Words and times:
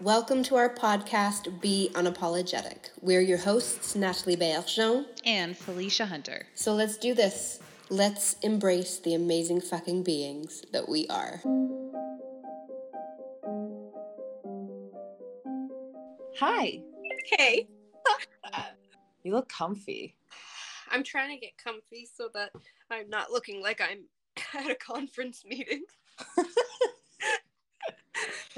Welcome 0.00 0.44
to 0.44 0.54
our 0.54 0.72
podcast, 0.72 1.60
Be 1.60 1.90
Unapologetic. 1.94 2.90
We're 3.00 3.20
your 3.20 3.38
hosts, 3.38 3.96
Natalie 3.96 4.36
Bergeon 4.36 5.06
and 5.26 5.58
Felisha 5.58 6.06
Hunter. 6.06 6.46
So 6.54 6.72
let's 6.72 6.96
do 6.96 7.14
this. 7.14 7.58
Let's 7.90 8.34
embrace 8.42 9.00
the 9.00 9.14
amazing 9.14 9.60
fucking 9.60 10.04
beings 10.04 10.62
that 10.72 10.88
we 10.88 11.08
are. 11.08 11.40
Hi. 16.38 16.80
Hey. 17.36 17.66
you 19.24 19.32
look 19.32 19.48
comfy. 19.48 20.14
I'm 20.92 21.02
trying 21.02 21.34
to 21.34 21.40
get 21.40 21.58
comfy 21.58 22.06
so 22.16 22.28
that 22.34 22.52
I'm 22.88 23.10
not 23.10 23.32
looking 23.32 23.60
like 23.60 23.80
I'm 23.80 24.04
at 24.54 24.70
a 24.70 24.76
conference 24.76 25.44
meeting. 25.44 25.82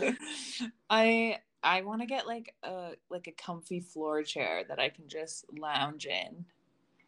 I 0.91 1.39
I 1.63 1.83
want 1.83 2.01
to 2.01 2.07
get 2.07 2.27
like 2.27 2.55
a 2.63 2.93
like 3.11 3.27
a 3.27 3.33
comfy 3.33 3.81
floor 3.81 4.23
chair 4.23 4.65
that 4.69 4.79
I 4.79 4.89
can 4.89 5.09
just 5.09 5.45
lounge 5.59 6.07
in. 6.07 6.45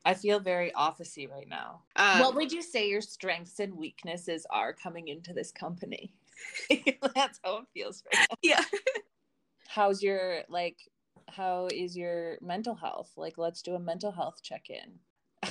I 0.05 0.15
feel 0.15 0.41
very 0.41 0.73
officey 0.73 1.30
right 1.30 1.48
now. 1.48 1.82
Um, 1.96 2.20
what 2.20 2.34
would 2.34 2.51
you 2.51 2.62
say 2.62 2.88
your 2.88 3.01
strengths 3.01 3.60
and 3.60 3.77
weaknesses 3.77 4.46
are 4.51 4.73
coming 4.73 5.09
into 5.09 5.32
this 5.32 5.52
company? 5.52 6.12
That's 7.15 7.38
how 7.45 7.59
it 7.59 7.65
feels 7.73 8.02
right 8.12 8.27
now. 8.28 8.37
Yeah. 8.42 8.65
How's 9.68 10.02
your 10.02 10.43
like 10.48 10.77
how 11.29 11.68
is 11.73 11.96
your 11.96 12.37
mental 12.43 12.74
health? 12.74 13.12
Like 13.16 13.38
let's 13.38 13.62
do 13.62 13.74
a 13.74 13.79
mental 13.79 14.12
health 14.12 14.43
check-in. 14.43 14.98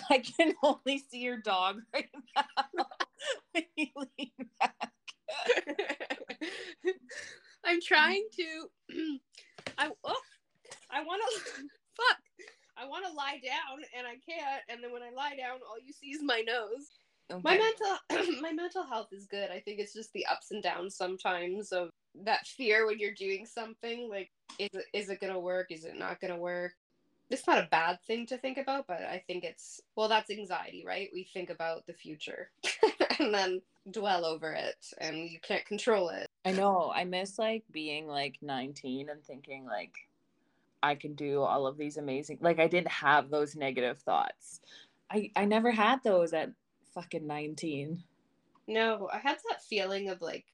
I 0.09 0.19
can 0.19 0.53
only 0.63 0.99
see 0.99 1.19
your 1.19 1.37
dog 1.37 1.81
right 1.93 2.09
now 2.35 2.85
when 3.51 3.63
you 3.75 3.87
lean 3.95 4.31
back. 4.59 6.07
I'm 7.63 7.81
trying 7.81 8.25
to. 8.35 8.67
I 9.77 9.89
oh, 10.03 10.21
I 10.91 11.03
want 11.03 11.21
to 11.21 11.41
fuck. 11.95 12.17
I 12.77 12.87
want 12.87 13.05
to 13.05 13.11
lie 13.11 13.39
down 13.43 13.83
and 13.97 14.07
I 14.07 14.17
can't. 14.27 14.63
And 14.69 14.83
then 14.83 14.91
when 14.91 15.03
I 15.03 15.11
lie 15.15 15.35
down, 15.35 15.59
all 15.67 15.77
you 15.83 15.93
see 15.93 16.07
is 16.07 16.23
my 16.23 16.41
nose. 16.41 16.89
Okay. 17.31 17.41
My 17.43 17.57
mental 17.57 18.35
my 18.41 18.51
mental 18.51 18.83
health 18.83 19.09
is 19.11 19.25
good. 19.25 19.51
I 19.51 19.59
think 19.59 19.79
it's 19.79 19.93
just 19.93 20.11
the 20.13 20.25
ups 20.25 20.51
and 20.51 20.61
downs 20.61 20.95
sometimes 20.95 21.71
of 21.71 21.89
that 22.23 22.45
fear 22.45 22.85
when 22.85 22.99
you're 22.99 23.13
doing 23.13 23.45
something. 23.45 24.09
Like, 24.09 24.31
is 24.59 24.69
it 24.73 24.85
is 24.93 25.09
it 25.09 25.21
gonna 25.21 25.39
work? 25.39 25.67
Is 25.71 25.85
it 25.85 25.97
not 25.97 26.19
gonna 26.19 26.37
work? 26.37 26.73
It's 27.29 27.47
not 27.47 27.59
a 27.59 27.69
bad 27.71 27.99
thing 28.05 28.25
to 28.27 28.37
think 28.37 28.57
about, 28.57 28.87
but 28.87 29.01
I 29.01 29.23
think 29.25 29.45
it's 29.45 29.79
well, 29.95 30.09
that's 30.09 30.29
anxiety, 30.29 30.83
right? 30.85 31.09
We 31.13 31.29
think 31.33 31.49
about 31.49 31.85
the 31.87 31.93
future 31.93 32.51
and 33.19 33.33
then 33.33 33.61
dwell 33.89 34.25
over 34.25 34.51
it, 34.51 34.85
and 34.97 35.29
you 35.29 35.39
can't 35.39 35.65
control 35.65 36.09
it. 36.09 36.27
I 36.45 36.51
know. 36.51 36.91
I 36.93 37.03
miss 37.03 37.37
like 37.37 37.63
being 37.71 38.07
like 38.07 38.37
19 38.41 39.09
and 39.09 39.23
thinking 39.23 39.65
like 39.65 39.93
I 40.81 40.95
can 40.95 41.13
do 41.13 41.41
all 41.41 41.67
of 41.67 41.77
these 41.77 41.97
amazing 41.97 42.39
like 42.41 42.59
I 42.59 42.67
didn't 42.67 42.91
have 42.91 43.29
those 43.29 43.55
negative 43.55 43.99
thoughts. 43.99 44.61
I 45.09 45.31
I 45.35 45.45
never 45.45 45.71
had 45.71 46.03
those 46.03 46.33
at 46.33 46.51
fucking 46.93 47.27
19. 47.27 48.03
No, 48.67 49.09
I 49.11 49.17
had 49.17 49.37
that 49.49 49.63
feeling 49.63 50.09
of 50.09 50.21
like 50.21 50.45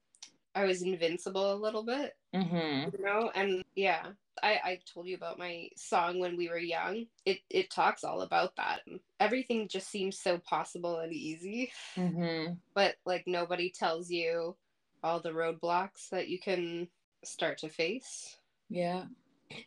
I 0.54 0.64
was 0.64 0.82
invincible 0.82 1.52
a 1.52 1.62
little 1.62 1.84
bit. 1.84 2.16
Mm-hmm. 2.34 2.96
You 2.96 3.04
know, 3.04 3.30
and 3.34 3.64
yeah, 3.74 4.08
I, 4.42 4.60
I 4.64 4.80
told 4.92 5.06
you 5.06 5.14
about 5.14 5.38
my 5.38 5.68
song 5.76 6.18
when 6.18 6.36
we 6.36 6.48
were 6.48 6.58
young. 6.58 7.06
It 7.24 7.38
it 7.48 7.70
talks 7.70 8.04
all 8.04 8.22
about 8.22 8.56
that. 8.56 8.80
Everything 9.20 9.68
just 9.68 9.88
seems 9.88 10.18
so 10.18 10.38
possible 10.38 10.98
and 10.98 11.12
easy. 11.12 11.70
Mm-hmm. 11.96 12.54
But 12.74 12.96
like 13.06 13.24
nobody 13.26 13.70
tells 13.70 14.10
you 14.10 14.56
all 15.02 15.20
the 15.20 15.30
roadblocks 15.30 16.08
that 16.10 16.28
you 16.28 16.38
can 16.38 16.88
start 17.24 17.58
to 17.58 17.68
face. 17.68 18.36
Yeah. 18.68 19.04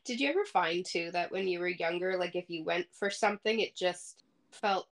Did 0.05 0.19
you 0.19 0.29
ever 0.29 0.45
find 0.45 0.85
too 0.85 1.09
that 1.11 1.31
when 1.31 1.47
you 1.47 1.59
were 1.59 1.67
younger, 1.67 2.17
like 2.17 2.36
if 2.36 2.49
you 2.49 2.64
went 2.64 2.87
for 2.92 3.09
something, 3.09 3.59
it 3.59 3.75
just 3.75 4.23
felt 4.52 4.87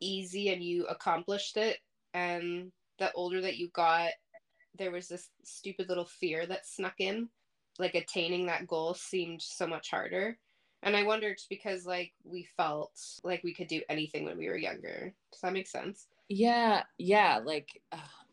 easy 0.00 0.50
and 0.50 0.62
you 0.62 0.86
accomplished 0.86 1.56
it? 1.56 1.78
And 2.14 2.70
the 2.98 3.12
older 3.12 3.40
that 3.40 3.56
you 3.56 3.68
got, 3.68 4.10
there 4.78 4.92
was 4.92 5.08
this 5.08 5.30
stupid 5.42 5.88
little 5.88 6.04
fear 6.04 6.46
that 6.46 6.66
snuck 6.66 6.94
in. 6.98 7.28
Like 7.78 7.94
attaining 7.94 8.46
that 8.46 8.66
goal 8.66 8.94
seemed 8.94 9.42
so 9.42 9.66
much 9.66 9.90
harder. 9.90 10.38
And 10.82 10.96
I 10.96 11.02
wonder 11.02 11.28
it's 11.28 11.46
because 11.46 11.86
like 11.86 12.12
we 12.24 12.46
felt 12.56 12.92
like 13.24 13.42
we 13.42 13.54
could 13.54 13.68
do 13.68 13.82
anything 13.88 14.24
when 14.24 14.38
we 14.38 14.48
were 14.48 14.56
younger. 14.56 15.12
Does 15.32 15.40
that 15.40 15.52
make 15.52 15.66
sense? 15.66 16.06
Yeah, 16.28 16.84
yeah. 16.98 17.40
Like 17.44 17.80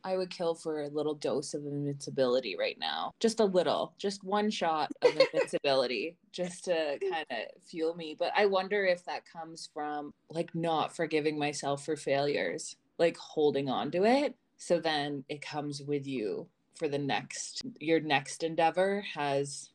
I 0.08 0.16
would 0.16 0.30
kill 0.30 0.56
for 0.56 0.84
a 0.84 0.88
little 0.88 1.16
dose 1.16 1.54
of 1.54 1.66
invincibility 1.66 2.56
right 2.58 2.78
now. 2.80 3.12
Just 3.20 3.42
a 3.42 3.46
little, 3.46 3.94
just 3.98 4.24
one 4.24 4.50
shot 4.50 4.90
of 5.02 5.18
invincibility, 5.34 6.16
just 6.32 6.64
to 6.66 6.98
kind 7.12 7.26
of 7.30 7.62
fuel 7.62 7.94
me. 7.94 8.16
But 8.18 8.32
I 8.34 8.46
wonder 8.46 8.86
if 8.86 9.04
that 9.04 9.24
comes 9.26 9.70
from 9.74 10.14
like 10.30 10.56
not 10.56 10.96
forgiving 10.96 11.38
myself 11.38 11.84
for 11.84 11.98
failures, 11.98 12.78
like 12.98 13.18
holding 13.18 13.70
on 13.70 13.92
to 13.92 14.06
it. 14.06 14.36
So 14.56 14.80
then 14.80 15.26
it 15.28 15.42
comes 15.42 15.84
with 15.84 16.08
you 16.08 16.48
for 16.76 16.88
the 16.88 16.98
next, 16.98 17.64
your 17.82 18.00
next 18.00 18.44
endeavor 18.44 19.04
has 19.14 19.72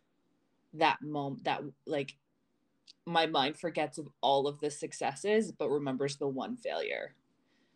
that 0.72 1.03
moment, 1.03 1.44
that 1.44 1.60
like 1.87 2.16
my 3.04 3.26
mind 3.26 3.59
forgets 3.59 3.99
of 3.99 4.09
all 4.22 4.47
of 4.47 4.60
the 4.60 4.70
successes, 4.70 5.53
but 5.53 5.69
remembers 5.69 6.16
the 6.16 6.26
one 6.26 6.56
failure. 6.56 7.16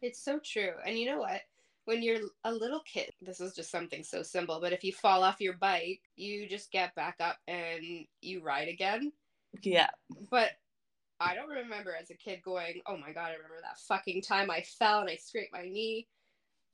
It's 0.01 0.25
so 0.25 0.39
true. 0.39 0.73
And 0.87 0.99
you 0.99 1.05
know 1.05 1.19
what? 1.19 1.43
When 1.87 2.03
you're 2.03 2.21
a 2.45 2.53
little 2.53 2.81
kid, 2.81 3.13
this 3.23 3.41
is 3.41 3.55
just 3.55 3.71
something 3.71 4.03
so 4.03 4.23
simple, 4.23 4.61
but 4.61 4.73
if 4.73 4.83
you 4.83 4.93
fall 4.93 5.23
off 5.23 5.41
your 5.41 5.55
bike, 5.55 6.01
you 6.17 6.49
just 6.49 6.73
get 6.73 6.95
back 6.97 7.17
up 7.21 7.37
and 7.47 8.05
you 8.21 8.43
ride 8.43 8.69
again. 8.69 9.13
Yeah. 9.63 9.91
But 10.29 10.51
I 11.21 11.37
don't 11.37 11.49
remember 11.49 11.95
as 11.99 12.11
a 12.11 12.15
kid 12.15 12.41
going, 12.45 12.83
oh 12.87 12.97
my 12.97 13.13
God, 13.13 13.29
I 13.29 13.35
remember 13.35 13.61
that 13.63 13.79
fucking 13.89 14.23
time 14.23 14.51
I 14.51 14.63
fell 14.63 15.01
and 15.01 15.09
I 15.09 15.15
scraped 15.15 15.53
my 15.53 15.63
knee. 15.63 16.09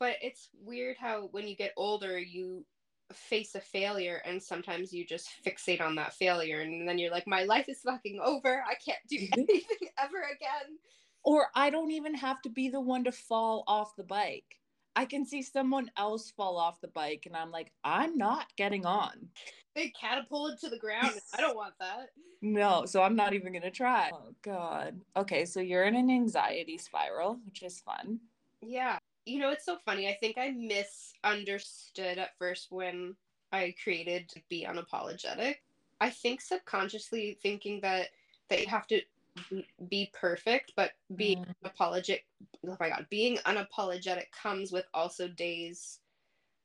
But 0.01 0.17
it's 0.23 0.49
weird 0.65 0.97
how 0.99 1.29
when 1.31 1.47
you 1.47 1.57
get 1.57 1.75
older, 1.77 2.19
you 2.19 2.65
face 3.13 3.55
a 3.55 3.61
failure 3.61 4.23
and 4.25 4.43
sometimes 4.43 4.95
you 4.95 5.07
just 5.07 5.29
fixate 5.47 5.83
on 5.83 5.95
that 5.97 6.15
failure 6.15 6.61
and 6.63 6.89
then 6.89 6.99
you're 6.99 7.11
like, 7.11 7.27
my 7.27 7.45
life 7.45 7.69
is 7.69 7.83
fucking 7.83 8.19
over. 8.25 8.65
I 8.67 8.77
can't 8.83 8.99
do 9.11 9.19
mm-hmm. 9.19 9.41
anything 9.41 9.89
ever 10.03 10.23
again. 10.35 10.79
Or 11.23 11.49
I 11.55 11.69
don't 11.69 11.91
even 11.91 12.15
have 12.15 12.41
to 12.43 12.49
be 12.49 12.71
the 12.71 12.81
one 12.81 13.05
to 13.05 13.13
fall 13.13 13.63
off 13.69 13.95
the 13.95 14.05
bike. 14.05 14.62
I 14.95 15.05
can 15.05 15.25
see 15.25 15.43
someone 15.43 15.91
else 15.97 16.31
fall 16.31 16.59
off 16.59 16.81
the 16.81 16.89
bike 16.89 17.25
and 17.27 17.37
I'm 17.37 17.51
like, 17.51 17.73
I'm 17.83 18.17
not 18.17 18.47
getting 18.57 18.85
on. 18.85 19.29
They 19.75 19.89
catapulted 19.99 20.59
to 20.61 20.69
the 20.69 20.79
ground. 20.81 21.13
I 21.37 21.41
don't 21.41 21.57
want 21.57 21.75
that. 21.81 22.11
No, 22.43 22.85
so 22.87 23.03
I'm 23.03 23.17
not 23.17 23.35
even 23.35 23.53
going 23.53 23.63
to 23.63 23.71
try. 23.71 24.11
Oh, 24.13 24.35
God. 24.43 25.01
Okay, 25.17 25.45
so 25.45 25.61
you're 25.61 25.85
in 25.85 25.97
an 25.97 26.11
anxiety 26.11 26.77
spiral, 26.77 27.39
which 27.47 27.63
is 27.63 27.81
fun. 27.81 28.21
Yeah. 28.61 28.99
You 29.25 29.39
know, 29.39 29.51
it's 29.51 29.65
so 29.65 29.79
funny. 29.85 30.09
I 30.09 30.15
think 30.15 30.37
I 30.37 30.51
misunderstood 30.51 32.19
at 32.19 32.37
first 32.39 32.67
when 32.71 33.15
I 33.53 33.75
created 33.83 34.33
Be 34.49 34.67
Unapologetic. 34.69 35.57
I 36.01 36.11
think 36.11 36.41
subconsciously 36.41 37.39
thinking 37.43 37.81
that 37.83 38.09
that 38.49 38.61
you 38.61 38.67
have 38.67 38.89
to 38.89 39.01
be 39.89 40.11
perfect, 40.13 40.73
but 40.77 40.93
being 41.17 41.45
mm. 41.45 41.55
apologetic. 41.65 42.27
Oh 42.67 42.77
my 42.79 42.89
god, 42.89 43.07
being 43.11 43.39
unapologetic 43.39 44.31
comes 44.33 44.73
with 44.73 44.87
also 44.95 45.29
days 45.29 46.01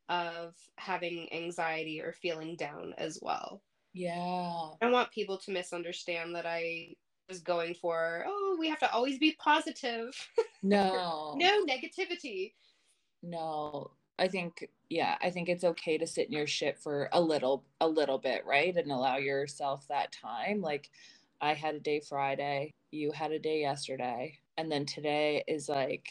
of 0.09 0.55
having 0.77 1.31
anxiety 1.33 2.01
or 2.01 2.13
feeling 2.13 2.55
down 2.55 2.93
as 2.97 3.19
well. 3.21 3.61
Yeah. 3.93 4.69
I 4.81 4.89
want 4.89 5.11
people 5.11 5.37
to 5.39 5.51
misunderstand 5.51 6.35
that 6.35 6.45
I 6.45 6.95
was 7.27 7.39
going 7.39 7.73
for, 7.73 8.23
oh, 8.25 8.55
we 8.59 8.69
have 8.69 8.79
to 8.79 8.91
always 8.91 9.17
be 9.17 9.35
positive. 9.39 10.13
No. 10.63 11.35
no 11.37 11.63
negativity. 11.65 12.53
No. 13.21 13.91
I 14.17 14.27
think 14.27 14.67
yeah, 14.89 15.15
I 15.21 15.29
think 15.29 15.49
it's 15.49 15.63
okay 15.63 15.97
to 15.99 16.07
sit 16.07 16.27
in 16.27 16.33
your 16.33 16.47
shit 16.47 16.79
for 16.79 17.09
a 17.13 17.21
little 17.21 17.63
a 17.79 17.87
little 17.87 18.17
bit, 18.17 18.43
right? 18.45 18.75
And 18.75 18.91
allow 18.91 19.17
yourself 19.17 19.87
that 19.87 20.11
time. 20.11 20.61
Like 20.61 20.89
I 21.41 21.53
had 21.53 21.75
a 21.75 21.79
day 21.79 21.99
Friday, 21.99 22.73
you 22.91 23.11
had 23.11 23.31
a 23.31 23.39
day 23.39 23.61
yesterday, 23.61 24.39
and 24.57 24.71
then 24.71 24.85
today 24.85 25.43
is 25.47 25.69
like 25.69 26.09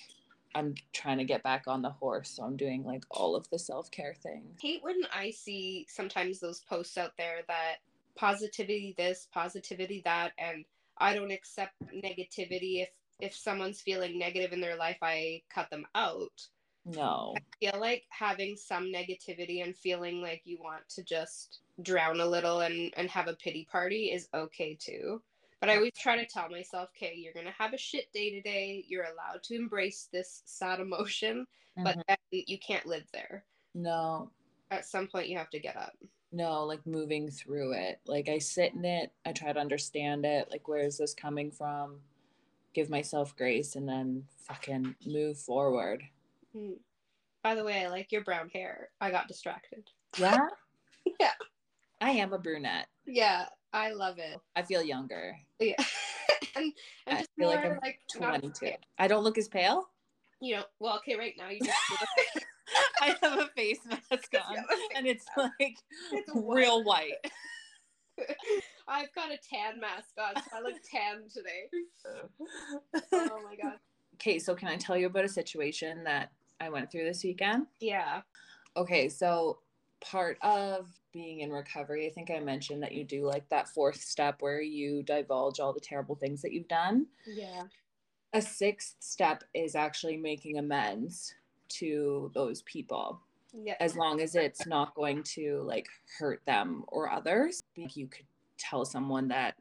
I'm 0.55 0.75
trying 0.95 1.19
to 1.19 1.25
get 1.25 1.43
back 1.43 1.65
on 1.67 1.83
the 1.83 1.91
horse, 1.91 2.31
so 2.31 2.43
I'm 2.43 2.57
doing 2.57 2.83
like 2.83 3.05
all 3.11 3.37
of 3.37 3.49
the 3.51 3.59
self 3.59 3.91
care 3.91 4.15
things. 4.23 4.59
Hate 4.61 4.83
when 4.83 5.01
I 5.15 5.31
see 5.31 5.87
sometimes 5.89 6.41
those 6.41 6.61
posts 6.61 6.97
out 6.97 7.13
there 7.19 7.41
that 7.49 7.77
positivity 8.17 8.95
this, 8.97 9.29
positivity 9.33 10.01
that, 10.05 10.33
and 10.39 10.65
I 10.99 11.15
don't 11.15 11.31
accept 11.31 11.75
negativity. 11.95 12.83
If 12.83 12.89
if 13.21 13.35
someone's 13.35 13.81
feeling 13.81 14.19
negative 14.19 14.53
in 14.53 14.61
their 14.61 14.77
life, 14.77 14.99
I 15.03 15.43
cut 15.53 15.71
them 15.71 15.87
out. 15.95 16.49
No. 16.87 17.35
I 17.37 17.71
feel 17.71 17.81
like 17.81 18.05
having 18.11 18.57
some 18.57 18.85
negativity 18.85 19.63
and 19.63 19.77
feeling 19.77 20.23
like 20.23 20.43
you 20.45 20.59
want 20.61 20.89
to 20.91 21.03
just 21.03 21.61
drown 21.83 22.21
a 22.21 22.27
little 22.27 22.61
and, 22.61 22.93
and 22.97 23.11
have 23.11 23.29
a 23.29 23.35
pity 23.35 23.67
party 23.71 24.07
is 24.07 24.29
okay 24.35 24.75
too. 24.75 25.21
But 25.61 25.71
I 25.71 25.77
always 25.77 25.93
try 25.99 26.17
to 26.17 26.27
tell 26.27 26.49
myself, 26.51 26.91
okay, 26.97 27.15
you're 27.17 27.33
to 27.33 27.51
have 27.51 27.73
a 27.73 27.79
shit 27.79 28.13
day 28.13 28.31
today. 28.31 28.85
You're 28.87 29.05
allowed 29.05 29.43
to 29.45 29.55
embrace 29.55 30.09
this 30.13 30.43
sad 30.45 30.81
emotion, 30.81 31.47
mm-hmm. 31.79 32.01
but 32.07 32.19
you 32.31 32.59
can't 32.59 32.87
live 32.87 33.05
there. 33.13 33.45
No. 33.75 34.31
At 34.71 34.87
some 34.87 35.07
point, 35.07 35.29
you 35.29 35.39
have 35.39 35.51
to 35.51 35.59
get 35.59 35.77
up. 35.77 35.95
no, 36.33 36.65
like 36.65 36.87
moving 36.87 37.31
through 37.31 37.73
it. 37.73 38.01
Like 38.07 38.29
I 38.29 38.39
sit 38.39 38.75
in 38.75 38.85
it, 38.85 39.13
I 39.25 39.33
try 39.33 39.53
to 39.53 39.61
understand 39.61 40.27
it. 40.27 40.49
Like, 40.51 40.69
where 40.69 40.85
is 40.85 40.99
this 40.99 41.15
coming 41.15 41.51
from? 41.51 42.01
Give 42.75 42.91
myself 42.91 43.35
grace 43.37 43.77
and 43.77 43.89
then 43.89 44.25
fucking 44.47 44.97
move 45.07 45.39
forward. 45.39 46.03
Hmm. 46.55 46.73
By 47.43 47.55
the 47.55 47.65
way, 47.65 47.85
I 47.85 47.89
like 47.89 48.13
your 48.13 48.25
brown 48.25 48.51
hair. 48.51 48.91
I 49.01 49.11
got 49.11 49.29
distracted. 49.29 49.89
Yeah? 50.19 50.37
yeah. 51.21 51.31
I 52.01 52.11
am 52.11 52.33
a 52.33 52.39
brunette. 52.39 52.87
Yeah, 53.07 53.47
I 53.73 53.93
love 53.93 54.19
it. 54.19 54.39
I 54.55 54.63
feel 54.63 54.83
younger. 54.83 55.37
Yeah. 55.59 55.75
and, 56.57 56.73
and 57.07 57.19
I 57.19 57.21
just 57.21 57.31
feel 57.39 57.49
like 57.49 57.65
I'm 57.65 57.79
like 57.83 58.01
22. 58.15 58.73
I 58.99 59.09
don't 59.09 59.25
look 59.25 59.39
as 59.39 59.49
pale. 59.49 59.89
You 60.41 60.57
know, 60.57 60.65
well, 60.81 60.97
okay, 60.99 61.17
right 61.17 61.35
now 61.39 61.49
you 61.49 61.61
just 61.61 61.73
I 63.01 63.17
have 63.23 63.39
a 63.39 63.49
face 63.55 63.79
mask 63.89 64.35
on, 64.35 64.57
and 64.97 65.07
it's 65.07 65.25
like 65.37 65.77
It's 66.13 66.31
real 66.35 66.83
white. 66.85 67.13
I've 68.89 69.13
got 69.15 69.31
a 69.31 69.39
tan 69.39 69.81
mask 69.81 70.15
on, 70.19 70.43
so 70.43 70.57
I 70.57 70.61
look 70.61 70.75
tan 70.91 71.29
today. 71.33 71.69
Oh 73.13 73.41
my 73.45 73.57
god. 73.57 73.79
Okay, 74.15 74.39
so 74.39 74.55
can 74.55 74.69
I 74.69 74.77
tell 74.77 74.97
you 74.97 75.07
about 75.07 75.25
a 75.25 75.29
situation 75.29 76.03
that 76.05 76.33
I 76.61 76.71
went 76.71 76.91
through 76.91 77.05
this 77.05 77.23
weekend? 77.23 77.67
Yeah. 77.81 78.23
Okay, 78.77 79.09
so 79.09 79.59
part 80.01 80.39
of 80.43 80.89
being 81.17 81.41
in 81.41 81.51
recovery, 81.51 82.07
I 82.07 82.11
think 82.11 82.31
I 82.31 82.41
mentioned 82.41 82.83
that 82.83 82.93
you 82.93 83.03
do 83.03 83.27
like 83.27 83.49
that 83.49 83.71
fourth 83.71 84.01
step 84.03 84.37
where 84.41 84.61
you 84.61 85.03
divulge 85.03 85.61
all 85.61 85.73
the 85.73 85.81
terrible 85.81 86.15
things 86.15 86.43
that 86.43 86.53
you've 86.53 86.69
done. 86.69 87.07
Yeah. 87.27 87.63
A 88.35 88.43
sixth 88.43 88.97
step 89.01 89.43
is 89.55 89.75
actually 89.75 90.19
making 90.19 90.59
amends 90.59 91.35
to 91.81 92.31
those 92.35 92.61
people. 92.63 93.21
Yeah. 93.59 93.77
as 93.81 93.97
long 93.97 94.21
as 94.21 94.35
it's 94.35 94.67
not 94.67 94.95
going 94.95 95.23
to 95.23 95.63
like 95.63 95.87
hurt 96.19 96.43
them 96.45 96.85
or 96.89 97.11
others. 97.11 97.63
Like, 97.79 97.97
You 97.97 98.07
could 98.07 98.27
tell 98.59 98.85
someone 98.85 99.29
that, 99.29 99.55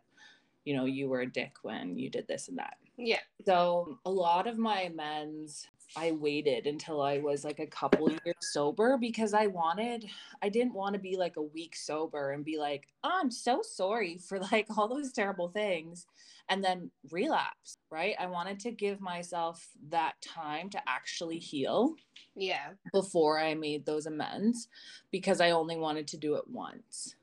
you 0.66 0.76
know, 0.76 0.84
you 0.84 1.08
were 1.08 1.22
a 1.22 1.32
dick 1.32 1.54
when 1.62 1.98
you 1.98 2.10
did 2.10 2.28
this 2.28 2.50
and 2.50 2.58
that. 2.58 2.76
Yeah. 2.98 3.22
So 3.46 3.98
a 4.04 4.10
lot 4.10 4.48
of 4.48 4.58
my 4.58 4.82
amends, 4.82 5.68
I 5.98 6.12
waited 6.12 6.68
until 6.68 7.02
I 7.02 7.20
was 7.20 7.46
like 7.46 7.60
a 7.60 7.68
couple 7.68 8.10
years 8.10 8.36
sober 8.42 8.98
because 8.98 9.34
I 9.34 9.48
wanted, 9.48 10.06
I 10.42 10.50
didn't 10.50 10.74
want 10.74 10.94
to 10.94 11.00
be 11.00 11.16
like 11.16 11.38
a 11.38 11.42
week 11.42 11.76
sober 11.76 12.32
and 12.32 12.44
be 12.44 12.58
like, 12.58 12.88
oh, 13.04 13.20
I'm 13.22 13.32
so 13.32 13.62
sorry 13.62 14.18
for 14.18 14.40
like 14.40 14.68
all 14.78 14.88
those 14.88 15.14
terrible 15.14 15.48
things 15.48 16.06
and 16.50 16.64
then 16.64 16.92
relapse, 17.12 17.78
right? 17.90 18.16
I 18.20 18.26
wanted 18.28 18.60
to 18.62 18.72
give 18.72 19.00
myself 19.00 19.68
that 19.90 20.22
time 20.22 20.70
to 20.72 20.82
actually 20.88 21.40
heal 21.40 21.96
Yeah. 22.36 22.74
before 22.92 23.40
I 23.40 23.54
made 23.54 23.86
those 23.86 24.06
amends 24.06 24.68
because 25.12 25.40
I 25.40 25.52
only 25.52 25.78
wanted 25.78 26.08
to 26.10 26.18
do 26.18 26.36
it 26.36 26.48
once. 26.48 27.16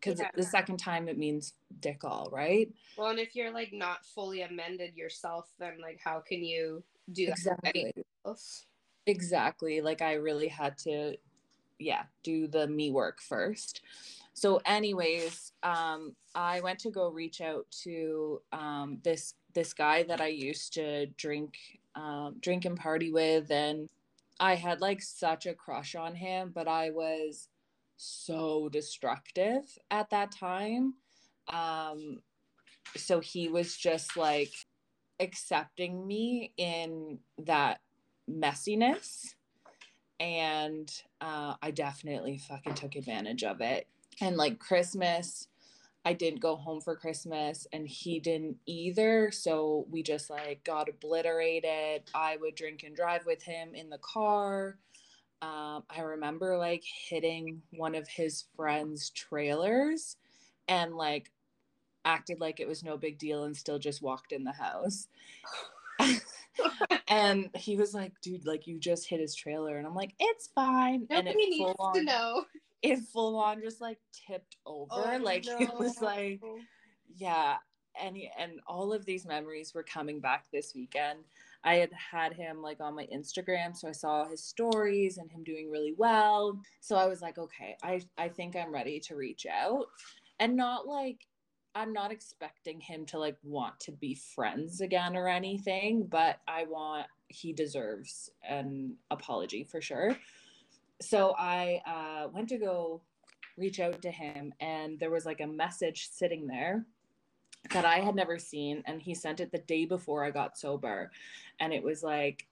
Because 0.00 0.18
Yeah. 0.18 0.30
the 0.34 0.42
second 0.42 0.78
time 0.78 1.08
it 1.08 1.18
means 1.18 1.54
dick 1.78 2.04
all, 2.04 2.28
right? 2.32 2.72
Well, 2.96 3.10
and 3.10 3.20
if 3.20 3.36
you're 3.36 3.52
like 3.52 3.72
not 3.72 4.04
fully 4.04 4.42
amended 4.42 4.96
yourself, 4.96 5.48
then 5.58 5.78
like 5.80 6.00
how 6.02 6.20
can 6.20 6.42
you 6.42 6.82
do 7.12 7.32
for? 7.34 7.82
Exactly. 9.06 9.80
Like 9.80 10.02
I 10.02 10.14
really 10.14 10.48
had 10.48 10.76
to, 10.78 11.16
yeah, 11.78 12.04
do 12.22 12.46
the 12.48 12.68
me 12.68 12.90
work 12.90 13.20
first. 13.22 13.82
So, 14.34 14.60
anyways, 14.66 15.52
um, 15.62 16.14
I 16.34 16.60
went 16.60 16.78
to 16.80 16.90
go 16.90 17.08
reach 17.08 17.40
out 17.40 17.66
to 17.84 18.40
um, 18.52 18.98
this 19.02 19.34
this 19.54 19.74
guy 19.74 20.04
that 20.04 20.20
I 20.20 20.28
used 20.28 20.74
to 20.74 21.06
drink 21.16 21.54
um, 21.94 22.36
drink 22.40 22.64
and 22.64 22.76
party 22.78 23.10
with, 23.12 23.50
and 23.50 23.88
I 24.38 24.54
had 24.54 24.80
like 24.80 25.02
such 25.02 25.46
a 25.46 25.54
crush 25.54 25.94
on 25.94 26.14
him, 26.14 26.52
but 26.54 26.68
I 26.68 26.90
was 26.90 27.48
so 27.96 28.68
destructive 28.70 29.64
at 29.90 30.10
that 30.10 30.32
time. 30.32 30.94
Um, 31.48 32.20
so 32.96 33.20
he 33.20 33.48
was 33.48 33.76
just 33.76 34.16
like 34.16 34.52
accepting 35.20 36.06
me 36.06 36.52
in 36.56 37.18
that 37.38 37.80
messiness. 38.28 39.34
And 40.18 40.92
uh, 41.20 41.54
i 41.62 41.70
definitely 41.70 42.38
fucking 42.38 42.74
took 42.74 42.96
advantage 42.96 43.44
of 43.44 43.60
it. 43.60 43.86
And 44.20 44.36
like 44.36 44.58
christmas 44.58 45.46
i 46.04 46.14
didn't 46.14 46.40
go 46.40 46.56
home 46.56 46.80
for 46.80 46.96
christmas 46.96 47.66
and 47.72 47.86
he 47.86 48.18
didn't 48.20 48.56
either. 48.66 49.30
So 49.30 49.86
we 49.90 50.02
just 50.02 50.30
like 50.30 50.64
got 50.64 50.88
obliterated. 50.88 52.02
I 52.14 52.36
would 52.40 52.54
drink 52.54 52.82
and 52.84 52.96
drive 52.96 53.26
with 53.26 53.42
him 53.42 53.74
in 53.74 53.90
the 53.90 53.98
car. 53.98 54.78
Um, 55.42 55.84
i 55.88 56.00
remember 56.02 56.58
like 56.58 56.84
hitting 56.84 57.62
one 57.70 57.94
of 57.94 58.06
his 58.08 58.44
friends 58.56 59.10
trailers 59.10 60.16
and 60.68 60.94
like 60.94 61.30
acted 62.04 62.40
like 62.40 62.60
it 62.60 62.68
was 62.68 62.82
no 62.82 62.96
big 62.96 63.18
deal 63.18 63.44
and 63.44 63.56
still 63.56 63.78
just 63.78 64.02
walked 64.02 64.32
in 64.32 64.44
the 64.44 64.52
house 64.52 65.08
and 67.08 67.48
he 67.54 67.76
was 67.76 67.94
like, 67.94 68.12
dude, 68.20 68.46
like 68.46 68.66
you 68.66 68.78
just 68.78 69.08
hit 69.08 69.20
his 69.20 69.34
trailer. 69.34 69.76
And 69.78 69.86
I'm 69.86 69.94
like, 69.94 70.14
it's 70.18 70.48
fine. 70.54 71.06
and 71.10 71.26
Nobody 71.26 71.44
it 71.44 71.50
needs 71.50 71.64
full 71.64 71.76
on, 71.78 71.94
to 71.94 72.02
know. 72.02 72.44
it 72.82 72.98
full 73.12 73.36
on 73.36 73.60
just 73.62 73.80
like 73.80 73.98
tipped 74.26 74.56
over. 74.66 74.88
Oh, 74.90 75.18
like 75.22 75.46
it 75.46 75.74
was 75.78 76.00
like, 76.00 76.40
yeah. 77.16 77.56
And, 78.00 78.16
he, 78.16 78.30
and 78.38 78.60
all 78.66 78.92
of 78.92 79.04
these 79.04 79.26
memories 79.26 79.74
were 79.74 79.82
coming 79.82 80.20
back 80.20 80.44
this 80.52 80.74
weekend. 80.74 81.20
I 81.62 81.74
had 81.74 81.90
had 81.92 82.32
him 82.32 82.62
like 82.62 82.80
on 82.80 82.94
my 82.94 83.06
Instagram, 83.14 83.76
so 83.76 83.88
I 83.88 83.92
saw 83.92 84.26
his 84.26 84.42
stories 84.42 85.18
and 85.18 85.30
him 85.30 85.44
doing 85.44 85.70
really 85.70 85.94
well. 85.98 86.58
So 86.80 86.96
I 86.96 87.06
was 87.06 87.20
like, 87.20 87.36
okay, 87.36 87.76
I 87.82 88.00
I 88.16 88.28
think 88.28 88.56
I'm 88.56 88.72
ready 88.72 88.98
to 89.00 89.16
reach 89.16 89.44
out, 89.44 89.84
and 90.38 90.56
not 90.56 90.86
like 90.86 91.18
I'm 91.74 91.92
not 91.92 92.10
expecting 92.10 92.80
him 92.80 93.06
to 93.06 93.18
like 93.18 93.36
want 93.42 93.78
to 93.80 93.92
be 93.92 94.14
friends 94.14 94.80
again 94.80 95.16
or 95.16 95.28
anything, 95.28 96.04
but 96.04 96.40
I 96.48 96.64
want 96.64 97.06
he 97.28 97.52
deserves 97.52 98.30
an 98.48 98.96
apology 99.10 99.64
for 99.64 99.80
sure. 99.80 100.16
So 101.00 101.34
I 101.38 101.80
uh, 101.86 102.28
went 102.28 102.48
to 102.50 102.58
go 102.58 103.00
reach 103.56 103.78
out 103.80 104.02
to 104.02 104.10
him, 104.10 104.52
and 104.60 104.98
there 104.98 105.10
was 105.10 105.24
like 105.26 105.40
a 105.40 105.46
message 105.46 106.08
sitting 106.10 106.46
there 106.46 106.84
that 107.72 107.84
I 107.84 108.00
had 108.00 108.14
never 108.14 108.38
seen, 108.38 108.82
and 108.86 109.00
he 109.00 109.14
sent 109.14 109.40
it 109.40 109.52
the 109.52 109.58
day 109.58 109.84
before 109.84 110.24
I 110.24 110.30
got 110.30 110.58
sober, 110.58 111.10
and 111.60 111.72
it 111.72 111.82
was 111.82 112.02
like, 112.02 112.48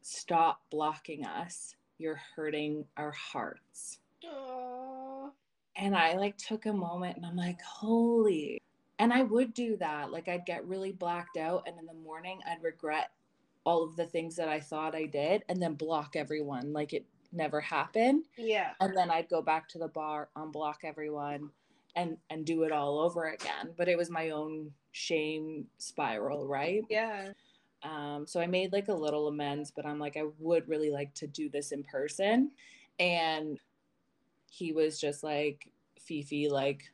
"Stop 0.00 0.62
blocking 0.70 1.26
us. 1.26 1.76
You're 1.98 2.20
hurting 2.34 2.86
our 2.96 3.12
hearts." 3.12 3.98
Aww. 4.24 4.63
And 5.76 5.96
I 5.96 6.14
like 6.14 6.36
took 6.36 6.66
a 6.66 6.72
moment 6.72 7.16
and 7.16 7.26
I'm 7.26 7.36
like, 7.36 7.60
holy. 7.62 8.60
And 8.98 9.12
I 9.12 9.22
would 9.22 9.54
do 9.54 9.76
that. 9.78 10.12
Like 10.12 10.28
I'd 10.28 10.46
get 10.46 10.66
really 10.66 10.92
blacked 10.92 11.36
out 11.36 11.64
and 11.66 11.78
in 11.78 11.86
the 11.86 11.94
morning 11.94 12.40
I'd 12.46 12.62
regret 12.62 13.10
all 13.64 13.82
of 13.82 13.96
the 13.96 14.06
things 14.06 14.36
that 14.36 14.48
I 14.48 14.60
thought 14.60 14.94
I 14.94 15.06
did 15.06 15.42
and 15.48 15.60
then 15.60 15.74
block 15.74 16.16
everyone 16.16 16.72
like 16.72 16.92
it 16.92 17.04
never 17.32 17.60
happened. 17.60 18.26
Yeah. 18.36 18.70
And 18.80 18.96
then 18.96 19.10
I'd 19.10 19.28
go 19.28 19.42
back 19.42 19.68
to 19.70 19.78
the 19.78 19.88
bar, 19.88 20.28
unblock 20.36 20.84
everyone 20.84 21.50
and 21.96 22.16
and 22.30 22.44
do 22.44 22.62
it 22.62 22.72
all 22.72 23.00
over 23.00 23.30
again. 23.30 23.70
But 23.76 23.88
it 23.88 23.98
was 23.98 24.10
my 24.10 24.30
own 24.30 24.70
shame 24.92 25.66
spiral, 25.78 26.46
right? 26.46 26.82
Yeah. 26.88 27.32
Um, 27.82 28.26
so 28.26 28.40
I 28.40 28.46
made 28.46 28.72
like 28.72 28.88
a 28.88 28.94
little 28.94 29.28
amends, 29.28 29.70
but 29.70 29.84
I'm 29.84 29.98
like, 29.98 30.16
I 30.16 30.24
would 30.38 30.68
really 30.68 30.90
like 30.90 31.12
to 31.14 31.26
do 31.26 31.48
this 31.48 31.72
in 31.72 31.82
person. 31.84 32.50
And 32.98 33.58
he 34.54 34.72
was 34.72 35.00
just 35.00 35.24
like, 35.24 35.68
Fifi, 35.98 36.48
like, 36.48 36.84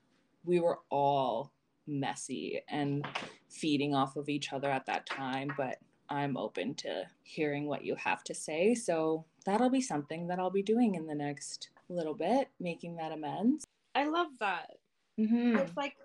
we 0.45 0.61
were 0.61 0.79
all 0.91 1.53
messy 1.87 2.63
and 2.69 3.07
feeding 3.51 3.95
off 3.95 4.17
of 4.17 4.31
each 4.31 4.53
other 4.53 4.71
at 4.71 4.87
that 4.87 5.05
time, 5.05 5.53
but 5.59 5.77
I'm 6.09 6.39
open 6.39 6.75
to 6.77 7.05
hearing 7.23 7.67
what 7.67 7.85
you 7.85 7.95
have 7.97 8.25
to 8.25 8.35
say. 8.35 8.75
So 8.75 9.27
that'll 9.45 9.69
be 9.69 9.83
something 9.83 10.27
that 10.29 10.39
I'll 10.39 10.51
be 10.51 10.63
doing 10.63 10.95
in 10.95 11.07
the 11.07 11.15
next 11.15 11.69
little 11.91 12.15
bit, 12.15 12.49
making 12.59 12.97
that 12.97 13.13
amends. 13.13 13.65
I 13.95 14.07
love 14.07 14.29
that. 14.41 14.79
Mm-hmm. 15.19 15.59
It's 15.59 15.77
like, 15.77 15.97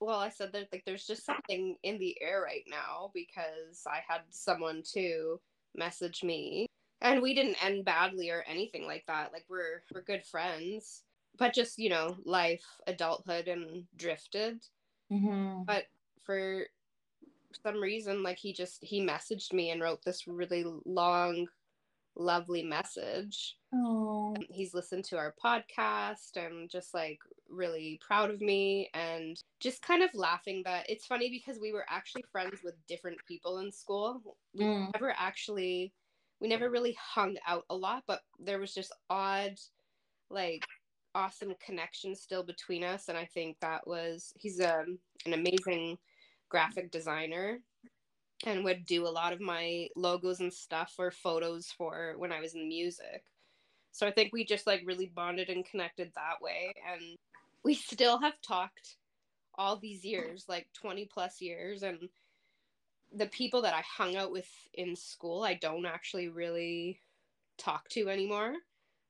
well, 0.00 0.18
I 0.18 0.30
said 0.30 0.52
that 0.52 0.68
like 0.72 0.84
there's 0.86 1.06
just 1.06 1.26
something 1.26 1.76
in 1.82 1.98
the 1.98 2.16
air 2.22 2.42
right 2.42 2.64
now 2.68 3.10
because 3.12 3.86
I 3.86 4.00
had 4.08 4.22
someone 4.30 4.82
to 4.94 5.38
message 5.74 6.24
me, 6.24 6.66
and 7.02 7.20
we 7.20 7.34
didn't 7.34 7.62
end 7.62 7.84
badly 7.84 8.30
or 8.30 8.44
anything 8.46 8.86
like 8.86 9.04
that. 9.06 9.32
Like 9.32 9.44
we're 9.48 9.82
we're 9.92 10.02
good 10.02 10.24
friends, 10.24 11.02
but 11.38 11.52
just 11.52 11.78
you 11.78 11.90
know, 11.90 12.16
life, 12.24 12.64
adulthood, 12.86 13.48
and 13.48 13.84
drifted. 13.96 14.62
Mm-hmm. 15.12 15.64
But 15.64 15.84
for 16.22 16.64
some 17.62 17.80
reason, 17.80 18.22
like 18.22 18.38
he 18.38 18.52
just 18.52 18.82
he 18.82 19.04
messaged 19.04 19.52
me 19.52 19.70
and 19.70 19.82
wrote 19.82 20.02
this 20.04 20.26
really 20.26 20.64
long, 20.86 21.46
lovely 22.16 22.62
message. 22.62 23.56
Oh. 23.74 24.36
he's 24.50 24.74
listened 24.74 25.02
to 25.06 25.16
our 25.16 25.34
podcast 25.42 26.36
and 26.36 26.68
just 26.68 26.92
like 26.92 27.18
really 27.48 27.98
proud 28.06 28.28
of 28.30 28.42
me 28.42 28.90
and 28.92 29.42
just 29.60 29.80
kind 29.80 30.02
of 30.02 30.10
laughing 30.14 30.62
that 30.66 30.90
it's 30.90 31.06
funny 31.06 31.30
because 31.30 31.58
we 31.58 31.72
were 31.72 31.86
actually 31.88 32.24
friends 32.30 32.60
with 32.62 32.74
different 32.86 33.16
people 33.26 33.58
in 33.60 33.72
school. 33.72 34.20
We 34.54 34.64
Mm. 34.66 34.92
never 34.92 35.14
actually 35.16 35.94
we 36.42 36.48
never 36.48 36.68
really 36.68 36.96
hung 37.00 37.36
out 37.46 37.64
a 37.70 37.76
lot, 37.76 38.02
but 38.08 38.20
there 38.40 38.58
was 38.58 38.74
just 38.74 38.92
odd 39.08 39.54
like 40.28 40.66
awesome 41.14 41.54
connection 41.64 42.16
still 42.16 42.42
between 42.42 42.82
us 42.82 43.08
and 43.08 43.18
i 43.18 43.24
think 43.34 43.54
that 43.60 43.86
was 43.86 44.32
he's 44.38 44.62
um, 44.62 44.98
an 45.26 45.34
amazing 45.34 45.98
graphic 46.48 46.90
designer 46.90 47.58
and 48.46 48.64
would 48.64 48.86
do 48.86 49.06
a 49.06 49.08
lot 49.08 49.34
of 49.34 49.40
my 49.40 49.86
logos 49.94 50.40
and 50.40 50.50
stuff 50.50 50.94
or 50.98 51.10
photos 51.10 51.66
for 51.76 52.14
when 52.16 52.32
i 52.32 52.40
was 52.40 52.54
in 52.54 52.66
music. 52.66 53.22
So 53.92 54.06
i 54.06 54.10
think 54.10 54.32
we 54.32 54.44
just 54.46 54.66
like 54.66 54.82
really 54.86 55.12
bonded 55.14 55.50
and 55.50 55.66
connected 55.66 56.10
that 56.14 56.40
way 56.40 56.72
and 56.90 57.02
we 57.62 57.74
still 57.74 58.18
have 58.20 58.40
talked 58.40 58.96
all 59.56 59.76
these 59.76 60.02
years 60.02 60.46
like 60.48 60.66
20 60.80 61.10
plus 61.12 61.42
years 61.42 61.82
and 61.82 62.08
the 63.14 63.26
people 63.26 63.62
that 63.62 63.74
i 63.74 63.82
hung 63.82 64.16
out 64.16 64.32
with 64.32 64.48
in 64.74 64.96
school 64.96 65.42
i 65.42 65.54
don't 65.54 65.86
actually 65.86 66.28
really 66.28 67.00
talk 67.58 67.88
to 67.88 68.08
anymore 68.08 68.54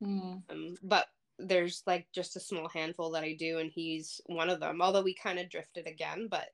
mm. 0.03 0.43
um, 0.51 0.75
but 0.83 1.07
there's 1.39 1.83
like 1.87 2.07
just 2.13 2.37
a 2.37 2.41
small 2.41 2.69
handful 2.69 3.11
that 3.11 3.25
I 3.25 3.35
do, 3.35 3.59
and 3.59 3.71
he's 3.71 4.21
one 4.27 4.51
of 4.51 4.61
them. 4.61 4.81
Although 4.81 5.03
we 5.03 5.15
kind 5.15 5.39
of 5.39 5.49
drifted 5.49 5.87
again, 5.87 6.29
but 6.31 6.49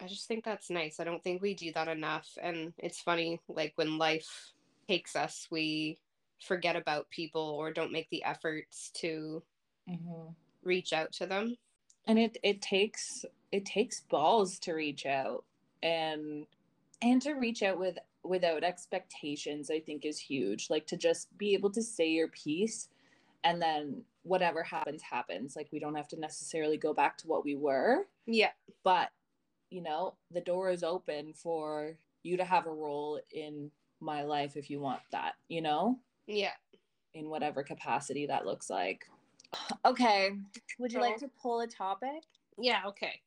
I 0.00 0.06
just 0.06 0.26
think 0.26 0.44
that's 0.44 0.70
nice. 0.70 0.98
I 0.98 1.04
don't 1.04 1.22
think 1.22 1.42
we 1.42 1.54
do 1.54 1.72
that 1.72 1.88
enough. 1.88 2.26
And 2.40 2.72
it's 2.78 3.00
funny, 3.00 3.40
like 3.48 3.72
when 3.76 3.98
life 3.98 4.52
takes 4.88 5.14
us, 5.14 5.46
we 5.50 5.98
forget 6.40 6.76
about 6.76 7.10
people 7.10 7.42
or 7.42 7.72
don't 7.72 7.92
make 7.92 8.08
the 8.10 8.24
efforts 8.24 8.90
to 8.94 9.42
mm-hmm. 9.88 10.32
reach 10.64 10.92
out 10.92 11.12
to 11.12 11.26
them. 11.26 11.56
And 12.06 12.18
it 12.18 12.38
it 12.42 12.62
takes 12.62 13.24
it 13.52 13.66
takes 13.66 14.00
balls 14.00 14.58
to 14.60 14.72
reach 14.72 15.04
out 15.06 15.44
and 15.82 16.46
and 17.02 17.22
to 17.22 17.32
reach 17.32 17.62
out 17.62 17.78
with 17.78 17.98
without 18.22 18.62
expectations 18.62 19.70
i 19.70 19.80
think 19.80 20.04
is 20.04 20.18
huge. 20.18 20.68
Like 20.70 20.86
to 20.88 20.96
just 20.96 21.36
be 21.38 21.54
able 21.54 21.70
to 21.70 21.82
say 21.82 22.08
your 22.08 22.28
piece 22.28 22.88
and 23.44 23.60
then 23.60 24.02
whatever 24.22 24.62
happens 24.62 25.02
happens. 25.02 25.56
Like 25.56 25.68
we 25.72 25.78
don't 25.78 25.94
have 25.94 26.08
to 26.08 26.20
necessarily 26.20 26.76
go 26.76 26.92
back 26.92 27.16
to 27.18 27.26
what 27.26 27.44
we 27.44 27.54
were. 27.54 28.06
Yeah. 28.26 28.50
But 28.84 29.10
you 29.70 29.82
know 29.82 30.14
the 30.32 30.40
door 30.40 30.70
is 30.70 30.82
open 30.82 31.32
for 31.32 31.96
you 32.22 32.36
to 32.36 32.44
have 32.44 32.66
a 32.66 32.72
role 32.72 33.20
in 33.32 33.70
my 34.00 34.22
life 34.22 34.56
if 34.56 34.68
you 34.68 34.80
want 34.80 35.00
that 35.12 35.34
you 35.48 35.62
know? 35.62 35.98
Yeah. 36.26 36.52
In 37.14 37.28
whatever 37.28 37.62
capacity 37.62 38.26
that 38.26 38.46
looks 38.46 38.70
like. 38.70 39.06
Okay. 39.84 40.30
Would 40.78 40.92
you 40.92 41.00
so, 41.00 41.06
like 41.06 41.16
to 41.18 41.30
pull 41.40 41.60
a 41.60 41.66
topic? 41.66 42.24
Yeah 42.58 42.82
okay. 42.86 43.20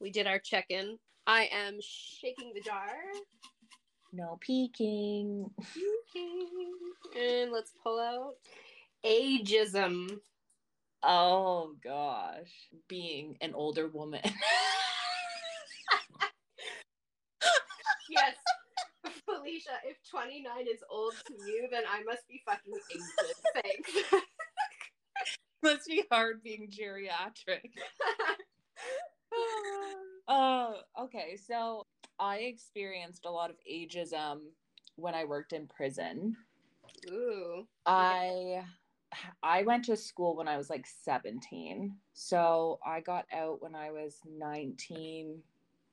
We 0.00 0.10
did 0.10 0.26
our 0.26 0.38
check-in 0.38 0.98
i 1.26 1.48
am 1.52 1.78
shaking 1.80 2.52
the 2.54 2.60
jar 2.60 2.88
no 4.12 4.38
peeking 4.40 5.50
peeking 5.72 6.48
and 7.16 7.52
let's 7.52 7.72
pull 7.82 8.00
out 8.00 8.34
ageism. 9.04 10.18
Oh 11.02 11.74
gosh, 11.82 12.70
being 12.88 13.36
an 13.40 13.52
older 13.54 13.88
woman. 13.88 14.22
yes. 18.10 18.34
Felisha, 19.28 19.76
if 19.86 19.96
29 20.10 20.66
is 20.66 20.82
old 20.90 21.14
to 21.26 21.34
you, 21.46 21.68
then 21.70 21.82
I 21.90 22.02
must 22.04 22.26
be 22.26 22.40
fucking 22.46 22.72
ancient. 22.90 23.36
Thanks. 23.62 23.90
must 25.62 25.86
be 25.86 26.04
hard 26.10 26.42
being 26.42 26.70
geriatric. 26.70 27.70
oh, 30.28 30.76
okay. 31.00 31.36
So 31.36 31.86
I 32.18 32.38
experienced 32.38 33.24
a 33.24 33.30
lot 33.30 33.50
of 33.50 33.56
ageism 33.70 34.40
when 34.96 35.14
I 35.14 35.24
worked 35.24 35.52
in 35.52 35.66
prison. 35.66 36.36
Ooh. 37.10 37.66
I 37.86 38.62
I 39.42 39.62
went 39.62 39.84
to 39.84 39.96
school 39.96 40.36
when 40.36 40.48
I 40.48 40.56
was 40.56 40.70
like 40.70 40.86
17. 40.86 41.94
So 42.14 42.78
I 42.84 43.00
got 43.00 43.26
out 43.32 43.62
when 43.62 43.74
I 43.74 43.90
was 43.90 44.18
19, 44.26 45.40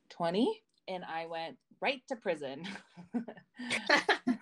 20, 0.09 0.61
and 0.87 1.03
I 1.03 1.27
went 1.27 1.57
right 1.81 2.01
to 2.07 2.15
prison. 2.15 2.67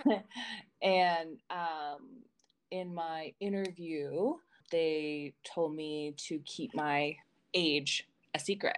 and 0.81 1.37
um, 1.49 2.23
in 2.71 2.93
my 2.93 3.33
interview, 3.39 4.33
they 4.71 5.33
told 5.43 5.75
me 5.75 6.13
to 6.27 6.39
keep 6.45 6.75
my 6.75 7.15
age 7.53 8.07
a 8.35 8.39
secret. 8.39 8.77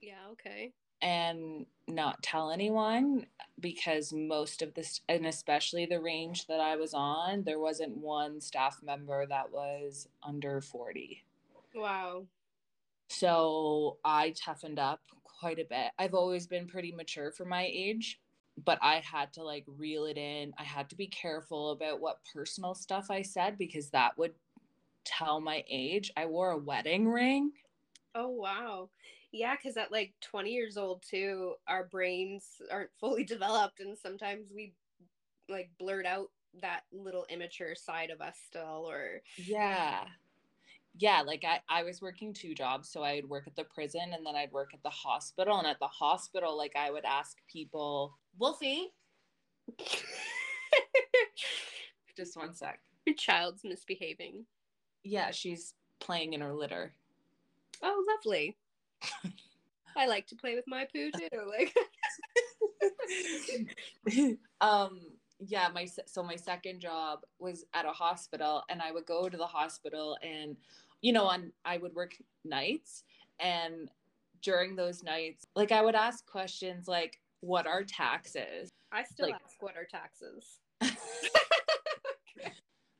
Yeah, 0.00 0.28
okay. 0.32 0.72
and 1.02 1.66
not 1.88 2.22
tell 2.22 2.50
anyone 2.50 3.26
because 3.58 4.12
most 4.12 4.62
of 4.62 4.74
this 4.74 5.00
and 5.08 5.26
especially 5.26 5.86
the 5.86 6.00
range 6.00 6.46
that 6.46 6.60
I 6.60 6.76
was 6.76 6.94
on 6.94 7.42
there 7.44 7.58
wasn't 7.58 7.96
one 7.96 8.40
staff 8.40 8.80
member 8.82 9.26
that 9.26 9.50
was 9.50 10.08
under 10.22 10.60
40 10.60 11.22
wow. 11.74 12.26
So 13.08 13.98
I 14.04 14.30
toughened 14.30 14.78
up 14.78 15.00
quite 15.24 15.58
a 15.58 15.64
bit. 15.64 15.90
I've 15.98 16.14
always 16.14 16.46
been 16.46 16.66
pretty 16.66 16.92
mature 16.92 17.32
for 17.32 17.44
my 17.44 17.68
age 17.72 18.20
but 18.64 18.78
I 18.82 18.96
had 18.96 19.32
to 19.34 19.42
like 19.42 19.64
reel 19.66 20.04
it 20.04 20.18
in. 20.18 20.52
I 20.58 20.64
had 20.64 20.90
to 20.90 20.96
be 20.96 21.06
careful 21.06 21.70
about 21.70 22.00
what 22.00 22.20
personal 22.32 22.74
stuff 22.74 23.10
I 23.10 23.22
said 23.22 23.56
because 23.56 23.90
that 23.90 24.18
would 24.18 24.34
tell 25.04 25.40
my 25.40 25.64
age. 25.68 26.12
I 26.16 26.26
wore 26.26 26.50
a 26.50 26.58
wedding 26.58 27.08
ring. 27.08 27.52
Oh 28.14 28.28
wow 28.28 28.90
yeah, 29.32 29.56
because 29.56 29.76
at 29.76 29.92
like 29.92 30.12
20 30.20 30.50
years 30.50 30.76
old, 30.76 31.02
too, 31.08 31.54
our 31.68 31.84
brains 31.84 32.60
aren't 32.70 32.90
fully 33.00 33.24
developed, 33.24 33.80
and 33.80 33.96
sometimes 33.98 34.52
we 34.54 34.74
like 35.48 35.70
blurt 35.78 36.06
out 36.06 36.28
that 36.60 36.82
little 36.92 37.26
immature 37.28 37.74
side 37.74 38.10
of 38.10 38.20
us 38.20 38.36
still, 38.46 38.86
or 38.88 39.22
yeah. 39.36 40.04
Yeah, 40.98 41.22
like 41.22 41.44
I, 41.44 41.60
I 41.68 41.84
was 41.84 42.02
working 42.02 42.32
two 42.32 42.54
jobs. 42.54 42.88
So 42.90 43.04
I'd 43.04 43.28
work 43.28 43.46
at 43.46 43.54
the 43.54 43.64
prison 43.64 44.12
and 44.12 44.26
then 44.26 44.34
I'd 44.34 44.50
work 44.50 44.70
at 44.74 44.82
the 44.82 44.90
hospital. 44.90 45.58
And 45.58 45.66
at 45.66 45.78
the 45.78 45.86
hospital, 45.86 46.56
like 46.58 46.74
I 46.76 46.90
would 46.90 47.04
ask 47.04 47.36
people, 47.48 48.18
Wolfie. 48.38 48.92
Just 52.16 52.36
one 52.36 52.54
sec. 52.54 52.80
Your 53.06 53.14
child's 53.14 53.62
misbehaving. 53.64 54.44
Yeah, 55.04 55.30
she's 55.30 55.74
playing 56.00 56.32
in 56.32 56.40
her 56.40 56.52
litter. 56.52 56.92
Oh, 57.82 58.04
lovely. 58.08 58.56
I 59.96 60.06
like 60.06 60.26
to 60.28 60.36
play 60.36 60.54
with 60.54 60.64
my 60.66 60.86
poo 60.92 61.10
too. 61.10 61.28
Like, 61.46 61.74
um, 64.60 65.00
yeah, 65.38 65.68
my 65.74 65.86
so 66.06 66.22
my 66.22 66.36
second 66.36 66.80
job 66.80 67.20
was 67.38 67.64
at 67.74 67.84
a 67.84 67.92
hospital, 67.92 68.62
and 68.68 68.80
I 68.80 68.92
would 68.92 69.06
go 69.06 69.28
to 69.28 69.36
the 69.36 69.46
hospital, 69.46 70.16
and 70.22 70.56
you 71.02 71.12
know, 71.12 71.24
on 71.24 71.52
I 71.64 71.78
would 71.78 71.94
work 71.94 72.14
nights, 72.44 73.04
and 73.38 73.90
during 74.42 74.76
those 74.76 75.02
nights, 75.02 75.46
like 75.54 75.72
I 75.72 75.82
would 75.82 75.94
ask 75.94 76.26
questions 76.26 76.88
like, 76.88 77.20
"What 77.40 77.66
are 77.66 77.82
taxes?" 77.84 78.70
I 78.92 79.04
still 79.04 79.26
like, 79.26 79.34
ask, 79.44 79.60
"What 79.60 79.76
are 79.76 79.86
taxes?" 79.90 80.60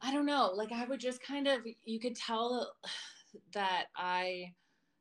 I 0.03 0.13
don't 0.13 0.27
know. 0.27 0.53
Like 0.55 0.73
I 0.73 0.85
would 0.87 1.01
just 1.01 1.23
kind 1.23 1.47
of, 1.47 1.61
you 1.85 2.01
could 2.01 2.17
tell 2.17 2.73
that 3.53 3.87
I 3.97 4.55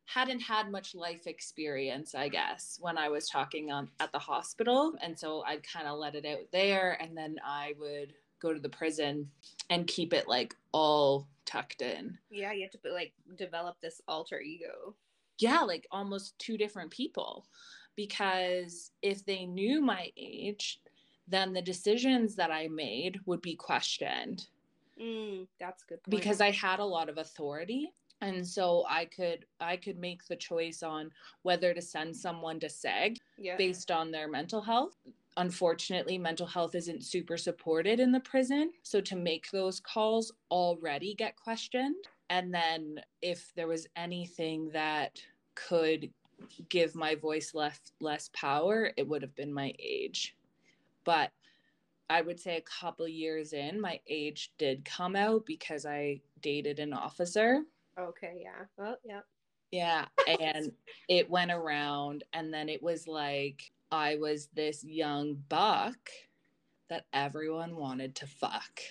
hadn't 0.09 0.39
had 0.39 0.71
much 0.71 0.95
life 0.95 1.27
experience, 1.27 2.15
I 2.15 2.29
guess, 2.29 2.79
when 2.81 2.97
I 2.97 3.09
was 3.09 3.29
talking 3.29 3.71
on 3.71 3.89
at 3.99 4.11
the 4.11 4.17
hospital. 4.17 4.95
And 5.03 5.17
so 5.17 5.43
I'd 5.45 5.61
kind 5.61 5.87
of 5.87 5.99
let 5.99 6.15
it 6.15 6.25
out 6.25 6.47
there 6.51 6.97
and 6.99 7.15
then 7.15 7.35
I 7.45 7.75
would 7.79 8.13
go 8.41 8.51
to 8.51 8.59
the 8.59 8.69
prison 8.69 9.29
and 9.69 9.85
keep 9.85 10.13
it 10.13 10.27
like 10.27 10.55
all 10.71 11.27
tucked 11.45 11.83
in. 11.83 12.17
Yeah, 12.31 12.53
you 12.53 12.63
have 12.63 12.81
to 12.81 12.91
like 12.91 13.13
develop 13.37 13.75
this 13.81 14.01
alter 14.07 14.41
ego. 14.41 14.95
Yeah, 15.37 15.59
like 15.59 15.85
almost 15.91 16.39
two 16.39 16.57
different 16.57 16.89
people. 16.89 17.45
Because 17.95 18.89
if 19.03 19.23
they 19.25 19.45
knew 19.45 19.79
my 19.79 20.11
age, 20.17 20.81
then 21.27 21.53
the 21.53 21.61
decisions 21.61 22.33
that 22.35 22.49
I 22.49 22.67
made 22.67 23.19
would 23.27 23.43
be 23.43 23.55
questioned. 23.55 24.47
Mm, 24.99 25.45
that's 25.59 25.83
good. 25.83 26.01
Point. 26.01 26.09
Because 26.09 26.41
I 26.41 26.49
had 26.49 26.79
a 26.79 26.85
lot 26.85 27.09
of 27.09 27.19
authority 27.19 27.93
and 28.21 28.45
so 28.45 28.85
i 28.89 29.05
could 29.05 29.45
i 29.59 29.75
could 29.75 29.97
make 29.97 30.25
the 30.25 30.35
choice 30.35 30.83
on 30.83 31.09
whether 31.43 31.73
to 31.73 31.81
send 31.81 32.15
someone 32.15 32.59
to 32.59 32.67
seg 32.67 33.17
yeah. 33.39 33.55
based 33.57 33.91
on 33.91 34.11
their 34.11 34.27
mental 34.27 34.61
health. 34.61 34.97
Unfortunately 35.37 36.17
mental 36.17 36.47
health 36.47 36.75
isn't 36.75 37.03
super 37.03 37.37
supported 37.37 37.99
in 37.99 38.11
the 38.11 38.19
prison. 38.19 38.71
So 38.83 38.99
to 39.01 39.15
make 39.15 39.49
those 39.51 39.79
calls 39.79 40.33
already 40.51 41.13
get 41.13 41.35
questioned. 41.35 41.95
And 42.29 42.53
then 42.53 42.99
if 43.21 43.51
there 43.55 43.67
was 43.67 43.87
anything 43.95 44.69
that 44.73 45.21
could 45.55 46.11
give 46.69 46.95
my 46.95 47.15
voice 47.15 47.53
less 47.53 47.79
less 47.99 48.29
power 48.33 48.91
it 48.97 49.07
would 49.07 49.21
have 49.21 49.35
been 49.35 49.53
my 49.53 49.73
age. 49.79 50.35
But 51.03 51.31
i 52.09 52.21
would 52.21 52.39
say 52.39 52.57
a 52.57 52.61
couple 52.61 53.07
years 53.07 53.53
in 53.53 53.79
my 53.79 53.99
age 54.07 54.51
did 54.57 54.83
come 54.83 55.15
out 55.15 55.45
because 55.45 55.85
i 55.85 56.19
dated 56.41 56.79
an 56.79 56.91
officer 56.91 57.61
Okay, 57.99 58.41
yeah. 58.41 58.65
Well, 58.77 58.97
yeah. 59.03 59.21
Yeah. 59.71 60.05
And 60.39 60.71
it 61.07 61.29
went 61.29 61.51
around, 61.51 62.23
and 62.33 62.53
then 62.53 62.69
it 62.69 62.81
was 62.81 63.07
like 63.07 63.71
I 63.91 64.15
was 64.15 64.47
this 64.53 64.83
young 64.83 65.35
buck 65.49 65.97
that 66.89 67.05
everyone 67.13 67.75
wanted 67.75 68.15
to 68.15 68.27
fuck. 68.27 68.81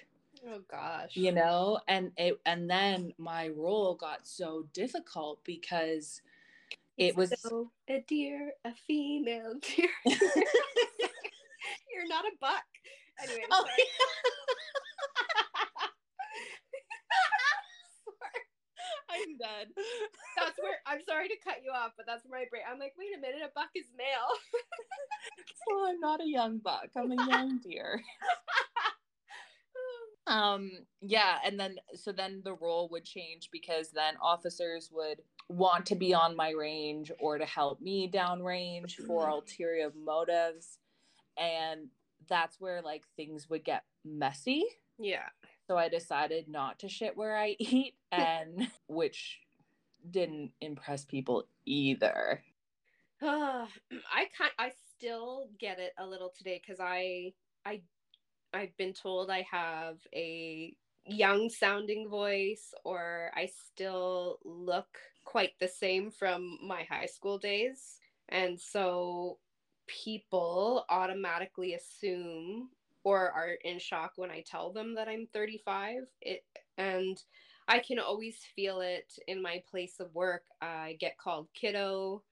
Oh 0.46 0.60
gosh. 0.70 1.16
You 1.16 1.32
know, 1.32 1.80
and 1.88 2.12
it 2.16 2.40
and 2.46 2.70
then 2.70 3.12
my 3.18 3.48
role 3.48 3.94
got 3.94 4.26
so 4.26 4.66
difficult 4.72 5.40
because 5.44 6.22
it 6.96 7.16
was 7.16 7.32
so 7.40 7.70
a 7.88 8.04
deer, 8.06 8.52
a 8.64 8.72
female 8.86 9.54
deer. 9.60 9.90
You're 10.06 10.18
not 12.08 12.24
a 12.24 12.32
buck. 12.40 12.64
Anyway, 13.22 13.42
I'm, 13.50 13.64
oh, 13.64 13.66
I'm 19.18 19.37
done. 19.37 19.68
That's 20.37 20.58
where 20.58 20.78
I'm 20.87 21.02
sorry 21.06 21.28
to 21.28 21.37
cut 21.44 21.58
you 21.64 21.72
off, 21.72 21.92
but 21.96 22.06
that's 22.06 22.25
where 22.25 22.40
my 22.40 22.46
brain. 22.50 22.62
I'm 22.70 22.78
like, 22.78 22.94
wait 22.98 23.16
a 23.16 23.20
minute, 23.20 23.42
a 23.44 23.50
buck 23.54 23.70
is 23.75 23.87
male. 23.96 24.30
well, 25.66 25.90
I'm 25.90 26.00
not 26.00 26.20
a 26.20 26.28
young 26.28 26.58
buck. 26.58 26.88
I'm 26.96 27.12
a 27.12 27.26
young 27.28 27.58
deer. 27.58 28.02
um 30.28 30.70
yeah 31.00 31.38
and 31.44 31.58
then 31.58 31.76
so 31.94 32.12
then 32.12 32.42
the 32.44 32.52
role 32.52 32.88
would 32.90 33.04
change 33.04 33.48
because 33.50 33.90
then 33.90 34.14
officers 34.22 34.90
would 34.92 35.22
want 35.48 35.87
to 35.87 35.94
be 35.94 36.12
on 36.12 36.37
my 36.37 36.50
range 36.50 37.10
or 37.18 37.38
to 37.38 37.46
help 37.46 37.80
me 37.80 38.06
down 38.06 38.42
range 38.42 38.96
for 39.06 39.22
mm-hmm. 39.22 39.32
ulterior 39.32 39.90
motives 39.96 40.78
and 41.38 41.88
that's 42.28 42.60
where 42.60 42.82
like 42.82 43.04
things 43.16 43.48
would 43.48 43.64
get 43.64 43.84
messy 44.04 44.64
yeah 44.98 45.28
so 45.68 45.76
i 45.76 45.88
decided 45.88 46.48
not 46.48 46.78
to 46.80 46.88
shit 46.88 47.16
where 47.16 47.37
i 47.37 47.54
eat 47.60 47.94
and 48.10 48.68
which 48.88 49.40
didn't 50.10 50.50
impress 50.60 51.04
people 51.04 51.46
either 51.66 52.42
i 53.22 53.66
kind 54.37 54.52
i 54.58 54.72
still 54.96 55.48
get 55.60 55.78
it 55.78 55.92
a 55.98 56.06
little 56.06 56.32
today 56.37 56.60
because 56.60 56.80
i 56.80 57.32
i 57.64 57.80
I've 58.52 58.76
been 58.76 58.92
told 58.92 59.30
I 59.30 59.46
have 59.50 59.98
a 60.14 60.75
young 61.04 61.50
sounding 61.50 62.08
voice 62.08 62.72
or 62.84 63.30
I 63.34 63.46
still 63.46 64.38
look 64.44 64.98
quite 65.25 65.52
the 65.60 65.68
same 65.68 66.10
from 66.10 66.58
my 66.62 66.84
high 66.88 67.06
school 67.06 67.38
days. 67.38 67.98
And 68.28 68.58
so 68.58 69.38
people 69.87 70.84
automatically 70.88 71.75
assume 71.75 72.70
or 73.05 73.31
are 73.31 73.50
in 73.64 73.78
shock 73.78 74.12
when 74.17 74.31
I 74.31 74.45
tell 74.47 74.73
them 74.73 74.95
that 74.95 75.09
I'm 75.09 75.28
35. 75.33 76.02
It 76.21 76.45
and 76.76 77.21
I 77.67 77.81
can 77.81 77.99
always 77.99 78.37
feel 78.57 78.81
it 78.81 79.12
in 79.26 79.43
my 79.43 79.62
place 79.71 80.00
of 80.00 80.14
work. 80.14 80.45
I 80.61 80.97
get 81.00 81.19
called 81.19 81.49
kiddo 81.55 82.23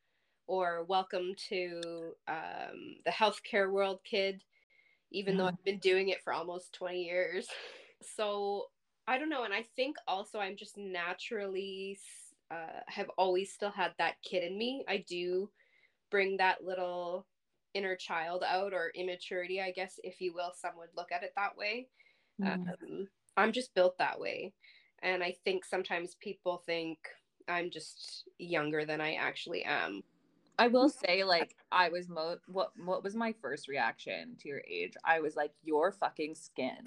or 0.46 0.84
welcome 0.84 1.34
to 1.48 2.12
um, 2.28 2.96
the 3.04 3.10
healthcare 3.10 3.70
world 3.70 4.00
kid 4.04 4.42
even 5.12 5.34
yeah. 5.34 5.42
though 5.42 5.48
I've 5.48 5.64
been 5.64 5.78
doing 5.78 6.08
it 6.08 6.22
for 6.22 6.32
almost 6.32 6.72
20 6.74 7.02
years. 7.02 7.48
So 8.14 8.66
I 9.08 9.16
don't 9.16 9.30
know. 9.30 9.44
And 9.44 9.54
I 9.54 9.64
think 9.74 9.96
also 10.06 10.38
I'm 10.38 10.54
just 10.54 10.76
naturally 10.76 11.98
uh, 12.50 12.80
have 12.88 13.10
always 13.16 13.50
still 13.50 13.70
had 13.70 13.92
that 13.96 14.16
kid 14.22 14.44
in 14.44 14.56
me. 14.56 14.84
I 14.86 15.02
do 15.08 15.48
bring 16.10 16.36
that 16.36 16.62
little 16.62 17.26
inner 17.76 17.96
child 17.96 18.42
out 18.46 18.72
or 18.72 18.90
immaturity, 18.94 19.60
I 19.60 19.70
guess, 19.70 20.00
if 20.02 20.20
you 20.20 20.32
will. 20.34 20.52
Some 20.54 20.72
would 20.78 20.88
look 20.96 21.12
at 21.12 21.22
it 21.22 21.32
that 21.36 21.56
way. 21.56 21.88
Mm. 22.40 22.54
Um, 22.54 23.08
I'm 23.36 23.52
just 23.52 23.74
built 23.74 23.98
that 23.98 24.18
way. 24.18 24.52
And 25.02 25.22
I 25.22 25.36
think 25.44 25.64
sometimes 25.64 26.16
people 26.20 26.62
think 26.64 26.98
I'm 27.48 27.70
just 27.70 28.28
younger 28.38 28.84
than 28.84 29.00
I 29.00 29.14
actually 29.14 29.64
am. 29.64 30.02
I 30.58 30.68
will 30.68 30.88
say, 30.88 31.22
like, 31.22 31.54
I 31.70 31.90
was 31.90 32.08
mo 32.08 32.36
what 32.46 32.70
what 32.82 33.04
was 33.04 33.14
my 33.14 33.34
first 33.42 33.68
reaction 33.68 34.36
to 34.40 34.48
your 34.48 34.62
age? 34.68 34.94
I 35.04 35.20
was 35.20 35.36
like, 35.36 35.52
your 35.62 35.92
fucking 35.92 36.34
skin. 36.34 36.78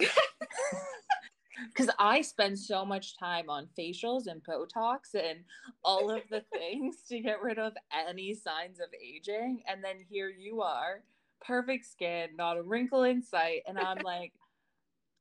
Because 1.68 1.90
I 1.98 2.22
spend 2.22 2.58
so 2.58 2.84
much 2.84 3.18
time 3.18 3.50
on 3.50 3.68
facials 3.78 4.26
and 4.26 4.42
Botox 4.42 5.14
and 5.14 5.40
all 5.84 6.10
of 6.10 6.22
the 6.30 6.42
things 6.52 6.96
to 7.08 7.20
get 7.20 7.42
rid 7.42 7.58
of 7.58 7.74
any 8.08 8.34
signs 8.34 8.80
of 8.80 8.88
aging. 8.94 9.62
And 9.66 9.82
then 9.82 9.96
here 10.08 10.30
you 10.30 10.62
are, 10.62 11.02
perfect 11.40 11.86
skin, 11.86 12.30
not 12.36 12.56
a 12.56 12.62
wrinkle 12.62 13.04
in 13.04 13.22
sight. 13.22 13.62
And 13.66 13.78
I'm 13.78 13.98
like, 14.04 14.32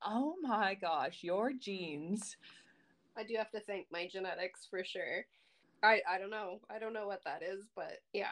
oh 0.05 0.35
my 0.41 0.75
gosh, 0.75 1.19
your 1.23 1.51
genes. 1.53 2.37
I 3.17 3.23
do 3.23 3.35
have 3.37 3.51
to 3.51 3.59
thank 3.59 3.87
my 3.91 4.07
genetics 4.07 4.65
for 4.69 4.83
sure. 4.83 5.25
I 5.83 6.01
I 6.09 6.17
don't 6.17 6.29
know. 6.29 6.61
I 6.69 6.79
don't 6.79 6.93
know 6.93 7.07
what 7.07 7.23
that 7.25 7.41
is, 7.43 7.65
but 7.75 7.99
yeah. 8.13 8.31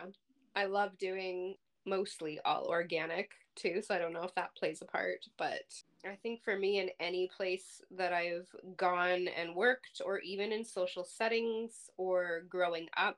I 0.56 0.66
love 0.66 0.98
doing 0.98 1.56
mostly 1.88 2.40
all 2.46 2.66
organic 2.66 3.32
too, 3.56 3.82
so 3.82 3.96
I 3.96 3.98
don't 3.98 4.14
know 4.14 4.24
if 4.24 4.36
that 4.36 4.56
plays 4.56 4.82
a 4.82 4.86
part, 4.86 5.26
but 5.38 5.64
I 6.06 6.16
think 6.22 6.44
for 6.44 6.58
me 6.58 6.80
in 6.80 6.90
any 7.00 7.30
place 7.36 7.82
that 7.92 8.14
I've 8.14 8.48
gone 8.76 9.28
and 9.28 9.56
worked 9.56 10.02
or 10.06 10.20
even 10.20 10.52
in 10.52 10.64
social 10.64 11.04
settings 11.04 11.90
or 11.98 12.44
growing 12.50 12.88
up, 12.96 13.18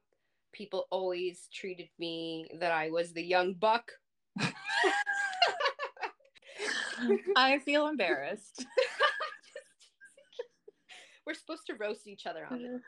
people 0.53 0.87
always 0.89 1.49
treated 1.53 1.89
me 1.99 2.47
that 2.59 2.71
I 2.71 2.89
was 2.89 3.11
the 3.11 3.23
young 3.23 3.53
buck. 3.53 3.91
I 7.35 7.59
feel 7.59 7.87
embarrassed. 7.87 8.65
we're 11.29 11.33
supposed 11.35 11.67
to 11.67 11.75
roast 11.75 12.07
each 12.07 12.25
other 12.25 12.47
on 12.49 12.63
this. 12.63 12.81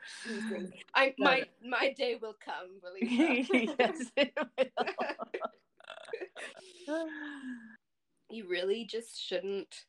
I 0.94 1.14
my 1.18 1.44
my 1.64 1.92
day 1.96 2.18
will 2.20 2.34
come, 2.44 2.80
believe 2.82 3.08
yes, 3.78 4.10
it 4.16 4.32
will. 4.36 5.46
you 8.30 8.48
really 8.48 8.84
just 8.84 9.20
shouldn't 9.20 9.84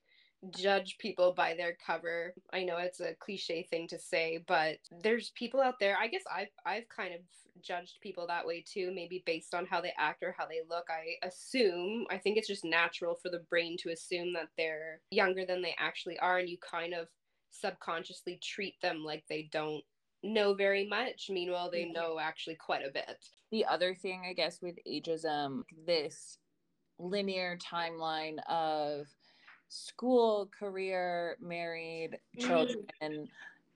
judge 0.50 0.98
people 0.98 1.34
by 1.34 1.54
their 1.56 1.78
cover. 1.86 2.34
I 2.52 2.64
know 2.64 2.78
it's 2.78 3.00
a 3.00 3.16
cliche 3.20 3.64
thing 3.64 3.88
to 3.90 4.00
say, 4.00 4.44
but 4.48 4.78
there's 5.02 5.32
people 5.36 5.62
out 5.62 5.80
there. 5.80 5.98
I 5.98 6.08
guess 6.08 6.24
I've 6.34 6.50
I've 6.66 6.90
kind 6.90 7.14
of 7.14 7.22
judged 7.62 8.00
people 8.02 8.28
that 8.28 8.46
way 8.46 8.64
too, 8.68 8.92
maybe 8.94 9.24
based 9.26 9.54
on 9.54 9.66
how 9.66 9.80
they 9.80 9.94
act 9.98 10.24
or 10.24 10.36
how 10.38 10.46
they 10.46 10.62
look. 10.70 10.88
I 10.90 11.26
assume, 11.26 12.06
I 12.10 12.18
think 12.18 12.38
it's 12.38 12.48
just 12.48 12.66
natural 12.66 13.16
for 13.16 13.30
the 13.30 13.44
brain 13.50 13.78
to 13.84 13.92
assume 13.92 14.34
that 14.34 14.50
they're 14.58 15.00
younger 15.12 15.46
than 15.46 15.62
they 15.62 15.76
actually 15.80 16.20
are 16.20 16.40
and 16.40 16.50
you 16.50 16.58
kind 16.58 16.94
of 16.94 17.08
subconsciously 17.52 18.40
treat 18.42 18.74
them 18.82 19.04
like 19.06 19.24
they 19.30 19.50
don't 19.52 19.84
know 20.24 20.54
very 20.54 20.88
much. 20.88 21.28
Meanwhile, 21.30 21.70
they 21.72 21.86
know 21.86 22.20
actually 22.20 22.56
quite 22.56 22.84
a 22.86 22.92
bit. 22.92 23.18
The 23.52 23.66
other 23.66 23.94
thing, 23.94 24.24
I 24.28 24.34
guess, 24.34 24.60
with 24.62 24.76
ageism, 24.88 25.62
this 25.86 26.40
linear 27.04 27.58
timeline 27.58 28.38
of 28.50 29.08
school, 29.70 30.50
career, 30.58 31.38
married, 31.42 32.20
mm-hmm. 32.38 32.48
children, 32.48 32.86
mm. 33.02 33.28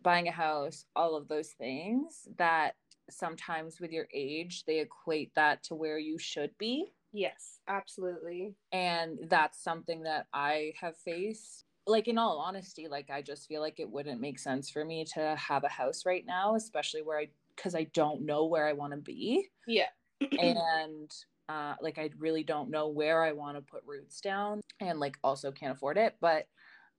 buying 0.02 0.28
a 0.28 0.32
house, 0.32 0.86
all 0.96 1.16
of 1.16 1.28
those 1.28 1.50
things 1.50 2.28
that 2.38 2.76
sometimes 3.10 3.80
with 3.80 3.92
your 3.92 4.08
age, 4.14 4.64
they 4.66 4.80
equate 4.80 5.34
that 5.36 5.64
to 5.64 5.76
where 5.76 5.98
you 5.98 6.18
should 6.18 6.52
be. 6.58 6.94
Yes, 7.14 7.60
absolutely. 7.68 8.56
And 8.72 9.18
that's 9.30 9.64
something 9.64 10.04
that 10.04 10.28
I 10.34 10.74
have 10.80 10.98
faced 10.98 11.66
like 11.88 12.10
in 12.10 12.18
all 12.18 12.38
honesty 12.38 12.88
like 12.90 13.10
i 13.10 13.22
just 13.22 13.48
feel 13.48 13.62
like 13.62 13.80
it 13.80 13.90
wouldn't 13.90 14.20
make 14.20 14.38
sense 14.38 14.70
for 14.70 14.84
me 14.84 15.06
to 15.06 15.36
have 15.38 15.64
a 15.64 15.70
house 15.70 16.06
right 16.06 16.26
now 16.26 16.56
especially 16.56 17.02
where 17.02 17.18
i 17.18 17.28
because 17.56 17.76
i 17.76 17.86
don't 17.94 18.22
know 18.22 18.46
where 18.46 18.68
i 18.68 18.74
want 18.74 18.92
to 18.92 18.98
be 18.98 19.48
yeah 19.68 19.88
and 20.38 21.10
uh 21.50 21.76
like 21.82 21.98
i 21.98 22.10
really 22.20 22.44
don't 22.44 22.70
know 22.70 22.88
where 22.88 23.24
i 23.24 23.32
want 23.32 23.56
to 23.56 23.62
put 23.62 23.84
roots 23.86 24.22
down 24.22 24.62
and 24.80 25.00
like 25.00 25.18
also 25.24 25.52
can't 25.52 25.74
afford 25.74 25.98
it 25.98 26.16
but 26.20 26.48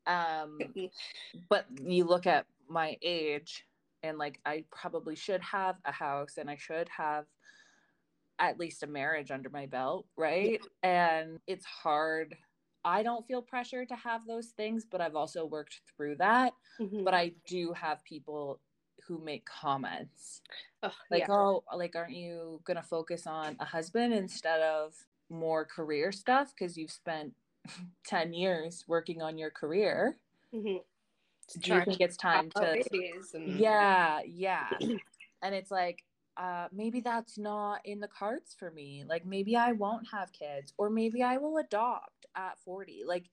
um 0.06 0.58
but 1.48 1.66
you 1.82 2.04
look 2.04 2.26
at 2.26 2.46
my 2.68 2.96
age 3.02 3.66
and 4.02 4.18
like 4.18 4.40
i 4.46 4.64
probably 4.70 5.14
should 5.14 5.40
have 5.40 5.76
a 5.84 5.92
house 5.92 6.38
and 6.38 6.50
i 6.50 6.56
should 6.56 6.88
have 6.88 7.24
at 8.38 8.58
least 8.58 8.84
a 8.84 8.86
marriage 8.86 9.30
under 9.30 9.50
my 9.50 9.66
belt 9.66 10.06
right 10.16 10.60
and 10.82 11.38
it's 11.46 11.64
hard 11.64 12.36
I 12.84 13.02
don't 13.02 13.26
feel 13.26 13.42
pressure 13.42 13.84
to 13.84 13.96
have 13.96 14.26
those 14.26 14.48
things, 14.56 14.86
but 14.90 15.00
I've 15.00 15.16
also 15.16 15.44
worked 15.44 15.80
through 15.96 16.16
that. 16.16 16.54
Mm-hmm. 16.80 17.04
But 17.04 17.12
I 17.12 17.32
do 17.46 17.72
have 17.72 18.02
people 18.04 18.60
who 19.08 19.18
make 19.24 19.44
comments 19.46 20.42
oh, 20.82 20.92
like, 21.10 21.20
yeah. 21.20 21.34
oh, 21.34 21.64
like, 21.74 21.96
aren't 21.96 22.14
you 22.14 22.60
going 22.64 22.76
to 22.76 22.82
focus 22.82 23.26
on 23.26 23.56
a 23.60 23.64
husband 23.64 24.12
instead 24.12 24.60
of 24.60 24.94
more 25.30 25.64
career 25.64 26.12
stuff? 26.12 26.52
Because 26.56 26.76
you've 26.76 26.90
spent 26.90 27.32
10 28.06 28.32
years 28.32 28.84
working 28.86 29.22
on 29.22 29.38
your 29.38 29.50
career. 29.50 30.16
Mm-hmm. 30.54 30.78
Do 31.60 31.74
you 31.74 31.84
think 31.84 32.00
it's 32.00 32.16
time 32.18 32.50
to? 32.56 32.82
And... 33.34 33.58
Yeah, 33.58 34.20
yeah. 34.26 34.68
and 35.42 35.54
it's 35.54 35.70
like, 35.70 36.04
uh, 36.36 36.68
maybe 36.72 37.00
that's 37.00 37.38
not 37.38 37.80
in 37.84 38.00
the 38.00 38.08
cards 38.08 38.54
for 38.56 38.70
me. 38.70 39.02
Like 39.08 39.24
maybe 39.26 39.56
I 39.56 39.72
won't 39.72 40.06
have 40.12 40.30
kids, 40.32 40.74
or 40.76 40.90
maybe 40.90 41.22
I 41.22 41.38
will 41.38 41.56
adopt 41.56 42.26
at 42.36 42.58
40. 42.64 43.02
Like 43.06 43.24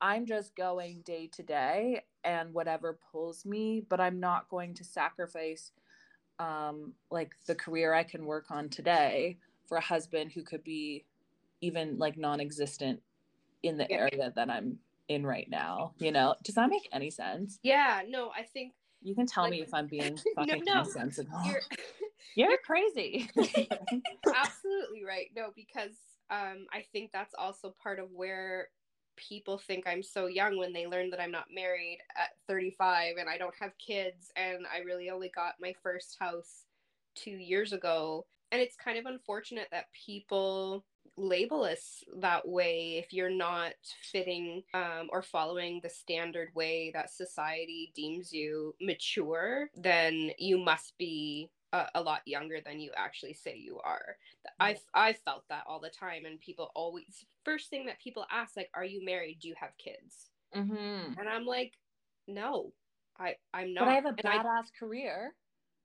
I'm 0.00 0.26
just 0.26 0.56
going 0.56 1.02
day 1.02 1.28
to 1.32 1.42
day 1.42 2.02
and 2.24 2.54
whatever 2.54 2.98
pulls 3.12 3.44
me, 3.44 3.84
but 3.88 4.00
I'm 4.00 4.20
not 4.20 4.48
going 4.48 4.74
to 4.74 4.84
sacrifice 4.84 5.72
um, 6.38 6.94
like 7.10 7.32
the 7.46 7.54
career 7.54 7.92
I 7.92 8.02
can 8.02 8.24
work 8.24 8.46
on 8.50 8.68
today 8.68 9.38
for 9.66 9.76
a 9.76 9.82
husband 9.82 10.32
who 10.32 10.42
could 10.42 10.64
be 10.64 11.04
even 11.60 11.98
like 11.98 12.16
non 12.16 12.40
existent 12.40 13.00
in 13.62 13.76
the 13.76 13.86
yeah. 13.90 13.96
area 13.96 14.32
that 14.34 14.50
I'm 14.50 14.78
in 15.08 15.26
right 15.26 15.48
now. 15.50 15.92
You 15.98 16.12
know, 16.12 16.34
does 16.42 16.54
that 16.54 16.70
make 16.70 16.88
any 16.92 17.10
sense? 17.10 17.58
Yeah, 17.62 18.02
no, 18.08 18.30
I 18.34 18.42
think 18.42 18.72
you 19.02 19.14
can 19.14 19.26
tell 19.26 19.44
like, 19.44 19.52
me 19.52 19.60
if 19.60 19.74
I'm 19.74 19.86
being 19.86 20.18
fucking 20.34 20.64
no, 20.64 20.72
no, 20.72 20.74
nonsensical. 20.80 21.40
You're, 21.44 21.60
you're 22.48 22.58
crazy. 22.64 23.28
absolutely 24.34 25.04
right. 25.06 25.30
No, 25.36 25.50
because 25.54 25.96
um, 26.30 26.66
I 26.72 26.84
think 26.92 27.12
that's 27.12 27.34
also 27.36 27.74
part 27.82 27.98
of 27.98 28.10
where 28.12 28.68
people 29.28 29.58
think 29.58 29.86
I'm 29.86 30.02
so 30.02 30.26
young 30.26 30.56
when 30.56 30.72
they 30.72 30.86
learn 30.86 31.10
that 31.10 31.20
I'm 31.20 31.30
not 31.30 31.46
married 31.54 31.98
at 32.16 32.30
35 32.48 33.16
and 33.18 33.28
I 33.28 33.38
don't 33.38 33.54
have 33.60 33.72
kids 33.78 34.32
and 34.36 34.66
I 34.72 34.78
really 34.78 35.10
only 35.10 35.30
got 35.34 35.54
my 35.60 35.74
first 35.82 36.16
house 36.18 36.64
two 37.14 37.30
years 37.30 37.72
ago. 37.72 38.26
And 38.52 38.60
it's 38.60 38.76
kind 38.76 38.98
of 38.98 39.06
unfortunate 39.06 39.68
that 39.70 39.86
people 39.92 40.84
label 41.16 41.64
us 41.64 42.02
that 42.18 42.46
way 42.46 42.96
if 42.96 43.12
you're 43.12 43.30
not 43.30 43.72
fitting 44.10 44.62
um, 44.74 45.08
or 45.10 45.22
following 45.22 45.80
the 45.82 45.90
standard 45.90 46.48
way 46.54 46.90
that 46.94 47.10
society 47.10 47.92
deems 47.94 48.32
you 48.32 48.74
mature, 48.80 49.70
then 49.76 50.30
you 50.38 50.58
must 50.58 50.94
be 50.98 51.50
a, 51.72 51.86
a, 51.94 52.02
lot 52.02 52.20
younger 52.26 52.60
than 52.64 52.80
you 52.80 52.90
actually 52.96 53.34
say 53.34 53.56
you 53.56 53.78
are. 53.84 54.16
I've 54.58 54.80
I've 54.94 55.18
felt 55.18 55.44
that 55.48 55.64
all 55.66 55.80
the 55.80 55.90
time, 55.90 56.24
and 56.24 56.40
people 56.40 56.70
always 56.74 57.24
first 57.44 57.70
thing 57.70 57.86
that 57.86 58.00
people 58.00 58.26
ask 58.30 58.56
like, 58.56 58.70
"Are 58.74 58.84
you 58.84 59.04
married? 59.04 59.38
Do 59.40 59.48
you 59.48 59.54
have 59.58 59.70
kids?" 59.78 60.30
Mm-hmm. 60.54 61.18
And 61.18 61.28
I'm 61.28 61.46
like, 61.46 61.74
"No, 62.26 62.72
I 63.18 63.36
I'm 63.54 63.74
not." 63.74 63.84
But 63.84 63.90
I 63.90 63.94
have 63.94 64.06
a 64.06 64.12
badass 64.12 64.44
I, 64.44 64.78
career. 64.78 65.34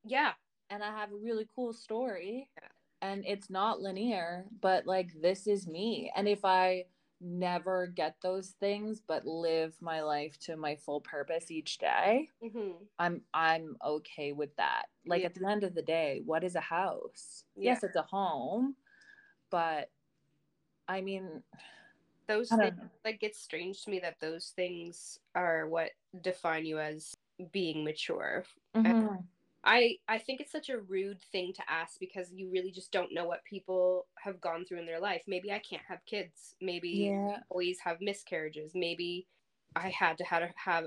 Yeah, 0.03 0.31
and 0.69 0.83
I 0.83 0.91
have 0.91 1.11
a 1.11 1.17
really 1.17 1.47
cool 1.55 1.73
story. 1.73 2.49
Yeah. 2.61 2.69
And 3.01 3.23
it's 3.27 3.49
not 3.49 3.81
linear, 3.81 4.45
but 4.61 4.87
like 4.87 5.09
this 5.21 5.47
is 5.47 5.67
me. 5.67 6.11
And 6.15 6.27
if 6.27 6.43
I 6.43 6.85
never 7.21 7.87
get 7.87 8.15
those 8.21 8.55
things 8.59 9.01
but 9.07 9.25
live 9.25 9.73
my 9.81 10.01
life 10.01 10.37
to 10.39 10.57
my 10.57 10.75
full 10.75 11.01
purpose 11.01 11.49
each 11.49 11.77
day 11.77 12.27
mm-hmm. 12.43 12.71
i'm 12.99 13.21
i'm 13.33 13.75
okay 13.85 14.33
with 14.33 14.55
that 14.57 14.83
like 15.07 15.21
yeah. 15.21 15.27
at 15.27 15.33
the 15.33 15.47
end 15.47 15.63
of 15.63 15.73
the 15.73 15.81
day 15.81 16.21
what 16.25 16.43
is 16.43 16.55
a 16.55 16.61
house 16.61 17.45
yeah. 17.55 17.71
yes 17.71 17.83
it's 17.83 17.95
a 17.95 18.01
home 18.01 18.75
but 19.49 19.89
i 20.87 20.99
mean 20.99 21.41
those 22.27 22.49
things 22.49 22.73
like 23.05 23.19
it's 23.21 23.39
strange 23.39 23.83
to 23.83 23.91
me 23.91 23.99
that 23.99 24.19
those 24.19 24.51
things 24.55 25.19
are 25.35 25.67
what 25.67 25.91
define 26.21 26.65
you 26.65 26.79
as 26.79 27.15
being 27.51 27.83
mature 27.83 28.43
mm-hmm. 28.75 29.15
I 29.65 29.97
I 30.07 30.19
think 30.19 30.39
it's 30.39 30.51
such 30.51 30.69
a 30.69 30.77
rude 30.77 31.21
thing 31.31 31.51
to 31.53 31.63
ask 31.69 31.99
because 31.99 32.31
you 32.31 32.49
really 32.51 32.71
just 32.71 32.91
don't 32.91 33.13
know 33.13 33.25
what 33.25 33.43
people 33.43 34.05
have 34.23 34.39
gone 34.39 34.63
through 34.65 34.79
in 34.79 34.85
their 34.85 34.99
life. 34.99 35.23
Maybe 35.27 35.51
I 35.51 35.59
can't 35.59 35.81
have 35.87 36.05
kids. 36.05 36.55
Maybe 36.61 37.11
yeah. 37.11 37.37
boys 37.51 37.77
have 37.83 37.99
miscarriages. 37.99 38.71
Maybe 38.75 39.27
I 39.75 39.89
had 39.89 40.17
to 40.19 40.23
have 40.23 40.43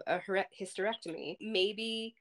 a 0.07 0.21
hysterectomy. 0.59 1.37
Maybe 1.41 2.15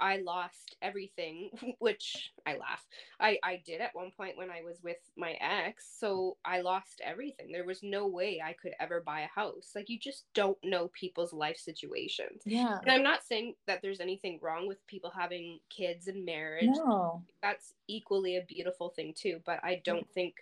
I 0.00 0.18
lost 0.18 0.76
everything, 0.82 1.50
which 1.78 2.32
I 2.46 2.52
laugh. 2.52 2.84
I, 3.20 3.38
I 3.42 3.62
did 3.64 3.80
at 3.80 3.94
one 3.94 4.10
point 4.16 4.36
when 4.36 4.50
I 4.50 4.62
was 4.62 4.78
with 4.82 4.96
my 5.16 5.32
ex. 5.40 5.86
So 5.98 6.36
I 6.44 6.60
lost 6.60 7.00
everything. 7.04 7.52
There 7.52 7.64
was 7.64 7.82
no 7.82 8.06
way 8.06 8.42
I 8.44 8.54
could 8.54 8.72
ever 8.80 9.02
buy 9.04 9.20
a 9.20 9.28
house. 9.40 9.72
Like, 9.74 9.88
you 9.88 9.98
just 9.98 10.24
don't 10.34 10.58
know 10.64 10.88
people's 10.88 11.32
life 11.32 11.58
situations. 11.58 12.42
Yeah. 12.44 12.78
And 12.82 12.90
I'm 12.90 13.02
not 13.02 13.24
saying 13.24 13.54
that 13.66 13.80
there's 13.82 14.00
anything 14.00 14.38
wrong 14.42 14.66
with 14.66 14.86
people 14.86 15.10
having 15.16 15.58
kids 15.70 16.08
and 16.08 16.24
marriage. 16.24 16.66
No. 16.66 17.22
That's 17.42 17.74
equally 17.88 18.36
a 18.36 18.44
beautiful 18.46 18.90
thing, 18.90 19.14
too. 19.16 19.40
But 19.44 19.60
I 19.62 19.80
don't 19.84 20.08
think 20.12 20.34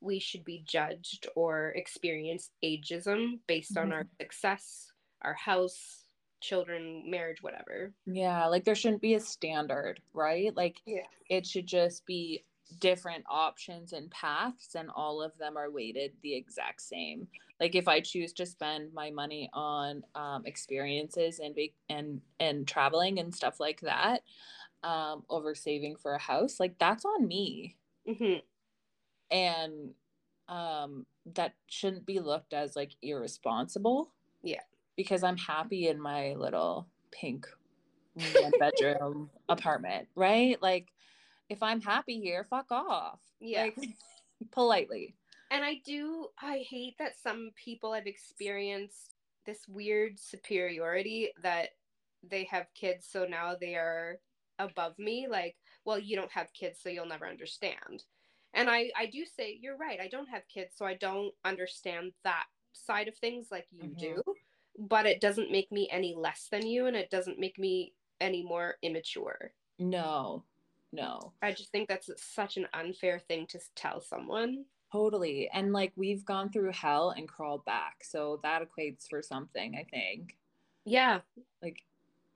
we 0.00 0.18
should 0.18 0.44
be 0.44 0.62
judged 0.66 1.26
or 1.34 1.70
experience 1.70 2.50
ageism 2.64 3.38
based 3.46 3.74
mm-hmm. 3.74 3.86
on 3.86 3.92
our 3.92 4.06
success, 4.20 4.92
our 5.22 5.34
house, 5.34 6.05
children, 6.46 7.02
marriage, 7.06 7.42
whatever. 7.42 7.92
Yeah, 8.06 8.46
like 8.46 8.64
there 8.64 8.74
shouldn't 8.74 9.02
be 9.02 9.14
a 9.14 9.20
standard, 9.20 10.00
right? 10.14 10.56
Like 10.56 10.80
yeah. 10.86 11.02
it 11.28 11.46
should 11.46 11.66
just 11.66 12.06
be 12.06 12.44
different 12.80 13.24
options 13.28 13.92
and 13.92 14.10
paths 14.10 14.74
and 14.74 14.90
all 14.94 15.22
of 15.22 15.36
them 15.38 15.56
are 15.56 15.70
weighted 15.70 16.12
the 16.22 16.34
exact 16.34 16.82
same. 16.82 17.28
Like 17.60 17.74
if 17.74 17.88
I 17.88 18.00
choose 18.00 18.32
to 18.34 18.46
spend 18.46 18.92
my 18.92 19.10
money 19.10 19.50
on 19.52 20.02
um, 20.14 20.42
experiences 20.46 21.40
and 21.40 21.56
and 21.88 22.20
and 22.38 22.66
traveling 22.66 23.18
and 23.18 23.34
stuff 23.34 23.60
like 23.60 23.80
that 23.80 24.22
um, 24.82 25.24
over 25.28 25.54
saving 25.54 25.96
for 25.96 26.14
a 26.14 26.20
house, 26.20 26.60
like 26.60 26.78
that's 26.78 27.04
on 27.04 27.26
me. 27.26 27.76
Mm-hmm. 28.08 28.38
And 29.30 29.90
um, 30.48 31.06
that 31.34 31.54
shouldn't 31.66 32.06
be 32.06 32.20
looked 32.20 32.52
as 32.52 32.76
like 32.76 32.92
irresponsible. 33.02 34.12
Yeah 34.42 34.60
because 34.96 35.22
I'm 35.22 35.36
happy 35.36 35.88
in 35.88 36.00
my 36.00 36.34
little 36.34 36.86
pink 37.10 37.46
one 38.14 38.52
bedroom 38.58 39.30
apartment, 39.48 40.08
right? 40.14 40.60
Like 40.62 40.88
if 41.48 41.62
I'm 41.62 41.80
happy 41.80 42.20
here, 42.20 42.44
fuck 42.44 42.70
off. 42.70 43.20
Yeah. 43.40 43.64
Like, 43.64 43.78
politely. 44.52 45.14
And 45.50 45.64
I 45.64 45.80
do 45.84 46.28
I 46.40 46.64
hate 46.68 46.96
that 46.98 47.18
some 47.22 47.50
people 47.62 47.92
have 47.92 48.06
experienced 48.06 49.14
this 49.46 49.66
weird 49.68 50.18
superiority 50.18 51.30
that 51.42 51.68
they 52.28 52.44
have 52.44 52.66
kids 52.74 53.06
so 53.08 53.24
now 53.24 53.54
they 53.58 53.74
are 53.74 54.18
above 54.58 54.98
me 54.98 55.26
like 55.30 55.54
well 55.84 55.98
you 55.98 56.16
don't 56.16 56.32
have 56.32 56.52
kids 56.52 56.78
so 56.82 56.88
you'll 56.88 57.06
never 57.06 57.26
understand 57.26 58.02
and 58.54 58.68
i 58.68 58.90
i 58.98 59.06
do 59.06 59.24
say 59.24 59.56
you're 59.60 59.76
right 59.76 60.00
i 60.00 60.08
don't 60.08 60.28
have 60.28 60.42
kids 60.52 60.74
so 60.76 60.84
i 60.84 60.94
don't 60.94 61.32
understand 61.44 62.10
that 62.24 62.44
side 62.72 63.06
of 63.06 63.16
things 63.16 63.48
like 63.50 63.66
you 63.70 63.90
mm-hmm. 63.90 63.98
do 63.98 64.22
but 64.78 65.06
it 65.06 65.20
doesn't 65.20 65.50
make 65.50 65.70
me 65.72 65.88
any 65.90 66.14
less 66.14 66.48
than 66.50 66.66
you 66.66 66.86
and 66.86 66.96
it 66.96 67.10
doesn't 67.10 67.38
make 67.38 67.58
me 67.58 67.92
any 68.20 68.42
more 68.42 68.76
immature. 68.82 69.52
No, 69.78 70.44
no. 70.92 71.32
I 71.42 71.52
just 71.52 71.70
think 71.70 71.88
that's 71.88 72.10
such 72.16 72.56
an 72.56 72.66
unfair 72.72 73.18
thing 73.18 73.46
to 73.48 73.60
tell 73.74 74.00
someone. 74.00 74.64
Totally. 74.92 75.50
And 75.52 75.72
like 75.72 75.92
we've 75.96 76.24
gone 76.24 76.50
through 76.50 76.72
hell 76.72 77.10
and 77.10 77.28
crawled 77.28 77.64
back. 77.64 78.02
So 78.02 78.40
that 78.42 78.62
equates 78.62 79.08
for 79.08 79.22
something, 79.22 79.76
I 79.76 79.84
think. 79.84 80.36
Yeah. 80.84 81.20
Like, 81.62 81.82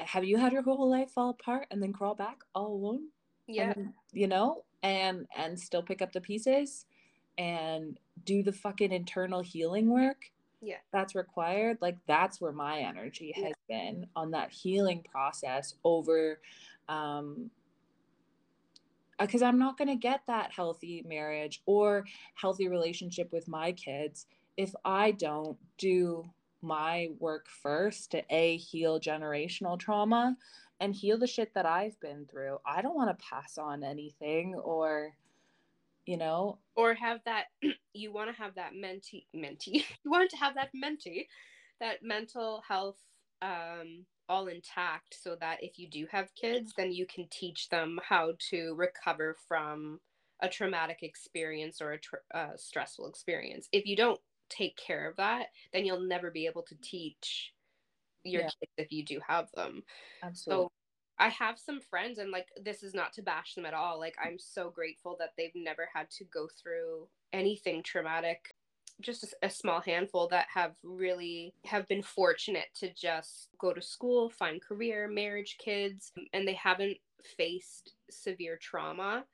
have 0.00 0.24
you 0.24 0.36
had 0.36 0.52
your 0.52 0.62
whole 0.62 0.90
life 0.90 1.10
fall 1.10 1.30
apart 1.30 1.66
and 1.70 1.82
then 1.82 1.92
crawl 1.92 2.14
back 2.14 2.38
all 2.54 2.72
alone? 2.72 3.08
Yeah. 3.46 3.72
Then, 3.74 3.94
you 4.12 4.26
know, 4.26 4.64
and 4.82 5.26
and 5.36 5.58
still 5.58 5.82
pick 5.82 6.02
up 6.02 6.12
the 6.12 6.20
pieces 6.20 6.86
and 7.38 7.98
do 8.24 8.42
the 8.42 8.52
fucking 8.52 8.92
internal 8.92 9.40
healing 9.40 9.88
work 9.88 10.30
yeah 10.60 10.76
that's 10.92 11.14
required 11.14 11.78
like 11.80 11.96
that's 12.06 12.40
where 12.40 12.52
my 12.52 12.80
energy 12.80 13.32
has 13.34 13.52
yeah. 13.68 13.90
been 13.92 14.06
on 14.14 14.30
that 14.30 14.50
healing 14.50 15.04
process 15.10 15.74
over 15.84 16.40
um 16.88 17.50
because 19.18 19.42
uh, 19.42 19.46
i'm 19.46 19.58
not 19.58 19.78
going 19.78 19.88
to 19.88 19.96
get 19.96 20.20
that 20.26 20.50
healthy 20.52 21.04
marriage 21.06 21.62
or 21.66 22.04
healthy 22.34 22.68
relationship 22.68 23.32
with 23.32 23.48
my 23.48 23.72
kids 23.72 24.26
if 24.56 24.74
i 24.84 25.10
don't 25.12 25.56
do 25.78 26.24
my 26.62 27.08
work 27.18 27.46
first 27.62 28.10
to 28.10 28.22
a 28.28 28.58
heal 28.58 29.00
generational 29.00 29.78
trauma 29.78 30.36
and 30.80 30.94
heal 30.94 31.18
the 31.18 31.26
shit 31.26 31.54
that 31.54 31.64
i've 31.64 31.98
been 32.00 32.26
through 32.26 32.58
i 32.66 32.82
don't 32.82 32.96
want 32.96 33.08
to 33.08 33.24
pass 33.24 33.56
on 33.56 33.82
anything 33.82 34.54
or 34.56 35.14
you 36.10 36.16
know? 36.16 36.58
Or 36.74 36.92
have 36.94 37.20
that 37.24 37.44
you 37.94 38.12
want 38.12 38.34
to 38.34 38.42
have 38.42 38.56
that 38.56 38.72
mentee 38.72 39.26
mentee 39.34 39.84
you 40.04 40.10
want 40.10 40.30
to 40.30 40.36
have 40.36 40.56
that 40.56 40.70
mentee 40.74 41.26
that 41.80 41.98
mental 42.02 42.62
health 42.66 42.98
um 43.42 44.04
all 44.28 44.48
intact 44.48 45.16
so 45.20 45.36
that 45.40 45.62
if 45.62 45.78
you 45.78 45.88
do 45.88 46.06
have 46.10 46.34
kids 46.34 46.72
then 46.76 46.92
you 46.92 47.06
can 47.06 47.26
teach 47.30 47.68
them 47.68 47.98
how 48.06 48.32
to 48.50 48.74
recover 48.74 49.36
from 49.48 50.00
a 50.42 50.48
traumatic 50.48 50.98
experience 51.02 51.80
or 51.80 51.92
a 51.92 51.98
tr- 51.98 52.16
uh, 52.34 52.56
stressful 52.56 53.06
experience. 53.08 53.68
If 53.72 53.86
you 53.86 53.94
don't 53.96 54.20
take 54.48 54.76
care 54.76 55.08
of 55.08 55.16
that 55.16 55.46
then 55.72 55.84
you'll 55.84 56.00
never 56.00 56.30
be 56.30 56.46
able 56.46 56.62
to 56.62 56.74
teach 56.82 57.52
your 58.24 58.42
yeah. 58.42 58.48
kids 58.60 58.72
if 58.78 58.92
you 58.92 59.04
do 59.04 59.20
have 59.26 59.48
them. 59.54 59.82
Absolutely. 60.22 60.66
so 60.66 60.72
I 61.20 61.28
have 61.28 61.58
some 61.58 61.80
friends, 61.80 62.16
and 62.18 62.30
like, 62.30 62.48
this 62.60 62.82
is 62.82 62.94
not 62.94 63.12
to 63.12 63.22
bash 63.22 63.54
them 63.54 63.66
at 63.66 63.74
all. 63.74 64.00
Like, 64.00 64.16
I'm 64.22 64.38
so 64.38 64.70
grateful 64.70 65.16
that 65.18 65.34
they've 65.36 65.54
never 65.54 65.86
had 65.94 66.10
to 66.12 66.24
go 66.24 66.48
through 66.60 67.08
anything 67.32 67.82
traumatic. 67.82 68.54
Just 69.02 69.24
a, 69.24 69.46
a, 69.46 69.50
small 69.50 69.82
handful 69.82 70.28
that 70.28 70.46
have 70.52 70.72
really 70.82 71.54
have 71.66 71.86
been 71.88 72.02
fortunate 72.02 72.68
to 72.76 72.92
just 72.94 73.48
go 73.58 73.74
to 73.74 73.82
school, 73.82 74.30
find 74.30 74.62
career, 74.62 75.08
marriage, 75.08 75.58
kids, 75.62 76.10
and 76.32 76.48
they 76.48 76.54
haven't 76.54 76.96
faced 77.36 77.92
severe 78.10 78.58
trauma. 78.60 79.24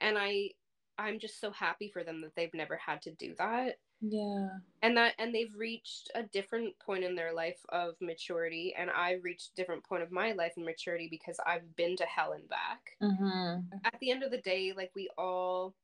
And 0.00 0.18
I, 0.18 0.50
I'm 0.98 1.20
just 1.20 1.40
so 1.40 1.52
happy 1.52 1.88
for 1.88 2.02
them 2.02 2.20
that 2.22 2.34
they've 2.36 2.54
never 2.54 2.76
had 2.76 3.00
to 3.02 3.12
do 3.12 3.34
that 3.38 3.76
yeah 4.00 4.48
and 4.82 4.96
that 4.96 5.12
and 5.18 5.34
they've 5.34 5.54
reached 5.56 6.10
a 6.14 6.22
different 6.22 6.78
point 6.78 7.02
in 7.02 7.16
their 7.16 7.32
life 7.32 7.58
of 7.70 7.94
maturity 8.00 8.74
and 8.78 8.90
i've 8.90 9.24
reached 9.24 9.50
a 9.52 9.54
different 9.56 9.82
point 9.82 10.02
of 10.02 10.12
my 10.12 10.32
life 10.32 10.52
and 10.56 10.64
maturity 10.64 11.08
because 11.10 11.36
i've 11.46 11.74
been 11.74 11.96
to 11.96 12.04
hell 12.04 12.32
and 12.32 12.48
back 12.48 12.96
mm-hmm. 13.02 13.60
at 13.84 13.98
the 14.00 14.10
end 14.10 14.22
of 14.22 14.30
the 14.30 14.40
day 14.40 14.72
like 14.76 14.90
we 14.94 15.08
all 15.18 15.74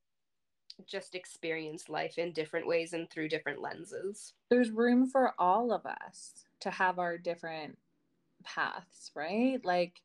just 0.87 1.15
experience 1.15 1.89
life 1.89 2.19
in 2.19 2.33
different 2.33 2.67
ways 2.67 2.93
and 2.93 3.11
through 3.11 3.29
different 3.29 3.61
lenses 3.61 4.35
there's 4.49 4.71
room 4.71 5.09
for 5.09 5.35
all 5.39 5.73
of 5.73 5.85
us 5.87 6.45
to 6.61 6.71
have 6.71 6.99
our 6.99 7.19
different 7.19 7.77
paths, 8.45 9.11
right? 9.15 9.65
Like 9.65 10.01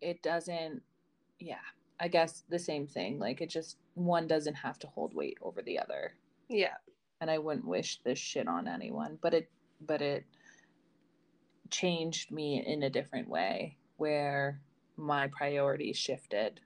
it 0.00 0.22
doesn't 0.22 0.82
yeah, 1.38 1.56
I 2.00 2.08
guess 2.08 2.44
the 2.48 2.58
same 2.58 2.86
thing. 2.86 3.18
Like 3.18 3.40
it 3.40 3.48
just 3.48 3.76
one 3.94 4.26
doesn't 4.26 4.54
have 4.54 4.78
to 4.80 4.86
hold 4.88 5.14
weight 5.14 5.38
over 5.40 5.62
the 5.62 5.78
other. 5.78 6.14
Yeah. 6.48 6.76
And 7.20 7.30
I 7.30 7.38
wouldn't 7.38 7.66
wish 7.66 8.00
this 8.04 8.18
shit 8.18 8.46
on 8.46 8.68
anyone, 8.68 9.18
but 9.20 9.34
it 9.34 9.50
but 9.80 10.02
it 10.02 10.24
changed 11.70 12.30
me 12.30 12.64
in 12.64 12.82
a 12.82 12.90
different 12.90 13.28
way 13.28 13.76
where 13.96 14.60
my 14.96 15.28
priorities 15.28 15.96
shifted. 15.96 16.60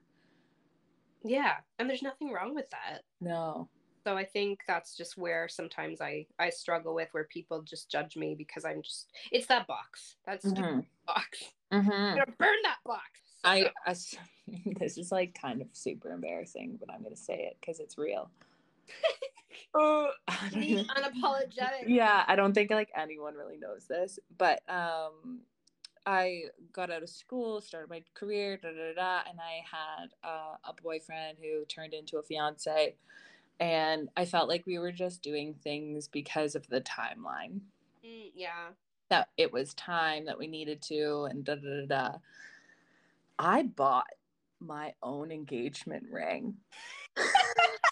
Yeah, 1.23 1.55
and 1.79 1.89
there's 1.89 2.01
nothing 2.01 2.31
wrong 2.31 2.53
with 2.53 2.69
that. 2.71 3.03
No. 3.21 3.69
So 4.03 4.17
I 4.17 4.25
think 4.25 4.59
that's 4.67 4.97
just 4.97 5.17
where 5.17 5.47
sometimes 5.47 6.01
I 6.01 6.25
I 6.37 6.49
struggle 6.49 6.93
with 6.93 7.07
where 7.13 7.23
people 7.23 7.61
just 7.61 7.89
judge 7.89 8.17
me 8.17 8.35
because 8.35 8.65
I'm 8.65 8.81
just 8.81 9.07
it's 9.31 9.47
that 9.47 9.65
box. 9.65 10.17
That's 10.25 10.45
mm-hmm. 10.45 10.81
box. 11.07 11.39
Mm-hmm. 11.71 11.91
I'm 11.91 12.17
gonna 12.17 12.37
burn 12.37 12.57
that 12.63 12.79
box. 12.85 13.01
I, 13.45 13.71
I 13.85 13.95
this 14.79 14.97
is 14.97 15.11
like 15.11 15.37
kind 15.39 15.61
of 15.61 15.67
super 15.71 16.11
embarrassing, 16.11 16.77
but 16.79 16.93
I'm 16.93 17.01
gonna 17.01 17.15
say 17.15 17.47
it 17.49 17.57
because 17.61 17.79
it's 17.79 17.97
real. 17.97 18.29
uh, 19.79 20.07
unapologetic. 20.29 21.87
Yeah, 21.87 22.23
I 22.27 22.35
don't 22.35 22.53
think 22.53 22.71
like 22.71 22.89
anyone 22.95 23.35
really 23.35 23.57
knows 23.57 23.85
this, 23.87 24.19
but 24.37 24.61
um, 24.69 25.41
I 26.05 26.43
got 26.73 26.91
out 26.91 27.03
of 27.03 27.09
school, 27.09 27.61
started 27.61 27.89
my 27.89 28.03
career, 28.13 28.57
da 28.57 28.69
da 28.69 28.93
da, 28.95 29.29
and 29.29 29.39
I 29.39 29.63
had 29.69 30.09
uh, 30.23 30.55
a 30.63 30.73
boyfriend 30.81 31.37
who 31.41 31.65
turned 31.65 31.93
into 31.93 32.17
a 32.17 32.23
fiance, 32.23 32.95
and 33.59 34.09
I 34.17 34.25
felt 34.25 34.49
like 34.49 34.65
we 34.65 34.79
were 34.79 34.91
just 34.91 35.21
doing 35.21 35.55
things 35.63 36.07
because 36.07 36.55
of 36.55 36.67
the 36.67 36.81
timeline. 36.81 37.61
Mm, 38.05 38.31
yeah. 38.35 38.69
That 39.09 39.29
it 39.37 39.51
was 39.51 39.73
time 39.73 40.25
that 40.25 40.37
we 40.37 40.47
needed 40.47 40.81
to, 40.83 41.27
and 41.29 41.43
da 41.43 41.55
da 41.55 41.81
da 41.81 41.85
da. 41.85 42.17
I 43.39 43.63
bought 43.63 44.07
my 44.59 44.93
own 45.01 45.31
engagement 45.31 46.05
ring. 46.11 46.55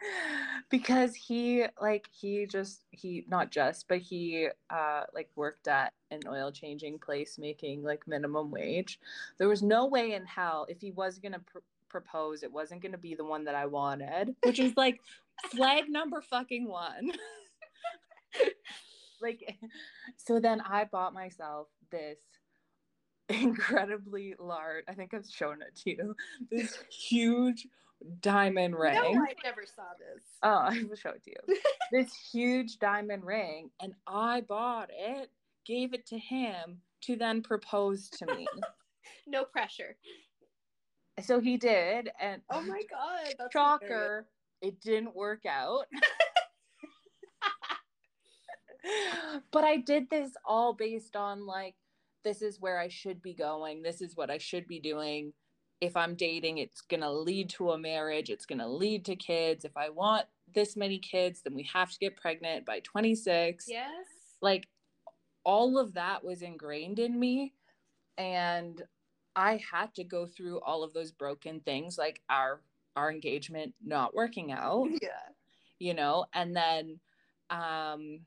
because 0.70 1.14
he 1.14 1.64
like 1.80 2.08
he 2.10 2.46
just 2.46 2.84
he 2.90 3.24
not 3.28 3.50
just 3.50 3.86
but 3.88 3.98
he 3.98 4.48
uh 4.70 5.02
like 5.14 5.28
worked 5.36 5.68
at 5.68 5.92
an 6.10 6.20
oil 6.26 6.50
changing 6.50 6.98
place 6.98 7.38
making 7.38 7.82
like 7.82 8.06
minimum 8.06 8.50
wage. 8.50 8.98
There 9.38 9.48
was 9.48 9.62
no 9.62 9.86
way 9.86 10.14
in 10.14 10.24
hell 10.24 10.66
if 10.68 10.80
he 10.80 10.90
was 10.90 11.18
gonna 11.18 11.40
pr- 11.40 11.58
propose 11.88 12.42
it 12.42 12.52
wasn't 12.52 12.82
gonna 12.82 12.96
be 12.96 13.14
the 13.16 13.24
one 13.24 13.44
that 13.44 13.56
i 13.56 13.66
wanted 13.66 14.34
which 14.44 14.60
is 14.60 14.76
like 14.76 15.00
flag 15.50 15.84
number 15.88 16.20
fucking 16.20 16.66
one. 16.68 17.12
Like 19.20 19.58
so 20.16 20.40
then 20.40 20.62
i 20.62 20.84
bought 20.84 21.12
myself 21.12 21.68
this 21.90 22.18
incredibly 23.28 24.34
large 24.38 24.84
i 24.88 24.94
think 24.94 25.12
i've 25.12 25.28
shown 25.28 25.60
it 25.62 25.76
to 25.76 25.90
you 25.90 26.16
this 26.50 26.78
huge 26.90 27.66
diamond 28.20 28.76
ring. 28.76 28.94
No, 28.94 29.22
I 29.22 29.34
never 29.44 29.64
saw 29.66 29.82
this. 29.98 30.22
Oh, 30.42 30.48
I 30.62 30.82
will 30.88 30.96
show 30.96 31.10
it 31.10 31.22
to 31.24 31.30
you. 31.30 31.56
this 31.92 32.14
huge 32.32 32.78
diamond 32.78 33.24
ring, 33.24 33.70
and 33.80 33.94
I 34.06 34.42
bought 34.42 34.90
it, 34.92 35.30
gave 35.66 35.94
it 35.94 36.06
to 36.06 36.18
him 36.18 36.80
to 37.02 37.16
then 37.16 37.42
propose 37.42 38.08
to 38.10 38.26
me. 38.26 38.46
no 39.26 39.44
pressure. 39.44 39.96
So 41.22 41.40
he 41.40 41.56
did, 41.56 42.10
and 42.20 42.40
oh 42.50 42.62
my 42.62 42.82
god, 42.90 43.34
that's 43.38 43.52
shocker! 43.52 44.26
It 44.62 44.80
didn't 44.80 45.14
work 45.14 45.44
out. 45.46 45.86
but 49.50 49.64
I 49.64 49.76
did 49.78 50.08
this 50.08 50.30
all 50.46 50.72
based 50.72 51.16
on 51.16 51.46
like, 51.46 51.74
this 52.24 52.40
is 52.40 52.58
where 52.60 52.78
I 52.78 52.88
should 52.88 53.20
be 53.20 53.34
going. 53.34 53.82
This 53.82 54.00
is 54.00 54.16
what 54.16 54.30
I 54.30 54.38
should 54.38 54.66
be 54.66 54.80
doing 54.80 55.32
if 55.80 55.96
I'm 55.96 56.14
dating, 56.14 56.58
it's 56.58 56.82
going 56.82 57.00
to 57.00 57.10
lead 57.10 57.48
to 57.50 57.70
a 57.70 57.78
marriage, 57.78 58.30
it's 58.30 58.46
going 58.46 58.58
to 58.58 58.68
lead 58.68 59.04
to 59.06 59.16
kids. 59.16 59.64
If 59.64 59.76
I 59.76 59.88
want 59.88 60.26
this 60.54 60.76
many 60.76 60.98
kids, 60.98 61.42
then 61.42 61.54
we 61.54 61.68
have 61.72 61.90
to 61.90 61.98
get 61.98 62.16
pregnant 62.16 62.66
by 62.66 62.80
26. 62.80 63.66
Yes. 63.68 63.88
Like 64.42 64.68
all 65.44 65.78
of 65.78 65.94
that 65.94 66.22
was 66.22 66.42
ingrained 66.42 66.98
in 66.98 67.18
me. 67.18 67.54
And 68.18 68.82
I 69.34 69.60
had 69.72 69.94
to 69.94 70.04
go 70.04 70.26
through 70.26 70.60
all 70.60 70.82
of 70.82 70.92
those 70.92 71.12
broken 71.12 71.60
things, 71.60 71.96
like 71.96 72.20
our 72.28 72.60
our 72.96 73.10
engagement 73.10 73.72
not 73.84 74.14
working 74.14 74.52
out. 74.52 74.88
Yeah. 75.02 75.08
You 75.78 75.94
know, 75.94 76.26
and 76.34 76.54
then 76.54 77.00
um 77.48 78.20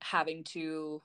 having 0.00 0.42
to 0.44 1.02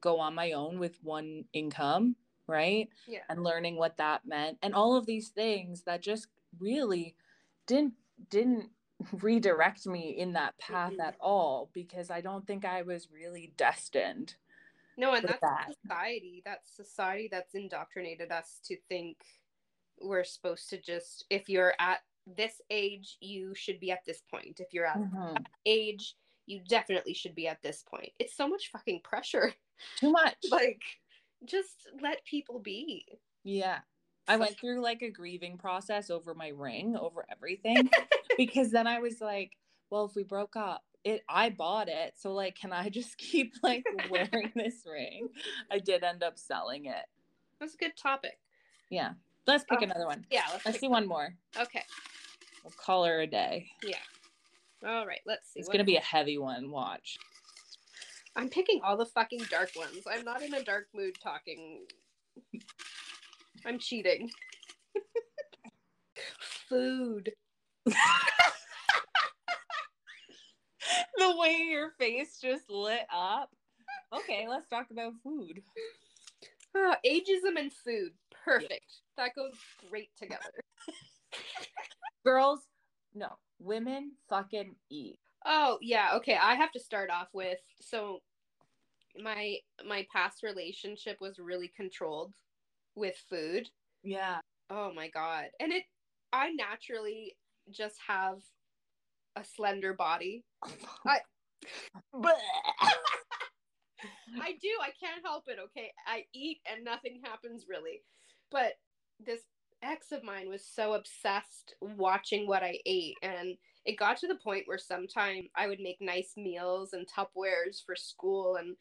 go 0.00 0.18
on 0.18 0.34
my 0.34 0.52
own 0.52 0.80
with 0.80 0.98
one 1.02 1.44
income 1.52 2.16
right? 2.52 2.88
Yeah. 3.08 3.20
And 3.28 3.42
learning 3.42 3.76
what 3.76 3.96
that 3.96 4.26
meant 4.26 4.58
and 4.62 4.74
all 4.74 4.94
of 4.94 5.06
these 5.06 5.30
things 5.30 5.82
that 5.82 6.02
just 6.02 6.26
really 6.60 7.16
didn't 7.66 7.94
didn't 8.30 8.68
redirect 9.12 9.86
me 9.86 10.10
in 10.18 10.34
that 10.34 10.56
path 10.58 10.92
mm-hmm. 10.92 11.00
at 11.00 11.16
all 11.20 11.70
because 11.72 12.10
I 12.10 12.20
don't 12.20 12.46
think 12.46 12.64
I 12.64 12.82
was 12.82 13.08
really 13.10 13.52
destined. 13.56 14.34
No, 14.98 15.14
and 15.14 15.26
that's 15.26 15.40
that. 15.40 15.74
society. 15.82 16.42
That's 16.44 16.76
society 16.76 17.28
that's 17.30 17.54
indoctrinated 17.54 18.30
us 18.30 18.60
to 18.66 18.76
think 18.88 19.16
we're 20.00 20.24
supposed 20.24 20.68
to 20.70 20.78
just 20.78 21.24
if 21.30 21.48
you're 21.48 21.74
at 21.78 22.00
this 22.36 22.60
age, 22.70 23.16
you 23.20 23.54
should 23.54 23.80
be 23.80 23.90
at 23.90 24.04
this 24.04 24.22
point. 24.30 24.60
If 24.60 24.72
you're 24.72 24.86
at 24.86 24.98
mm-hmm. 24.98 25.36
age, 25.66 26.14
you 26.46 26.60
definitely 26.68 27.14
should 27.14 27.34
be 27.34 27.48
at 27.48 27.62
this 27.62 27.82
point. 27.88 28.10
It's 28.18 28.36
so 28.36 28.46
much 28.46 28.70
fucking 28.70 29.00
pressure. 29.02 29.52
Too 29.98 30.12
much. 30.12 30.36
like 30.50 30.82
just 31.44 31.88
let 32.00 32.24
people 32.24 32.58
be. 32.58 33.06
Yeah. 33.44 33.78
I 34.28 34.36
went 34.36 34.58
through 34.58 34.80
like 34.80 35.02
a 35.02 35.10
grieving 35.10 35.58
process 35.58 36.10
over 36.10 36.34
my 36.34 36.48
ring, 36.48 36.96
over 36.96 37.26
everything, 37.30 37.90
because 38.36 38.70
then 38.70 38.86
I 38.86 39.00
was 39.00 39.20
like, 39.20 39.56
well, 39.90 40.04
if 40.04 40.14
we 40.14 40.22
broke 40.22 40.56
up, 40.56 40.84
it 41.04 41.24
I 41.28 41.50
bought 41.50 41.88
it, 41.88 42.14
so 42.16 42.32
like, 42.32 42.54
can 42.54 42.72
I 42.72 42.88
just 42.88 43.18
keep 43.18 43.54
like 43.62 43.84
wearing 44.10 44.52
this 44.56 44.84
ring? 44.90 45.28
I 45.70 45.78
did 45.78 46.04
end 46.04 46.22
up 46.22 46.38
selling 46.38 46.86
it. 46.86 47.06
That's 47.58 47.74
a 47.74 47.78
good 47.78 47.96
topic. 47.96 48.38
Yeah, 48.90 49.12
let's 49.46 49.64
pick 49.64 49.80
uh, 49.80 49.84
another 49.84 50.06
one. 50.06 50.24
Yeah, 50.30 50.42
let's, 50.52 50.66
let's 50.66 50.80
see 50.80 50.88
one 50.88 51.06
more. 51.06 51.34
Okay, 51.58 51.82
we'll 52.62 52.72
call 52.76 53.04
her 53.04 53.20
a 53.22 53.26
day. 53.26 53.70
Yeah. 53.82 53.96
All 54.86 55.06
right, 55.06 55.20
let's 55.26 55.52
see. 55.52 55.60
It's 55.60 55.68
gonna 55.68 55.84
be 55.84 55.96
a 55.96 56.00
heavy 56.00 56.38
one. 56.38 56.70
Watch. 56.70 57.18
I'm 58.36 58.48
picking 58.48 58.80
all 58.82 58.96
the 58.96 59.06
fucking 59.06 59.44
dark 59.50 59.70
ones. 59.76 60.04
I'm 60.10 60.24
not 60.24 60.42
in 60.42 60.54
a 60.54 60.62
dark 60.62 60.86
mood 60.94 61.16
talking. 61.22 61.84
I'm 63.66 63.78
cheating. 63.78 64.30
Food. 66.68 67.32
the 67.86 67.94
way 71.36 71.66
your 71.70 71.90
face 71.98 72.38
just 72.40 72.70
lit 72.70 73.06
up. 73.12 73.50
Okay, 74.14 74.46
let's 74.48 74.68
talk 74.68 74.86
about 74.90 75.12
food. 75.22 75.62
Oh, 76.74 76.94
ageism 77.06 77.58
and 77.58 77.72
food. 77.72 78.12
Perfect. 78.44 78.72
Yeah. 78.72 79.24
That 79.24 79.34
goes 79.36 79.54
great 79.90 80.10
together. 80.18 80.40
Girls, 82.24 82.60
no. 83.14 83.28
Women 83.58 84.12
fucking 84.28 84.74
eat. 84.90 85.18
Oh, 85.44 85.78
yeah. 85.80 86.10
Okay, 86.14 86.36
I 86.40 86.54
have 86.54 86.72
to 86.72 86.80
start 86.80 87.10
off 87.10 87.28
with 87.32 87.58
so 87.80 88.20
my 89.20 89.56
my 89.86 90.06
past 90.12 90.42
relationship 90.42 91.18
was 91.20 91.38
really 91.38 91.72
controlled 91.76 92.32
with 92.94 93.14
food. 93.28 93.68
Yeah. 94.02 94.38
Oh 94.70 94.92
my 94.94 95.08
god. 95.08 95.46
And 95.60 95.72
it 95.72 95.84
I 96.32 96.50
naturally 96.50 97.34
just 97.70 97.96
have 98.06 98.38
a 99.36 99.44
slender 99.44 99.94
body. 99.94 100.44
I 101.06 101.18
I 104.40 104.52
do. 104.60 104.68
I 104.80 104.90
can't 104.98 105.24
help 105.24 105.44
it, 105.46 105.58
okay? 105.64 105.92
I 106.06 106.24
eat 106.32 106.58
and 106.70 106.84
nothing 106.84 107.20
happens 107.22 107.66
really. 107.68 108.02
But 108.50 108.72
this 109.24 109.40
ex 109.82 110.12
of 110.12 110.22
mine 110.24 110.48
was 110.48 110.64
so 110.64 110.94
obsessed 110.94 111.74
watching 111.80 112.46
what 112.46 112.62
I 112.62 112.78
ate 112.86 113.16
and 113.22 113.56
it 113.84 113.98
got 113.98 114.16
to 114.18 114.28
the 114.28 114.36
point 114.36 114.64
where 114.66 114.78
sometimes 114.78 115.46
I 115.56 115.66
would 115.66 115.80
make 115.80 115.98
nice 116.00 116.34
meals 116.36 116.92
and 116.92 117.06
Tupperwares 117.06 117.84
for 117.84 117.96
school 117.96 118.56
and 118.56 118.76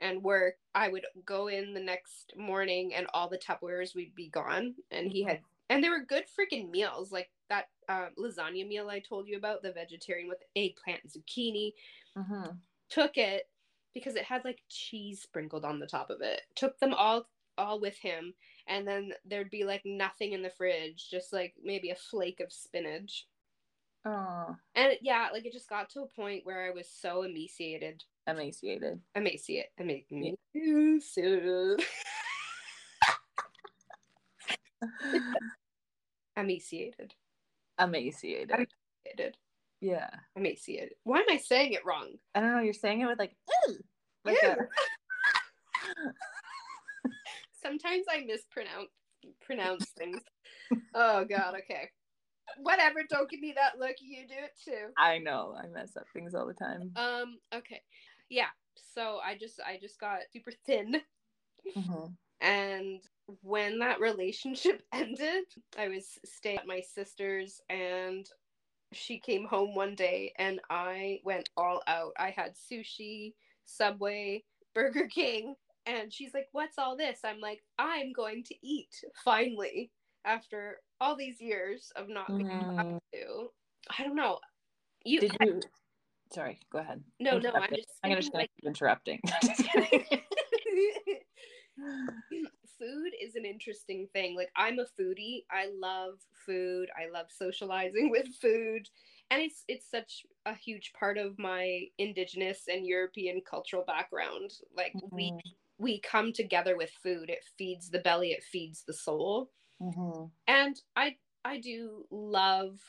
and 0.00 0.22
work. 0.22 0.54
I 0.74 0.88
would 0.88 1.06
go 1.24 1.48
in 1.48 1.74
the 1.74 1.80
next 1.80 2.32
morning 2.36 2.94
and 2.94 3.06
all 3.12 3.28
the 3.28 3.38
Tupperwares 3.38 3.94
would 3.94 4.14
be 4.14 4.28
gone. 4.28 4.74
And 4.90 5.10
he 5.10 5.22
had 5.22 5.40
and 5.68 5.82
they 5.84 5.88
were 5.88 6.00
good 6.00 6.24
freaking 6.24 6.70
meals 6.70 7.12
like 7.12 7.30
that 7.50 7.68
uh, 7.88 8.06
lasagna 8.18 8.66
meal 8.66 8.88
I 8.88 9.00
told 9.00 9.28
you 9.28 9.36
about, 9.36 9.62
the 9.62 9.72
vegetarian 9.72 10.28
with 10.28 10.42
eggplant 10.56 11.00
and 11.02 11.12
zucchini. 11.12 11.72
Uh-huh. 12.16 12.52
Took 12.90 13.16
it 13.16 13.48
because 13.92 14.14
it 14.14 14.24
had 14.24 14.44
like 14.44 14.60
cheese 14.68 15.22
sprinkled 15.22 15.64
on 15.64 15.78
the 15.78 15.86
top 15.86 16.10
of 16.10 16.20
it. 16.20 16.42
Took 16.54 16.78
them 16.78 16.94
all 16.94 17.28
all 17.58 17.80
with 17.80 17.98
him 17.98 18.32
and 18.68 18.86
then 18.86 19.12
there'd 19.24 19.50
be 19.50 19.64
like 19.64 19.82
nothing 19.84 20.32
in 20.32 20.42
the 20.42 20.50
fridge, 20.50 21.08
just 21.10 21.32
like 21.32 21.54
maybe 21.62 21.90
a 21.90 21.96
flake 21.96 22.40
of 22.40 22.52
spinach. 22.52 23.26
Oh. 24.08 24.56
And 24.74 24.94
yeah, 25.02 25.28
like 25.32 25.44
it 25.44 25.52
just 25.52 25.68
got 25.68 25.90
to 25.90 26.00
a 26.00 26.06
point 26.06 26.46
where 26.46 26.64
I 26.64 26.70
was 26.70 26.88
so 26.90 27.24
emaciated. 27.24 28.02
Emaciated. 28.26 29.00
Emaciate. 29.14 29.66
Emaciated. 29.76 30.38
emaciated. 36.36 37.12
Emaciated. 37.78 38.50
Emaciated. 38.50 39.36
Yeah. 39.82 40.08
Emaciated. 40.36 40.94
Why 41.04 41.18
am 41.18 41.26
I 41.28 41.36
saying 41.36 41.74
it 41.74 41.84
wrong? 41.84 42.14
I 42.34 42.40
don't 42.40 42.52
know. 42.52 42.62
You're 42.62 42.72
saying 42.72 43.02
it 43.02 43.06
with 43.06 43.18
like, 43.18 43.36
Ew. 43.66 43.76
like 44.24 44.38
Ew. 44.42 44.48
a. 44.48 44.56
Sometimes 47.62 48.06
I 48.10 48.24
mispronounce 48.26 48.88
pronounce 49.42 49.84
things. 49.90 50.22
oh 50.94 51.24
god, 51.24 51.56
okay. 51.58 51.90
Whatever, 52.56 53.02
don't 53.08 53.30
give 53.30 53.40
me 53.40 53.52
that 53.52 53.78
look. 53.78 53.96
You 54.00 54.26
do 54.26 54.34
it 54.34 54.58
too. 54.62 54.88
I 54.96 55.18
know. 55.18 55.56
I 55.62 55.66
mess 55.68 55.96
up 55.96 56.06
things 56.12 56.34
all 56.34 56.46
the 56.46 56.54
time. 56.54 56.92
Um, 56.96 57.38
okay. 57.52 57.82
Yeah. 58.28 58.48
So 58.76 59.18
I 59.18 59.36
just 59.36 59.60
I 59.60 59.78
just 59.78 59.98
got 59.98 60.20
super 60.32 60.52
thin 60.64 61.02
Mhm. 61.76 62.16
and 62.40 63.02
when 63.42 63.78
that 63.80 64.00
relationship 64.00 64.82
ended, 64.92 65.44
I 65.76 65.88
was 65.88 66.18
staying 66.24 66.58
at 66.58 66.66
my 66.66 66.80
sister's 66.80 67.60
and 67.68 68.28
she 68.92 69.18
came 69.20 69.46
home 69.46 69.74
one 69.74 69.94
day 69.94 70.32
and 70.38 70.60
I 70.70 71.20
went 71.24 71.50
all 71.56 71.82
out. 71.86 72.12
I 72.18 72.30
had 72.30 72.54
sushi, 72.56 73.34
Subway, 73.64 74.44
Burger 74.74 75.08
King, 75.08 75.56
and 75.86 76.12
she's 76.12 76.34
like, 76.34 76.48
"What's 76.52 76.78
all 76.78 76.96
this?" 76.96 77.20
I'm 77.24 77.40
like, 77.40 77.64
"I'm 77.78 78.12
going 78.12 78.44
to 78.44 78.56
eat 78.66 79.04
finally 79.24 79.92
after 80.24 80.82
all 81.00 81.16
these 81.16 81.40
years 81.40 81.92
of 81.96 82.08
not 82.08 82.28
being 82.36 82.48
allowed 82.50 83.00
to." 83.14 83.50
I 83.98 84.02
don't 84.04 84.16
know. 84.16 84.38
You, 85.04 85.20
Did 85.20 85.36
you? 85.40 85.60
Sorry. 86.32 86.58
Go 86.70 86.78
ahead. 86.78 87.02
no, 87.20 87.38
no, 87.38 87.52
I'm 87.54 87.74
just 87.74 87.88
I'm 88.04 88.10
gonna 88.10 88.20
just 88.20 88.32
keep 88.32 88.50
interrupting. 88.64 89.20
Like 89.76 90.06
food 92.78 93.12
is 93.20 93.34
an 93.34 93.44
interesting 93.44 94.08
thing. 94.12 94.36
Like 94.36 94.50
I'm 94.56 94.78
a 94.78 94.86
foodie. 95.00 95.44
I 95.50 95.70
love 95.78 96.14
food. 96.46 96.88
I 96.96 97.10
love 97.10 97.26
socializing 97.30 98.10
with 98.10 98.28
food. 98.40 98.88
And 99.30 99.42
it's 99.42 99.64
it's 99.68 99.90
such 99.90 100.24
a 100.46 100.54
huge 100.54 100.92
part 100.98 101.18
of 101.18 101.38
my 101.38 101.86
indigenous 101.98 102.62
and 102.68 102.86
European 102.86 103.40
cultural 103.48 103.84
background. 103.86 104.52
Like 104.74 104.94
we 105.10 105.32
Mhm. 105.32 105.40
we 105.78 106.00
come 106.00 106.32
together 106.32 106.76
with 106.76 106.90
food. 107.02 107.30
It 107.30 107.44
feeds 107.56 107.90
the 107.90 108.00
belly, 108.00 108.32
it 108.32 108.42
feeds 108.42 108.82
the 108.84 108.94
soul. 108.94 109.50
Mhm. 109.80 110.30
And 110.46 110.80
I 110.96 111.16
I 111.44 111.58
do 111.60 112.06
love 112.10 112.80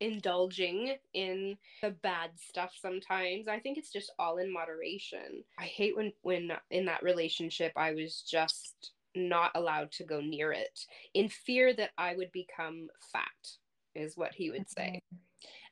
indulging 0.00 0.96
in 1.14 1.56
the 1.82 1.90
bad 1.90 2.32
stuff 2.38 2.74
sometimes. 2.80 3.48
I 3.48 3.60
think 3.60 3.78
it's 3.78 3.92
just 3.92 4.12
all 4.18 4.38
in 4.38 4.52
moderation. 4.52 5.44
I 5.58 5.64
hate 5.64 5.96
when 5.96 6.12
when 6.22 6.52
in 6.70 6.86
that 6.86 7.02
relationship 7.02 7.72
I 7.76 7.94
was 7.94 8.22
just 8.22 8.92
not 9.14 9.52
allowed 9.54 9.92
to 9.92 10.04
go 10.04 10.20
near 10.20 10.52
it 10.52 10.86
in 11.14 11.28
fear 11.28 11.74
that 11.74 11.92
I 11.98 12.16
would 12.16 12.32
become 12.32 12.88
fat 13.12 13.58
is 13.94 14.16
what 14.16 14.34
he 14.34 14.50
would 14.50 14.68
say. 14.68 15.00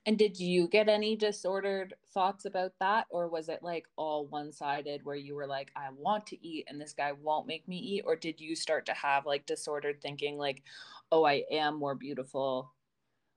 And 0.04 0.18
did 0.18 0.38
you 0.38 0.66
get 0.66 0.88
any 0.88 1.14
disordered 1.14 1.94
thoughts 2.12 2.44
about 2.44 2.72
that? 2.80 3.06
Or 3.08 3.28
was 3.28 3.48
it 3.48 3.62
like 3.62 3.86
all 3.96 4.26
one 4.26 4.52
sided 4.52 5.04
where 5.04 5.16
you 5.16 5.36
were 5.36 5.46
like, 5.46 5.70
I 5.76 5.88
want 5.96 6.26
to 6.28 6.46
eat 6.46 6.66
and 6.68 6.80
this 6.80 6.92
guy 6.92 7.12
won't 7.12 7.46
make 7.46 7.68
me 7.68 7.76
eat? 7.76 8.02
Or 8.04 8.16
did 8.16 8.40
you 8.40 8.56
start 8.56 8.84
to 8.86 8.94
have 8.94 9.26
like 9.26 9.46
disordered 9.46 10.02
thinking, 10.02 10.36
like, 10.36 10.64
oh, 11.12 11.24
I 11.24 11.44
am 11.52 11.78
more 11.78 11.94
beautiful 11.94 12.72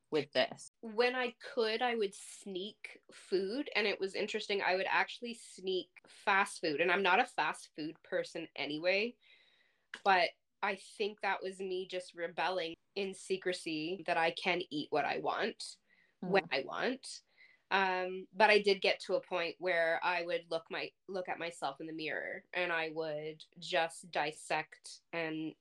with 0.10 0.32
this? 0.34 0.72
When 0.82 1.14
I 1.14 1.36
could, 1.54 1.84
I 1.84 1.96
would 1.96 2.16
sneak 2.16 3.00
food 3.14 3.70
and 3.76 3.86
it 3.86 4.00
was 4.00 4.16
interesting. 4.16 4.64
I 4.66 4.76
would 4.76 4.88
actually 4.90 5.38
sneak 5.56 5.90
fast 6.08 6.62
food 6.62 6.82
and 6.82 6.92
I'm 6.92 7.04
not 7.04 7.20
a 7.20 7.26
fast 7.26 7.70
food 7.78 7.96
person 8.04 8.48
anyway, 8.56 9.14
but 10.04 10.30
I 10.64 10.80
think 10.98 11.22
that 11.22 11.44
was 11.44 11.60
me 11.60 11.88
just 11.90 12.16
rebelling 12.16 12.74
in 12.96 13.14
secrecy 13.14 14.04
that 14.08 14.18
I 14.18 14.32
can 14.32 14.62
eat 14.72 14.88
what 14.90 15.06
I 15.06 15.20
want. 15.20 15.64
When 16.26 16.42
I 16.52 16.64
want. 16.66 17.22
Um, 17.72 18.28
but 18.34 18.50
I 18.50 18.60
did 18.60 18.82
get 18.82 19.00
to 19.02 19.16
a 19.16 19.22
point 19.22 19.56
where 19.60 20.00
I 20.04 20.24
would 20.24 20.44
look 20.52 20.66
my 20.70 20.92
look 21.08 21.30
at 21.30 21.40
myself 21.40 21.82
in 21.82 21.88
the 21.88 21.94
mirror 21.94 22.44
and 22.54 22.72
I 22.72 22.92
would 22.94 23.44
just 23.60 24.12
dissect 24.12 25.02
and 25.14 25.54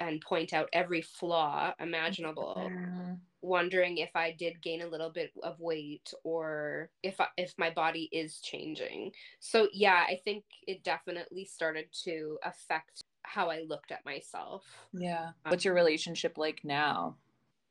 and 0.00 0.20
point 0.22 0.52
out 0.52 0.68
every 0.72 1.02
flaw 1.02 1.74
imaginable, 1.80 2.74
Mhm. 2.74 3.20
wondering 3.42 3.98
if 3.98 4.10
I 4.16 4.32
did 4.32 4.62
gain 4.62 4.82
a 4.82 4.86
little 4.88 5.10
bit 5.10 5.32
of 5.42 5.60
weight 5.60 6.12
or 6.24 6.90
if 7.02 7.20
I, 7.20 7.28
if 7.36 7.54
my 7.58 7.70
body 7.70 8.08
is 8.12 8.40
changing. 8.40 9.12
So 9.40 9.68
yeah, 9.72 10.04
I 10.08 10.16
think 10.24 10.44
it 10.66 10.84
definitely 10.84 11.44
started 11.46 11.92
to 12.04 12.38
affect 12.44 13.02
how 13.24 13.50
I 13.50 13.60
looked 13.60 13.92
at 13.92 14.04
myself. 14.04 14.64
Yeah. 14.92 15.32
What's 15.48 15.64
your 15.64 15.74
relationship 15.74 16.38
like 16.38 16.64
now? 16.64 17.18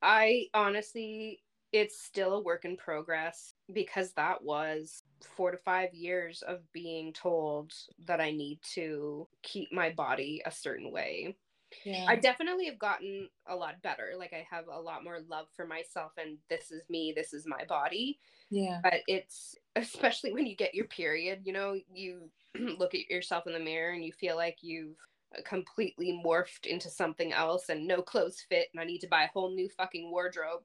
I 0.02 0.48
honestly, 0.54 1.44
it's 1.72 2.02
still 2.02 2.34
a 2.34 2.44
work 2.44 2.66
in 2.66 2.78
progress 2.78 3.54
because 3.72 4.14
that 4.14 4.44
was 4.44 5.04
four 5.24 5.52
to 5.52 5.58
five 5.58 5.94
years 5.94 6.42
of 6.42 6.72
being 6.74 7.14
told 7.14 7.74
that 8.08 8.20
I 8.20 8.32
need 8.32 8.60
to 8.74 9.28
keep 9.44 9.72
my 9.72 9.90
body 9.92 10.42
a 10.46 10.52
certain 10.52 10.92
way. 10.92 11.38
Yeah. 11.86 12.06
I 12.08 12.18
definitely 12.18 12.66
have 12.66 12.80
gotten 12.80 13.30
a 13.48 13.56
lot 13.56 13.82
better. 13.82 14.14
Like, 14.18 14.34
I 14.34 14.46
have 14.50 14.66
a 14.68 14.82
lot 14.82 15.04
more 15.04 15.20
love 15.30 15.48
for 15.56 15.66
myself, 15.66 16.12
and 16.18 16.38
this 16.50 16.70
is 16.72 16.84
me, 16.90 17.14
this 17.16 17.34
is 17.34 17.46
my 17.48 17.64
body. 17.66 18.20
yeah. 18.50 18.82
But 18.84 19.02
it's 19.08 19.56
especially 19.76 20.34
when 20.34 20.46
you 20.46 20.56
get 20.56 20.76
your 20.76 20.88
period, 20.88 21.42
you 21.46 21.54
know, 21.54 21.80
you 21.94 22.32
look 22.56 22.94
at 22.96 23.10
yourself 23.10 23.48
in 23.48 23.54
the 23.54 23.60
mirror 23.60 23.92
and 23.94 24.04
you 24.04 24.12
feel 24.12 24.36
like 24.36 24.58
you've 24.62 24.98
completely 25.46 26.20
morphed 26.26 26.66
into 26.66 26.90
something 26.90 27.32
else 27.32 27.70
and 27.70 27.88
no 27.88 28.02
clothes 28.02 28.46
fit 28.50 28.68
and 28.74 28.82
I 28.82 28.86
need 28.86 29.00
to 29.00 29.08
buy 29.08 29.24
a 29.24 29.30
whole 29.30 29.54
new 29.56 29.70
fucking 29.70 30.12
wardrobe. 30.12 30.64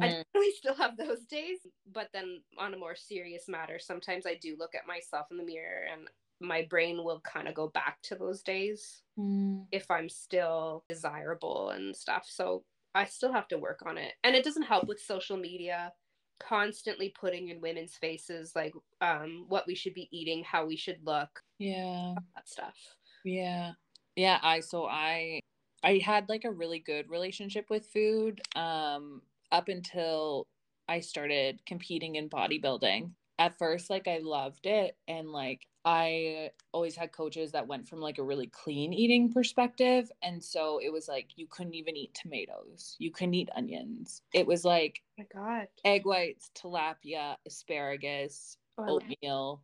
I 0.00 0.08
Mhm. 0.08 0.22
definitely 0.34 0.52
still 0.52 0.74
have 0.74 0.96
those 0.96 1.24
days, 1.26 1.66
but 1.86 2.10
then 2.12 2.44
on 2.58 2.74
a 2.74 2.78
more 2.78 2.94
serious 2.96 3.48
matter, 3.48 3.78
sometimes 3.78 4.26
I 4.26 4.34
do 4.36 4.56
look 4.58 4.74
at 4.74 4.86
myself 4.86 5.28
in 5.30 5.38
the 5.38 5.44
mirror 5.44 5.84
and 5.90 6.08
my 6.40 6.62
brain 6.62 7.02
will 7.04 7.20
kind 7.22 7.48
of 7.48 7.54
go 7.54 7.68
back 7.68 8.02
to 8.02 8.16
those 8.16 8.42
days 8.42 9.02
Mm. 9.16 9.66
if 9.72 9.90
I'm 9.90 10.08
still 10.08 10.84
desirable 10.88 11.70
and 11.70 11.96
stuff. 11.96 12.26
So 12.28 12.64
I 12.94 13.04
still 13.06 13.32
have 13.32 13.48
to 13.48 13.58
work 13.58 13.82
on 13.86 13.98
it. 13.98 14.14
And 14.24 14.36
it 14.36 14.44
doesn't 14.44 14.62
help 14.64 14.88
with 14.88 15.00
social 15.00 15.36
media 15.36 15.94
constantly 16.40 17.10
putting 17.18 17.48
in 17.48 17.60
women's 17.62 17.96
faces 17.96 18.54
like 18.54 18.74
um 19.00 19.46
what 19.48 19.66
we 19.66 19.74
should 19.74 19.94
be 19.94 20.08
eating, 20.16 20.44
how 20.44 20.66
we 20.66 20.76
should 20.76 21.04
look, 21.04 21.42
Yeah. 21.58 22.16
that 22.36 22.48
stuff. 22.48 22.96
Yeah. 23.24 23.74
Yeah, 24.14 24.38
I 24.42 24.60
so 24.60 24.86
I 24.86 25.40
I 25.82 25.98
had 25.98 26.28
like 26.28 26.44
a 26.44 26.50
really 26.50 26.78
good 26.78 27.08
relationship 27.10 27.68
with 27.70 27.86
food 27.86 28.40
um 28.56 29.22
up 29.52 29.68
until 29.68 30.46
I 30.88 31.00
started 31.00 31.60
competing 31.66 32.16
in 32.16 32.28
bodybuilding. 32.28 33.12
At 33.38 33.58
first 33.58 33.90
like 33.90 34.08
I 34.08 34.18
loved 34.18 34.66
it 34.66 34.96
and 35.06 35.30
like 35.30 35.66
I 35.84 36.50
always 36.72 36.96
had 36.96 37.12
coaches 37.12 37.52
that 37.52 37.68
went 37.68 37.86
from 37.88 38.00
like 38.00 38.18
a 38.18 38.22
really 38.24 38.46
clean 38.48 38.92
eating 38.92 39.32
perspective 39.32 40.10
and 40.22 40.42
so 40.42 40.78
it 40.82 40.92
was 40.92 41.06
like 41.06 41.32
you 41.36 41.46
couldn't 41.48 41.74
even 41.74 41.96
eat 41.96 42.14
tomatoes. 42.14 42.96
You 42.98 43.10
couldn't 43.10 43.34
eat 43.34 43.50
onions. 43.54 44.22
It 44.32 44.46
was 44.46 44.64
like 44.64 45.02
Oh 45.18 45.22
my 45.22 45.26
god. 45.32 45.68
egg 45.84 46.04
whites, 46.06 46.50
tilapia, 46.54 47.36
asparagus, 47.46 48.56
Oh, 48.78 49.00
I 49.00 49.16
oatmeal, 49.22 49.62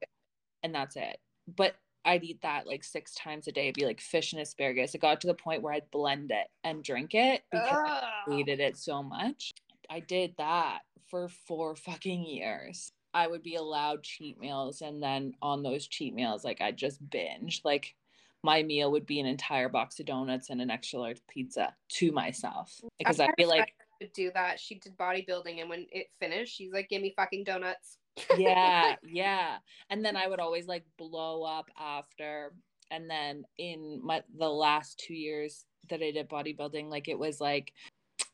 and 0.63 0.75
that's 0.75 0.97
it. 0.97 1.19
But 1.49 1.77
I'd 2.05 2.25
eat 2.25 2.43
that 2.43 2.67
like 2.67 2.85
six 2.85 3.15
times 3.15 3.47
a 3.49 3.53
day. 3.53 3.65
It'd 3.65 3.75
be 3.77 3.87
like 3.87 4.01
fish 4.01 4.33
and 4.33 4.43
asparagus. 4.43 4.95
It 4.95 5.01
got 5.01 5.21
to 5.23 5.27
the 5.29 5.35
point 5.35 5.63
where 5.63 5.75
I'd 5.75 5.91
blend 5.91 6.31
it 6.33 6.49
and 6.65 6.85
drink 6.85 7.15
it 7.15 7.45
because 7.53 7.81
I 7.87 7.93
Ugh. 7.95 8.03
hated 8.31 8.61
it 8.61 8.77
so 8.77 9.03
much. 9.03 9.53
I 9.93 10.01
did 10.01 10.35
that 10.39 10.81
for 11.11 11.29
four 11.29 11.77
fucking 11.77 12.25
years. 12.25 12.93
I 13.13 13.27
would 13.27 13.43
be 13.43 13.57
allowed 13.57 14.03
cheat 14.03 14.41
meals, 14.41 14.81
and 14.81 15.03
then 15.03 15.35
on 15.43 15.63
those 15.63 15.87
cheat 15.87 16.15
meals, 16.15 16.45
like 16.45 16.63
I'd 16.63 16.79
just 16.79 16.99
binge. 17.11 17.61
Like 17.63 17.95
my 18.43 18.63
meal 18.63 18.91
would 18.91 19.05
be 19.05 19.21
an 19.21 19.27
entire 19.27 19.69
box 19.69 20.01
of 20.01 20.07
donuts 20.07 20.49
and 20.49 20.63
an 20.63 20.71
extra 20.71 20.99
large 20.99 21.21
pizza 21.29 21.75
to 21.91 22.11
myself 22.11 22.81
because 22.99 23.21
I 23.21 23.27
I'd 23.27 23.37
be 23.37 23.45
like, 23.45 23.75
do 24.15 24.31
that. 24.33 24.59
She 24.59 24.77
did 24.77 24.97
bodybuilding, 24.97 25.61
and 25.61 25.69
when 25.69 25.87
it 25.93 26.07
finished, 26.19 26.57
she's 26.57 26.73
like, 26.73 26.89
"Give 26.89 27.03
me 27.03 27.13
fucking 27.15 27.45
donuts." 27.45 27.99
yeah 28.37 28.97
yeah 29.03 29.57
and 29.89 30.05
then 30.05 30.17
i 30.19 30.27
would 30.27 30.39
always 30.39 30.67
like 30.67 30.85
blow 30.99 31.45
up 31.45 31.71
after 31.81 32.53
and 32.91 33.09
then 33.09 33.43
in 33.57 34.01
my 34.05 34.23
the 34.39 34.47
last 34.47 34.99
two 34.99 35.15
years 35.15 35.65
that 35.89 36.03
i 36.03 36.11
did 36.11 36.29
bodybuilding 36.29 36.91
like 36.91 37.09
it 37.09 37.19
was 37.19 37.41
like 37.41 37.73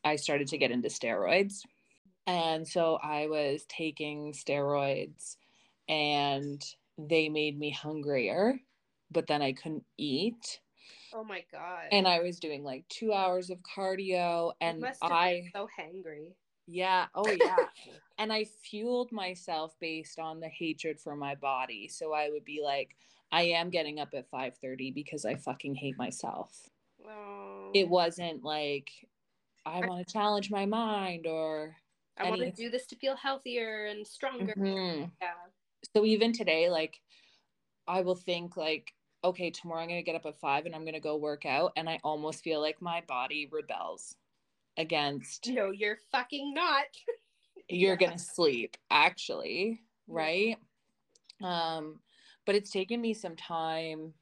i 0.03 0.15
started 0.15 0.47
to 0.47 0.57
get 0.57 0.71
into 0.71 0.89
steroids 0.89 1.61
and 2.27 2.67
so 2.67 2.99
i 3.03 3.27
was 3.27 3.65
taking 3.67 4.33
steroids 4.33 5.37
and 5.87 6.63
they 6.97 7.29
made 7.29 7.57
me 7.57 7.71
hungrier 7.71 8.59
but 9.11 9.27
then 9.27 9.41
i 9.41 9.51
couldn't 9.53 9.85
eat 9.97 10.59
Oh 11.13 11.23
my 11.23 11.43
god. 11.51 11.85
and 11.91 12.07
i 12.07 12.19
was 12.19 12.39
doing 12.39 12.63
like 12.63 12.87
two 12.89 13.13
hours 13.13 13.49
of 13.49 13.57
cardio 13.59 14.53
and 14.61 14.85
i 15.01 15.49
so 15.53 15.67
hangry. 15.79 16.33
Yeah. 16.71 17.07
Oh, 17.15 17.27
yeah. 17.27 17.55
and 18.19 18.31
I 18.31 18.45
fueled 18.61 19.11
myself 19.11 19.75
based 19.79 20.19
on 20.19 20.39
the 20.39 20.47
hatred 20.47 20.99
for 20.99 21.15
my 21.15 21.33
body. 21.35 21.87
So 21.87 22.13
I 22.13 22.29
would 22.29 22.45
be 22.45 22.61
like, 22.63 22.95
I 23.31 23.41
am 23.43 23.69
getting 23.69 23.99
up 23.99 24.09
at 24.13 24.29
5:30 24.29 24.93
because 24.93 25.25
I 25.25 25.35
fucking 25.35 25.75
hate 25.75 25.97
myself. 25.97 26.69
Oh. 27.07 27.71
It 27.73 27.89
wasn't 27.89 28.43
like 28.43 28.91
I 29.65 29.85
want 29.85 30.05
to 30.05 30.11
challenge 30.11 30.49
my 30.51 30.65
mind 30.65 31.27
or 31.27 31.75
I 32.17 32.29
want 32.29 32.41
to 32.41 32.51
do 32.51 32.69
this 32.69 32.85
to 32.87 32.95
feel 32.95 33.15
healthier 33.15 33.85
and 33.85 34.05
stronger. 34.05 34.53
Mm-hmm. 34.57 35.05
Yeah. 35.21 35.31
So 35.95 36.05
even 36.05 36.33
today, 36.33 36.69
like 36.69 36.99
I 37.87 38.01
will 38.01 38.15
think 38.15 38.57
like, 38.57 38.93
okay, 39.23 39.49
tomorrow 39.49 39.81
I'm 39.81 39.87
gonna 39.87 40.03
get 40.03 40.15
up 40.15 40.25
at 40.25 40.39
five 40.39 40.65
and 40.65 40.75
I'm 40.75 40.85
gonna 40.85 40.99
go 40.99 41.17
work 41.17 41.45
out, 41.45 41.71
and 41.75 41.89
I 41.89 41.99
almost 42.03 42.43
feel 42.43 42.61
like 42.61 42.81
my 42.81 43.01
body 43.07 43.49
rebels 43.51 44.15
against. 44.77 45.47
No, 45.49 45.71
you're 45.71 45.97
fucking 46.11 46.53
not. 46.53 46.85
you're 47.69 47.91
yeah. 47.99 48.07
gonna 48.07 48.19
sleep, 48.19 48.77
actually, 48.91 49.81
right? 50.07 50.57
Um, 51.41 51.99
but 52.45 52.55
it's 52.55 52.71
taken 52.71 52.99
me 52.99 53.13
some 53.13 53.35
time. 53.35 54.13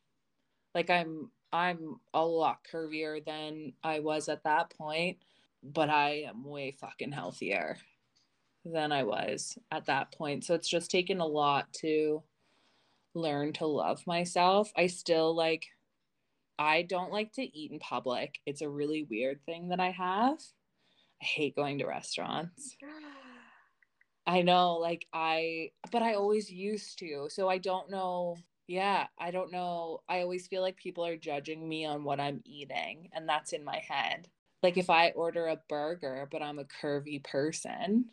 Like 0.76 0.90
I'm, 0.90 1.32
I'm 1.52 2.00
a 2.14 2.26
lot 2.26 2.60
curvier 2.72 3.24
than 3.24 3.74
I 3.84 4.00
was 4.00 4.30
at 4.30 4.43
that 4.43 4.72
point, 4.78 5.18
but 5.64 5.89
I 5.89 6.26
am 6.28 6.43
way 6.43 6.72
fucking 6.72 7.12
healthier 7.12 7.78
than 8.66 8.91
I 8.91 9.04
was 9.04 9.58
at 9.72 9.86
that 9.86 10.12
point. 10.12 10.43
So 10.43 10.54
it's 10.54 10.70
just 10.70 10.91
taken 10.91 11.20
a 11.20 11.26
lot 11.26 11.72
to 11.82 12.24
learn 13.14 13.54
to 13.54 13.66
love 13.66 14.06
myself. 14.06 14.72
I 14.76 14.88
still 14.88 15.36
like 15.36 15.68
I 16.60 16.82
don't 16.82 17.12
like 17.12 17.34
to 17.34 17.58
eat 17.58 17.72
in 17.72 17.80
public. 17.80 18.39
It's 18.45 18.62
a 18.62 18.70
really 18.70 19.06
weird 19.10 19.43
thing 19.45 19.70
that 19.70 19.80
I 19.80 19.91
have. 19.91 20.39
I 21.22 21.26
hate 21.26 21.56
going 21.56 21.80
to 21.80 21.86
restaurants. 21.86 22.76
I 24.28 24.41
know 24.41 24.76
like 24.76 25.08
I 25.14 25.72
but 25.91 26.02
I 26.02 26.16
always 26.16 26.52
used 26.52 27.00
to. 27.00 27.28
So 27.30 27.48
I 27.48 27.58
don't 27.58 27.89
know 27.89 28.38
yeah, 28.68 29.07
I 29.18 29.32
don't 29.32 29.51
know. 29.51 30.01
I 30.09 30.22
always 30.22 30.47
feel 30.47 30.61
like 30.61 30.78
people 30.78 31.05
are 31.05 31.18
judging 31.18 31.68
me 31.68 31.86
on 31.86 32.03
what 32.03 32.20
I'm 32.20 32.41
eating 32.45 33.09
and 33.13 33.28
that's 33.28 33.53
in 33.53 33.63
my 33.63 33.82
head. 33.88 34.28
Like 34.63 34.78
if 34.78 34.89
I 34.89 35.11
order 35.11 35.47
a 35.47 35.61
burger 35.70 36.28
but 36.32 36.41
I'm 36.41 36.59
a 36.59 36.65
curvy 36.65 37.24
person, 37.24 38.05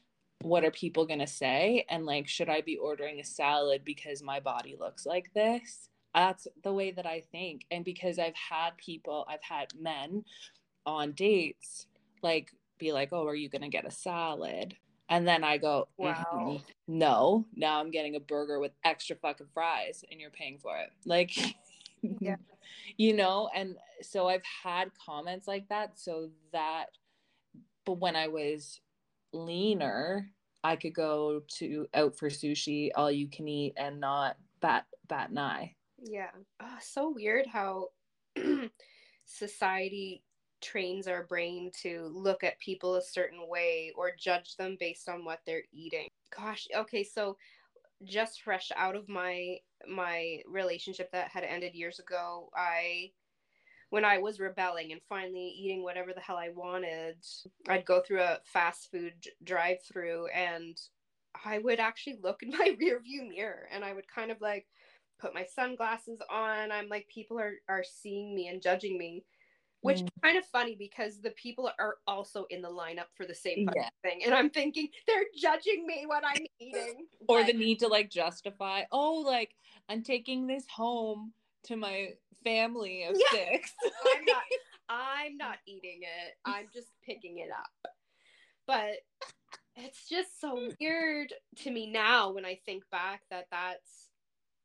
what 0.45 0.65
are 0.65 0.71
people 0.71 1.07
going 1.07 1.21
to 1.21 1.27
say 1.27 1.87
and 1.89 2.05
like 2.05 2.29
should 2.29 2.51
i 2.51 2.61
be 2.61 2.77
ordering 2.77 3.19
a 3.19 3.25
salad 3.25 3.83
because 3.85 4.23
my 4.23 4.41
body 4.41 4.77
looks 4.79 5.07
like 5.07 5.33
this 5.33 5.89
that's 6.15 6.47
the 6.63 6.73
way 6.73 6.91
that 6.91 7.07
i 7.07 7.23
think 7.33 7.65
and 7.71 7.83
because 7.85 8.19
i've 8.19 8.35
had 8.35 8.77
people 8.77 9.27
i've 9.29 9.43
had 9.43 9.69
men 9.79 10.23
on 10.85 11.13
dates 11.13 11.87
like 12.23 12.51
be 12.79 12.93
like 12.93 13.09
oh 13.13 13.27
are 13.27 13.35
you 13.35 13.49
going 13.49 13.63
to 13.63 13.69
get 13.69 13.87
a 13.87 13.91
salad 13.91 14.77
and 15.09 15.27
then 15.27 15.45
i 15.45 15.57
go 15.57 15.87
wow 15.97 16.25
mm-hmm. 16.35 16.57
no 16.87 17.45
now 17.55 17.81
i'm 17.81 17.91
getting 17.91 18.17
a 18.17 18.21
burger 18.21 18.59
with 18.61 18.73
extra 18.85 19.17
fucking 19.17 19.47
fries 19.53 20.05
and 20.11 20.21
you're 20.21 20.31
paying 20.31 20.59
for 20.59 20.77
it 20.79 20.91
like 21.05 21.37
yeah 22.21 22.37
you 22.97 23.13
know 23.15 23.49
and 23.55 23.77
so 24.03 24.29
i've 24.29 24.45
had 24.63 24.91
comments 24.95 25.47
like 25.47 25.69
that 25.69 25.99
so 25.99 26.29
that 26.53 26.87
but 27.85 27.99
when 27.99 28.17
i 28.17 28.29
was 28.29 28.81
leaner, 29.35 30.31
I 30.63 30.77
could 30.77 30.95
go 30.95 31.43
to 31.59 31.87
out 31.93 32.17
for 32.17 32.31
sushi, 32.31 32.91
all 32.95 33.11
you 33.11 33.29
can 33.29 33.49
eat, 33.49 33.75
and 33.77 34.01
not 34.01 34.37
bat 34.61 34.87
bat 35.09 35.31
an 35.31 35.39
eye. 35.39 35.75
Yeah, 36.03 36.31
oh, 36.61 36.79
so 36.81 37.11
weird 37.11 37.47
how 37.47 37.89
society 39.27 40.23
trains 40.65 41.07
our 41.07 41.25
brain 41.25 41.71
to 41.83 42.11
look 42.15 42.43
at 42.43 42.59
people 42.59 42.97
a 42.97 43.03
certain 43.03 43.49
way 43.49 43.93
or 43.97 44.13
judge 44.19 44.57
them 44.57 44.77
based 44.81 45.09
on 45.09 45.25
what 45.25 45.41
they're 45.47 45.63
eating. 45.73 46.09
Gosh, 46.37 46.67
okay, 46.75 47.05
so 47.05 47.37
just 48.03 48.43
fresh 48.43 48.71
out 48.77 48.97
of 48.97 49.09
my 49.09 49.57
my 49.89 50.41
relationship 50.47 51.11
that 51.13 51.29
had 51.29 51.45
ended 51.45 51.75
years 51.75 51.99
ago, 52.01 52.49
I 52.57 53.11
when 53.91 54.05
I 54.05 54.19
was 54.19 54.41
rebelling 54.41 54.91
and 54.91 55.01
finally 55.09 55.55
eating 55.57 55.83
whatever 55.85 56.13
the 56.13 56.21
hell 56.21 56.37
I 56.37 56.49
wanted, 56.49 57.17
I'd 57.69 57.85
go 57.85 58.01
through 58.01 58.23
a 58.23 58.41
fast 58.45 58.91
food 58.91 59.13
drive 59.45 59.79
through 59.85 60.27
and 60.35 60.77
I 61.45 61.59
would 61.59 61.79
actually 61.79 62.19
look 62.23 62.43
in 62.43 62.51
my 62.59 62.75
rear 62.79 63.01
view 63.01 63.29
mirror 63.29 63.69
and 63.71 63.85
I 63.85 63.93
would 63.93 64.09
kind 64.09 64.31
of 64.33 64.41
like 64.41 64.67
put 65.21 65.35
my 65.35 65.45
sunglasses 65.45 66.21
on. 66.31 66.73
I'm 66.73 66.89
like, 66.89 67.07
people 67.09 67.39
are, 67.39 67.55
are 67.69 67.85
seeing 67.85 68.35
me 68.35 68.49
and 68.49 68.61
judging 68.61 68.99
me, 68.99 69.25
which 69.85 69.99
mm. 69.99 70.05
is 70.05 70.11
kind 70.23 70.39
of 70.39 70.47
funny 70.47 70.75
because 70.79 71.21
the 71.21 71.33
people 71.33 71.71
are 71.79 71.97
also 72.07 72.47
in 72.49 72.63
the 72.63 72.69
lineup 72.71 73.13
for 73.15 73.27
the 73.27 73.35
same 73.35 73.69
yeah. 73.77 73.91
thing. 74.03 74.23
And 74.25 74.33
I'm 74.33 74.49
thinking 74.49 74.89
they're 75.07 75.27
judging 75.37 75.87
me 75.87 76.05
what 76.07 76.25
I'm 76.27 76.47
eating. 76.59 77.05
or 77.29 77.41
but... 77.41 77.49
the 77.49 77.53
need 77.53 77.81
to 77.81 77.89
like 77.89 78.09
justify, 78.09 78.85
oh, 78.93 79.23
like 79.27 79.55
I'm 79.91 80.03
taking 80.03 80.47
this 80.47 80.65
home 80.75 81.35
to 81.65 81.77
my 81.77 82.09
family 82.43 83.05
of 83.05 83.15
yeah. 83.15 83.39
six. 83.39 83.75
I'm 84.17 84.25
not 84.25 84.43
I'm 84.89 85.37
not 85.37 85.59
eating 85.67 86.01
it. 86.01 86.35
I'm 86.47 86.67
just 86.73 86.89
picking 87.05 87.41
it 87.41 87.51
up. 87.51 87.93
But 88.67 88.95
it's 89.77 90.09
just 90.09 90.41
so 90.41 90.71
weird 90.81 91.35
to 91.57 91.71
me 91.71 91.91
now 91.91 92.33
when 92.33 92.47
I 92.47 92.59
think 92.65 92.85
back 92.91 93.21
that 93.31 93.49
that's 93.51 94.09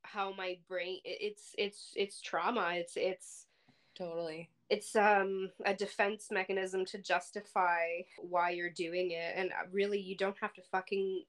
how 0.04 0.34
my 0.34 0.60
brain 0.70 1.00
it's 1.04 1.54
it's 1.58 1.92
it's 1.98 2.22
trauma. 2.22 2.70
It's 2.76 2.94
it's 2.96 3.48
totally 3.98 4.50
it's 4.70 4.96
um 4.96 5.50
a 5.66 5.74
defense 5.74 6.28
mechanism 6.32 6.86
to 6.86 6.98
justify 7.00 7.86
why 8.18 8.52
you're 8.52 8.70
doing 8.70 9.12
it 9.12 9.34
and 9.36 9.52
really 9.72 10.00
you 10.00 10.16
don't 10.16 10.38
have 10.40 10.54
to 10.54 10.62
fucking 10.72 11.24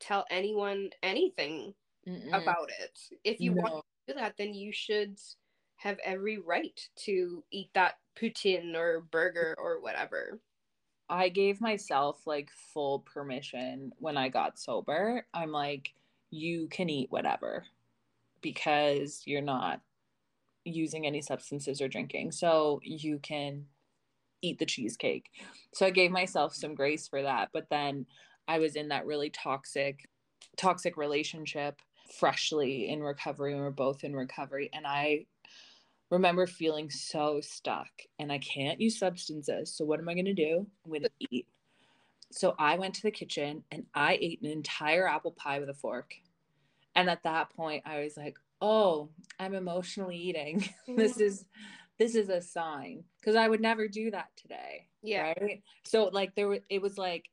tell 0.00 0.26
anyone 0.30 0.90
anything 1.02 1.74
Mm-mm. 2.08 2.28
about 2.28 2.70
it 2.80 2.98
if 3.24 3.40
you 3.40 3.54
no. 3.54 3.62
want 3.62 3.74
to 3.74 3.82
do 4.06 4.14
that, 4.18 4.34
then 4.36 4.54
you 4.54 4.72
should 4.72 5.18
have 5.76 5.98
every 6.04 6.38
right 6.38 6.88
to 6.96 7.42
eat 7.50 7.70
that 7.74 7.94
poutine 8.20 8.74
or 8.76 9.00
burger 9.10 9.54
or 9.58 9.80
whatever. 9.80 10.38
I 11.08 11.28
gave 11.28 11.60
myself 11.60 12.26
like 12.26 12.50
full 12.72 13.00
permission 13.00 13.92
when 13.98 14.16
I 14.16 14.28
got 14.28 14.58
sober. 14.58 15.26
I'm 15.34 15.50
like, 15.50 15.92
you 16.30 16.68
can 16.68 16.88
eat 16.88 17.10
whatever 17.10 17.64
because 18.40 19.22
you're 19.26 19.42
not 19.42 19.80
using 20.64 21.06
any 21.06 21.22
substances 21.22 21.80
or 21.80 21.88
drinking. 21.88 22.32
So 22.32 22.80
you 22.82 23.18
can 23.18 23.66
eat 24.42 24.58
the 24.58 24.66
cheesecake. 24.66 25.30
So 25.74 25.86
I 25.86 25.90
gave 25.90 26.10
myself 26.10 26.54
some 26.54 26.74
grace 26.74 27.08
for 27.08 27.22
that. 27.22 27.50
But 27.52 27.68
then 27.70 28.06
I 28.48 28.58
was 28.58 28.76
in 28.76 28.88
that 28.88 29.06
really 29.06 29.30
toxic, 29.30 30.08
toxic 30.56 30.96
relationship 30.96 31.80
freshly 32.18 32.88
in 32.88 33.02
recovery 33.02 33.54
we're 33.54 33.70
both 33.70 34.04
in 34.04 34.14
recovery 34.14 34.68
and 34.72 34.86
i 34.86 35.24
remember 36.10 36.46
feeling 36.46 36.90
so 36.90 37.40
stuck 37.40 37.90
and 38.18 38.30
i 38.30 38.38
can't 38.38 38.80
use 38.80 38.98
substances 38.98 39.74
so 39.74 39.84
what 39.84 39.98
am 39.98 40.08
i 40.08 40.14
going 40.14 40.24
to 40.24 40.34
do 40.34 40.66
i'm 40.84 40.90
going 40.90 41.02
to 41.02 41.10
eat 41.30 41.46
so 42.30 42.54
i 42.58 42.76
went 42.76 42.94
to 42.94 43.02
the 43.02 43.10
kitchen 43.10 43.62
and 43.70 43.84
i 43.94 44.18
ate 44.20 44.42
an 44.42 44.50
entire 44.50 45.08
apple 45.08 45.32
pie 45.32 45.58
with 45.58 45.70
a 45.70 45.74
fork 45.74 46.14
and 46.94 47.08
at 47.08 47.22
that 47.22 47.50
point 47.50 47.82
i 47.86 48.02
was 48.02 48.16
like 48.16 48.36
oh 48.62 49.10
i'm 49.38 49.54
emotionally 49.54 50.16
eating 50.16 50.58
this 50.96 51.12
mm-hmm. 51.12 51.22
is 51.22 51.44
this 51.98 52.14
is 52.14 52.30
a 52.30 52.40
sign 52.40 53.04
because 53.20 53.36
i 53.36 53.46
would 53.46 53.60
never 53.60 53.86
do 53.86 54.10
that 54.10 54.28
today 54.36 54.86
yeah 55.02 55.34
right 55.40 55.62
so 55.84 56.04
like 56.12 56.34
there 56.34 56.48
was 56.48 56.60
it 56.70 56.80
was 56.80 56.96
like 56.96 57.28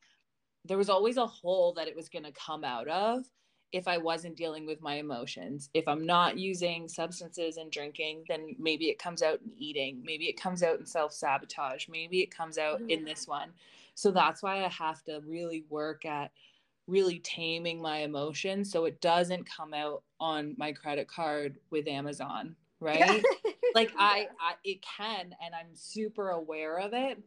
there 0.66 0.78
was 0.78 0.90
always 0.90 1.18
a 1.18 1.26
hole 1.26 1.74
that 1.74 1.88
it 1.88 1.96
was 1.96 2.10
going 2.10 2.26
to 2.26 2.34
come 2.34 2.64
out 2.64 2.88
of 2.88 3.24
if 3.72 3.88
I 3.88 3.98
wasn't 3.98 4.36
dealing 4.36 4.66
with 4.66 4.82
my 4.82 4.96
emotions. 4.96 5.70
If 5.74 5.88
I'm 5.88 6.06
not 6.06 6.38
using 6.38 6.88
substances 6.88 7.58
and 7.58 7.72
drinking, 7.72 8.24
then 8.28 8.56
maybe 8.58 8.86
it 8.86 9.00
comes 9.00 9.22
out 9.22 9.40
in 9.46 9.52
eating. 9.58 10.02
Maybe 10.04 10.26
it 10.26 10.42
comes 10.42 10.64
out 10.64 10.80
in 10.80 10.86
self 10.86 11.14
sabotage. 11.14 11.88
Maybe 11.88 12.22
it 12.22 12.36
comes 12.36 12.58
out 12.58 12.82
oh, 12.82 12.88
in 12.88 13.06
this 13.06 13.28
one. 13.28 13.50
So 13.94 14.12
that's 14.12 14.42
why 14.42 14.64
I 14.64 14.70
have 14.70 15.04
to 15.04 15.22
really 15.26 15.66
work 15.70 16.06
at 16.06 16.32
really 16.90 17.20
taming 17.20 17.82
my 17.82 18.00
emotions 18.00 18.72
so 18.72 18.86
it 18.86 19.00
doesn't 19.02 19.50
come 19.50 19.74
out 19.74 20.04
on 20.20 20.56
my 20.58 20.72
credit 20.72 21.08
card 21.08 21.58
with 21.70 21.88
Amazon, 21.88 22.56
right? 22.80 23.24
like 23.76 23.92
I, 23.98 24.28
I 24.40 24.54
it 24.64 24.82
can 24.82 25.36
and 25.44 25.54
I'm 25.56 25.74
super 25.74 26.30
aware 26.30 26.80
of 26.80 26.94
it. 26.94 27.22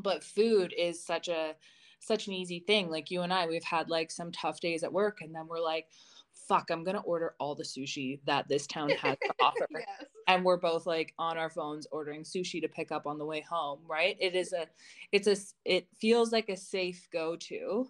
But 0.00 0.24
food 0.24 0.74
is 0.76 1.04
such 1.04 1.28
a 1.28 1.54
such 2.00 2.26
an 2.26 2.32
easy 2.32 2.60
thing. 2.60 2.90
Like 2.90 3.10
you 3.10 3.22
and 3.22 3.32
I, 3.32 3.46
we've 3.46 3.64
had 3.64 3.90
like 3.90 4.10
some 4.10 4.32
tough 4.32 4.60
days 4.60 4.82
at 4.82 4.92
work, 4.92 5.18
and 5.20 5.34
then 5.34 5.46
we're 5.48 5.60
like, 5.60 5.86
fuck, 6.32 6.70
I'm 6.70 6.84
gonna 6.84 7.00
order 7.00 7.34
all 7.38 7.54
the 7.54 7.64
sushi 7.64 8.20
that 8.26 8.48
this 8.48 8.66
town 8.66 8.90
has 8.90 9.16
to 9.18 9.34
offer. 9.42 9.66
yes. 9.70 10.08
And 10.28 10.44
we're 10.44 10.56
both 10.56 10.86
like 10.86 11.14
on 11.18 11.38
our 11.38 11.50
phones 11.50 11.86
ordering 11.90 12.22
sushi 12.22 12.60
to 12.60 12.68
pick 12.68 12.92
up 12.92 13.06
on 13.06 13.18
the 13.18 13.24
way 13.24 13.40
home, 13.40 13.80
right? 13.88 14.16
It 14.20 14.34
is 14.34 14.52
a 14.52 14.66
it's 15.12 15.26
a 15.26 15.36
it 15.64 15.86
feels 15.98 16.32
like 16.32 16.48
a 16.48 16.56
safe 16.56 17.08
go-to. 17.12 17.88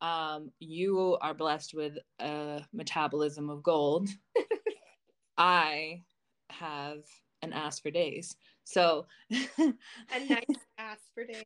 Yeah. 0.00 0.34
Um, 0.34 0.50
you 0.58 1.18
are 1.20 1.34
blessed 1.34 1.74
with 1.74 1.98
a 2.20 2.62
metabolism 2.72 3.50
of 3.50 3.62
gold. 3.62 4.08
I 5.38 6.02
have 6.50 7.04
an 7.42 7.52
ass 7.52 7.80
for 7.80 7.90
days. 7.90 8.36
So 8.64 9.06
a 9.30 10.20
nice 10.28 10.44
ass 10.78 10.98
for 11.12 11.24
days. 11.24 11.44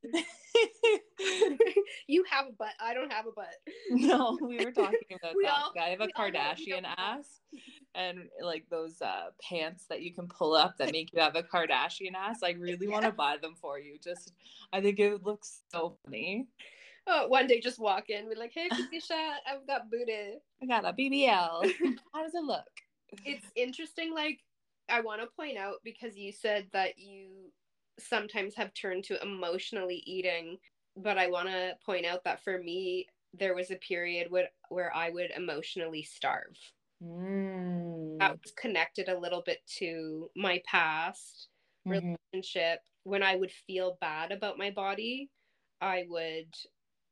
you 2.06 2.24
have 2.28 2.46
a 2.48 2.52
butt. 2.52 2.72
I 2.80 2.92
don't 2.92 3.12
have 3.12 3.26
a 3.26 3.32
butt. 3.32 3.54
No, 3.90 4.38
we 4.42 4.62
were 4.62 4.72
talking 4.72 4.98
about 5.22 5.34
we 5.36 5.44
that. 5.44 5.52
All, 5.52 5.72
I 5.80 5.88
have 5.88 6.00
a 6.00 6.08
Kardashian 6.08 6.84
ass 6.98 7.40
and 7.94 8.28
like 8.42 8.66
those 8.68 9.00
uh, 9.00 9.30
pants 9.40 9.86
that 9.88 10.02
you 10.02 10.12
can 10.12 10.28
pull 10.28 10.54
up 10.54 10.76
that 10.78 10.92
make 10.92 11.12
you 11.12 11.20
have 11.20 11.36
a 11.36 11.42
Kardashian 11.42 12.14
ass. 12.14 12.42
I 12.42 12.50
really 12.50 12.88
want 12.88 13.04
to 13.04 13.12
buy 13.12 13.36
them 13.40 13.54
for 13.54 13.78
you. 13.78 13.98
Just 14.02 14.32
I 14.72 14.80
think 14.80 14.98
it 14.98 15.22
looks 15.22 15.62
so 15.72 15.96
funny. 16.04 16.48
Oh, 17.06 17.26
one 17.28 17.46
day 17.46 17.60
just 17.60 17.78
walk 17.78 18.10
in, 18.10 18.28
be 18.28 18.34
like, 18.34 18.52
"Hey, 18.54 18.68
Katisha, 18.68 19.34
I've 19.46 19.66
got 19.66 19.90
booty. 19.90 20.38
I 20.62 20.66
got 20.66 20.84
a 20.84 20.92
BBL. 20.92 21.28
How 22.14 22.22
does 22.22 22.34
it 22.34 22.44
look?" 22.44 22.64
It's 23.24 23.46
interesting. 23.56 24.14
Like, 24.14 24.40
I 24.88 25.00
want 25.00 25.20
to 25.20 25.28
point 25.36 25.56
out 25.56 25.76
because 25.84 26.16
you 26.16 26.32
said 26.32 26.66
that 26.72 26.98
you 26.98 27.50
sometimes 27.98 28.54
have 28.56 28.74
turned 28.74 29.04
to 29.04 29.22
emotionally 29.22 30.02
eating, 30.06 30.58
but 30.96 31.18
I 31.18 31.28
want 31.28 31.48
to 31.48 31.74
point 31.84 32.06
out 32.06 32.24
that 32.24 32.42
for 32.42 32.58
me, 32.58 33.06
there 33.38 33.54
was 33.54 33.70
a 33.70 33.76
period 33.76 34.30
where 34.30 34.48
where 34.68 34.94
I 34.94 35.10
would 35.10 35.30
emotionally 35.36 36.02
starve. 36.02 36.56
Mm. 37.02 38.18
That 38.18 38.38
was 38.42 38.52
connected 38.56 39.08
a 39.08 39.18
little 39.18 39.42
bit 39.44 39.58
to 39.78 40.30
my 40.36 40.62
past 40.66 41.48
mm-hmm. 41.86 42.14
relationship. 42.32 42.80
When 43.04 43.22
I 43.22 43.36
would 43.36 43.52
feel 43.66 43.98
bad 44.00 44.32
about 44.32 44.58
my 44.58 44.70
body, 44.70 45.30
I 45.80 46.04
would 46.08 46.54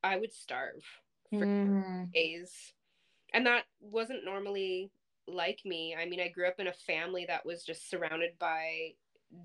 I 0.03 0.17
would 0.17 0.33
starve 0.33 0.83
for 1.31 1.47
mm. 1.47 2.13
days. 2.13 2.53
And 3.33 3.47
that 3.47 3.65
wasn't 3.81 4.25
normally 4.25 4.91
like 5.27 5.61
me. 5.65 5.97
I 5.99 6.07
mean, 6.07 6.21
I 6.21 6.29
grew 6.29 6.47
up 6.47 6.59
in 6.59 6.67
a 6.67 6.73
family 6.73 7.25
that 7.29 7.47
was 7.47 7.65
just 7.65 7.89
surrounded 7.89 8.39
by 8.39 8.93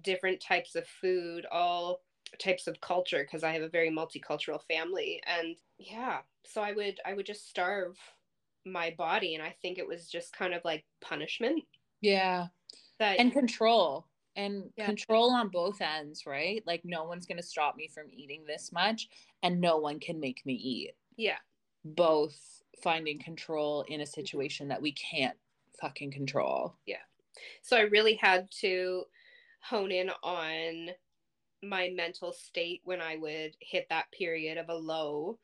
different 0.04 0.42
types 0.42 0.76
of 0.76 0.86
food, 0.88 1.46
all 1.52 2.02
types 2.40 2.68
of 2.68 2.82
culture 2.82 3.24
because 3.24 3.44
I 3.44 3.52
have 3.52 3.62
a 3.62 3.70
very 3.70 3.90
multicultural 3.90 4.62
family 4.68 5.22
and 5.26 5.56
yeah, 5.78 6.20
so 6.46 6.62
I 6.62 6.74
would 6.74 7.00
I 7.06 7.14
would 7.14 7.26
just 7.26 7.48
starve 7.48 7.96
my 8.66 8.94
body 8.98 9.36
and 9.36 9.44
I 9.44 9.56
think 9.62 9.78
it 9.78 9.88
was 9.88 10.10
just 10.10 10.36
kind 10.36 10.54
of 10.54 10.62
like 10.66 10.84
punishment. 11.02 11.64
Yeah. 12.02 12.48
That 13.00 13.20
and 13.20 13.32
control 13.32 14.08
and 14.38 14.70
yeah. 14.78 14.86
control 14.86 15.32
on 15.32 15.50
both 15.50 15.82
ends, 15.82 16.26
right? 16.26 16.64
Like 16.66 16.82
no 16.86 17.04
one's 17.04 17.26
going 17.26 17.40
to 17.40 17.44
stop 17.44 17.76
me 17.76 17.90
from 17.94 18.06
eating 18.14 18.44
this 18.46 18.72
much 18.72 19.10
and 19.44 19.60
no 19.60 19.78
one 19.78 20.00
can 20.00 20.20
make 20.20 20.46
me 20.46 20.54
eat. 20.54 20.92
Yeah. 21.18 21.40
Both 21.84 22.38
finding 22.82 23.20
control 23.20 23.84
in 23.90 24.00
a 24.00 24.04
mm-hmm. 24.04 24.10
situation 24.10 24.68
that 24.70 24.82
we 24.82 24.94
can't 24.94 25.36
fucking 25.82 26.12
control. 26.12 26.76
Yeah. 26.86 26.98
So 27.64 27.76
I 27.76 27.82
really 27.82 28.16
had 28.16 28.48
to 28.62 29.04
hone 29.62 29.92
in 29.92 30.12
on 30.24 30.90
my 31.64 31.90
mental 31.96 32.32
state 32.32 32.82
when 32.84 33.02
I 33.02 33.18
would 33.18 33.56
hit 33.60 33.88
that 33.90 34.12
period 34.12 34.58
of 34.58 34.70
a 34.70 34.76
low 34.76 35.40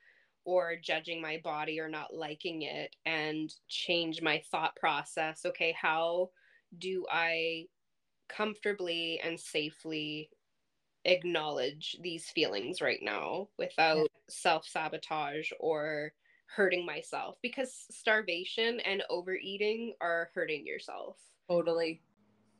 or 0.45 0.75
judging 0.75 1.21
my 1.21 1.39
body 1.43 1.79
or 1.79 1.89
not 1.89 2.13
liking 2.13 2.63
it 2.63 2.95
and 3.05 3.51
change 3.67 4.21
my 4.21 4.41
thought 4.51 4.75
process. 4.75 5.45
Okay, 5.45 5.75
how 5.79 6.29
do 6.77 7.05
I 7.11 7.65
comfortably 8.29 9.19
and 9.23 9.39
safely 9.39 10.29
acknowledge 11.05 11.97
these 12.01 12.29
feelings 12.29 12.81
right 12.81 13.01
now 13.01 13.49
without 13.57 13.97
yeah. 13.97 14.07
self 14.29 14.65
sabotage 14.65 15.51
or 15.59 16.13
hurting 16.47 16.85
myself 16.85 17.35
because 17.41 17.85
starvation 17.91 18.79
and 18.81 19.03
overeating 19.09 19.93
are 20.01 20.29
hurting 20.33 20.65
yourself. 20.65 21.17
Totally. 21.49 22.01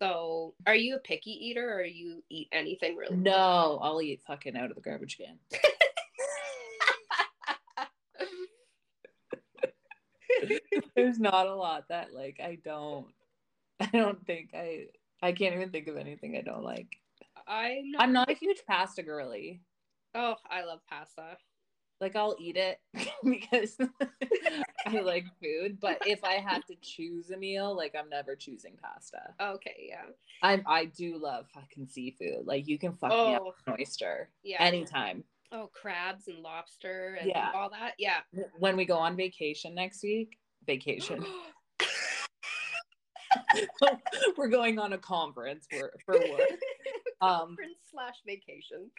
So, 0.02 0.56
are 0.66 0.76
you 0.76 0.96
a 0.96 1.00
picky 1.00 1.32
eater 1.32 1.74
or 1.74 1.84
you 1.84 2.24
eat 2.30 2.50
anything 2.52 2.96
really? 2.96 3.16
No, 3.16 3.80
I'll 3.82 4.02
eat 4.02 4.22
fucking 4.28 4.58
out 4.58 4.70
of 4.70 4.76
the 4.76 4.82
garbage 4.82 5.18
can. 5.18 5.40
There's 10.96 11.20
not 11.20 11.48
a 11.48 11.56
lot 11.56 11.88
that 11.90 12.14
like 12.14 12.42
I 12.44 12.58
don't 12.64 13.08
I 13.80 13.86
don't 13.94 14.26
think 14.26 14.50
I 14.54 14.88
I 15.24 15.32
can't 15.32 15.56
even 15.56 15.70
think 15.70 15.88
of 15.88 15.96
anything 15.96 16.36
I 16.36 16.42
don't 16.42 16.64
like. 16.64 16.98
I'm 17.48 17.92
not, 17.92 18.02
I'm 18.02 18.14
not 18.14 18.30
a 18.30 18.34
huge 18.34 18.62
pasta 18.68 19.02
girly. 19.02 19.62
Oh, 20.14 20.36
I 20.50 20.66
love 20.66 20.82
pasta. 20.90 21.38
Like 22.02 22.18
I'll 22.18 22.36
eat 22.40 22.58
it 22.58 22.80
because 23.24 23.78
I 24.86 25.00
like 25.00 25.26
food, 25.42 25.80
but 25.80 26.06
if 26.06 26.26
I 26.26 26.34
had 26.34 26.66
to 26.68 26.76
choose 26.82 27.30
a 27.30 27.38
meal, 27.38 27.74
like 27.74 27.96
I'm 27.98 28.10
never 28.10 28.36
choosing 28.36 28.74
pasta. 28.84 29.34
Okay, 29.40 29.88
yeah. 29.88 30.12
I 30.42 30.62
I 30.68 30.86
do 30.86 31.18
love 31.18 31.46
fucking 31.54 31.88
seafood. 31.88 32.46
Like 32.46 32.68
you 32.68 32.78
can 32.78 32.94
fuck 32.94 33.12
oh, 33.14 33.30
me 33.30 33.36
up 33.36 33.44
oh, 33.46 33.54
an 33.68 33.78
oyster 33.80 34.30
yeah. 34.44 34.62
anytime. 34.62 35.24
Oh, 35.54 35.70
crabs 35.72 36.28
and 36.28 36.40
lobster 36.40 37.18
and 37.22 37.30
yeah. 37.30 37.52
all 37.56 37.70
that. 37.70 37.94
Yeah. 37.98 38.20
When 38.60 38.76
we 38.76 38.84
go 38.84 38.98
on 38.98 39.16
vacation 39.16 39.74
next 39.74 40.04
week, 40.04 40.38
vacation. 40.68 41.24
we're 44.38 44.50
going 44.50 44.80
on 44.80 44.94
a 44.94 44.98
conference 44.98 45.68
for, 45.70 45.94
for 46.06 46.16
work. 46.16 46.42
Um, 47.22 47.40
conference 47.40 47.78
slash 47.90 48.16
vacation. 48.28 48.92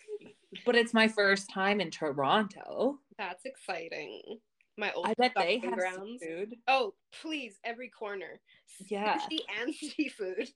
but 0.64 0.74
it's 0.74 0.94
my 0.94 1.08
first 1.08 1.50
time 1.50 1.78
in 1.78 1.90
Toronto. 1.90 2.98
That's 3.18 3.44
exciting. 3.44 4.22
My 4.78 4.92
old 4.92 5.06
I 5.06 5.14
bet 5.14 5.32
they 5.36 5.58
have 5.58 5.74
grounds. 5.74 6.22
food. 6.22 6.54
Oh, 6.66 6.94
please, 7.20 7.58
every 7.64 7.90
corner. 7.90 8.40
Yeah. 8.88 9.18
Sushi 9.18 9.40
and 9.60 9.74
seafood. 9.74 10.48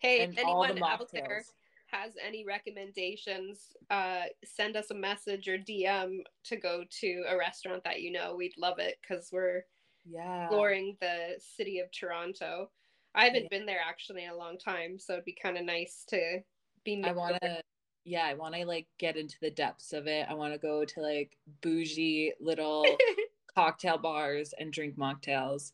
Hey, 0.00 0.24
and 0.24 0.36
anyone 0.36 0.82
out 0.82 1.08
there 1.12 1.44
has 1.86 2.14
any 2.24 2.44
recommendations, 2.44 3.72
uh, 3.90 4.22
send 4.44 4.76
us 4.76 4.90
a 4.90 4.94
message 4.94 5.48
or 5.48 5.56
DM 5.56 6.18
to 6.44 6.56
go 6.56 6.84
to 7.00 7.24
a 7.28 7.36
restaurant 7.36 7.84
that 7.84 8.00
you 8.00 8.12
know. 8.12 8.34
We'd 8.34 8.58
love 8.58 8.78
it 8.78 8.96
because 9.00 9.28
we're 9.32 9.62
yeah 10.04 10.44
exploring 10.44 10.96
the 11.00 11.38
city 11.56 11.78
of 11.78 11.90
Toronto. 11.90 12.70
I 13.14 13.24
haven't 13.26 13.44
yeah. 13.44 13.58
been 13.58 13.66
there 13.66 13.80
actually 13.86 14.24
in 14.24 14.30
a 14.30 14.36
long 14.36 14.58
time, 14.58 14.98
so 14.98 15.14
it'd 15.14 15.24
be 15.24 15.36
kind 15.40 15.56
of 15.56 15.64
nice 15.64 16.04
to 16.08 16.40
be. 16.84 17.02
I 17.04 17.12
want 17.12 17.38
to, 17.42 17.62
yeah, 18.04 18.24
I 18.24 18.34
want 18.34 18.54
to 18.54 18.64
like 18.66 18.86
get 18.98 19.16
into 19.16 19.36
the 19.40 19.50
depths 19.50 19.92
of 19.92 20.06
it. 20.06 20.26
I 20.28 20.34
want 20.34 20.52
to 20.52 20.58
go 20.58 20.84
to 20.84 21.00
like 21.00 21.36
bougie 21.62 22.32
little 22.40 22.84
cocktail 23.54 23.98
bars 23.98 24.52
and 24.58 24.72
drink 24.72 24.96
mocktails 24.96 25.72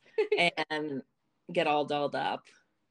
and 0.71 1.03
get 1.53 1.67
all 1.67 1.85
dolled 1.85 2.15
up. 2.15 2.43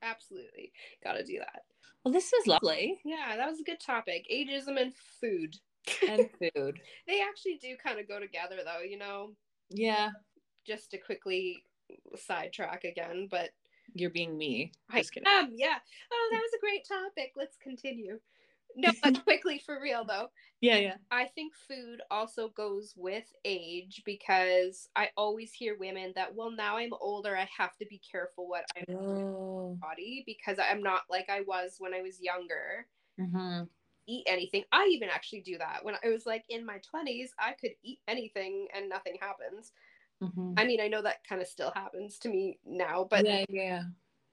Absolutely, 0.01 0.71
got 1.03 1.13
to 1.13 1.23
do 1.23 1.39
that. 1.39 1.61
Well, 2.03 2.13
this 2.13 2.31
is 2.33 2.47
lovely. 2.47 2.99
Yeah, 3.05 3.35
that 3.37 3.49
was 3.49 3.59
a 3.59 3.63
good 3.63 3.79
topic. 3.79 4.25
Ageism 4.31 4.81
and 4.81 4.93
food. 5.21 5.55
And 6.07 6.29
food. 6.55 6.79
they 7.07 7.21
actually 7.21 7.59
do 7.61 7.75
kind 7.83 7.99
of 7.99 8.07
go 8.07 8.19
together, 8.19 8.57
though. 8.65 8.83
You 8.83 8.97
know. 8.97 9.33
Yeah. 9.69 10.09
Just 10.65 10.91
to 10.91 10.97
quickly 10.97 11.63
sidetrack 12.15 12.83
again, 12.83 13.27
but 13.29 13.49
you're 13.93 14.09
being 14.09 14.37
me. 14.37 14.71
Just 14.95 15.11
I 15.25 15.29
am, 15.31 15.51
yeah. 15.55 15.77
Oh, 16.11 16.29
that 16.31 16.41
was 16.41 16.51
a 16.55 16.59
great 16.59 16.87
topic. 16.87 17.33
Let's 17.35 17.57
continue. 17.57 18.19
No, 18.75 18.91
but 19.03 19.23
quickly 19.23 19.61
for 19.65 19.79
real 19.81 20.05
though. 20.05 20.29
Yeah, 20.61 20.77
yeah. 20.77 20.95
I 21.09 21.25
think 21.25 21.53
food 21.55 22.01
also 22.11 22.49
goes 22.49 22.93
with 22.97 23.25
age 23.45 24.01
because 24.05 24.89
I 24.95 25.09
always 25.15 25.53
hear 25.53 25.77
women 25.77 26.11
that, 26.15 26.35
well, 26.35 26.51
now 26.51 26.77
I'm 26.77 26.93
older, 26.99 27.35
I 27.35 27.47
have 27.57 27.77
to 27.77 27.85
be 27.85 28.01
careful 28.11 28.47
what 28.47 28.65
I 28.75 28.91
oh. 28.91 29.77
body 29.79 30.23
because 30.25 30.57
I'm 30.59 30.83
not 30.83 31.03
like 31.09 31.29
I 31.29 31.41
was 31.41 31.75
when 31.79 31.93
I 31.93 32.01
was 32.01 32.21
younger. 32.21 32.87
Mm-hmm. 33.19 33.63
Eat 34.07 34.23
anything. 34.27 34.63
I 34.71 34.87
even 34.91 35.09
actually 35.09 35.41
do 35.41 35.57
that 35.59 35.79
when 35.83 35.95
I 36.03 36.09
was 36.09 36.25
like 36.25 36.43
in 36.49 36.65
my 36.65 36.79
20s. 36.93 37.29
I 37.39 37.53
could 37.53 37.71
eat 37.83 37.99
anything 38.07 38.67
and 38.75 38.89
nothing 38.89 39.17
happens. 39.21 39.71
Mm-hmm. 40.21 40.53
I 40.57 40.65
mean, 40.65 40.81
I 40.81 40.87
know 40.87 41.01
that 41.01 41.23
kind 41.27 41.41
of 41.41 41.47
still 41.47 41.71
happens 41.75 42.17
to 42.19 42.29
me 42.29 42.59
now, 42.65 43.07
but 43.09 43.25
yeah, 43.25 43.45
yeah. 43.49 43.83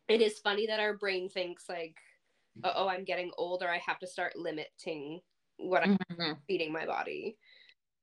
It 0.08 0.20
is 0.20 0.38
funny 0.38 0.66
that 0.66 0.80
our 0.80 0.94
brain 0.94 1.28
thinks 1.28 1.68
like, 1.68 1.96
oh, 2.64 2.88
I'm 2.88 3.04
getting 3.04 3.30
older. 3.36 3.68
I 3.68 3.78
have 3.78 3.98
to 4.00 4.06
start 4.06 4.36
limiting 4.36 5.20
what 5.58 5.82
I'm 5.82 5.98
mm-hmm. 6.12 6.32
feeding 6.46 6.72
my 6.72 6.86
body. 6.86 7.36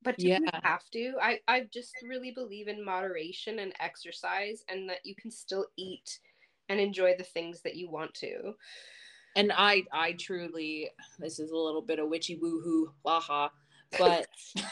But 0.04 0.18
do 0.18 0.28
yeah. 0.28 0.40
you 0.40 0.48
have 0.64 0.84
to? 0.92 1.14
I, 1.22 1.40
I 1.48 1.68
just 1.74 1.94
really 2.06 2.32
believe 2.32 2.68
in 2.68 2.84
moderation 2.84 3.60
and 3.60 3.74
exercise 3.80 4.64
and 4.70 4.90
that 4.90 5.00
you 5.06 5.16
can 5.16 5.32
still 5.32 5.66
eat 5.78 6.20
and 6.70 6.80
enjoy 6.80 7.16
the 7.18 7.24
things 7.24 7.62
that 7.62 7.76
you 7.76 7.90
want 7.90 8.14
to. 8.16 8.54
And 9.36 9.52
I 9.56 9.84
I 9.92 10.14
truly 10.14 10.90
this 11.20 11.40
is 11.40 11.52
a 11.52 11.58
little 11.58 11.82
bit 11.82 12.00
of 12.00 12.10
witchy 12.10 12.38
woohoo, 12.38 12.88
waha, 13.04 13.50
but 13.98 14.28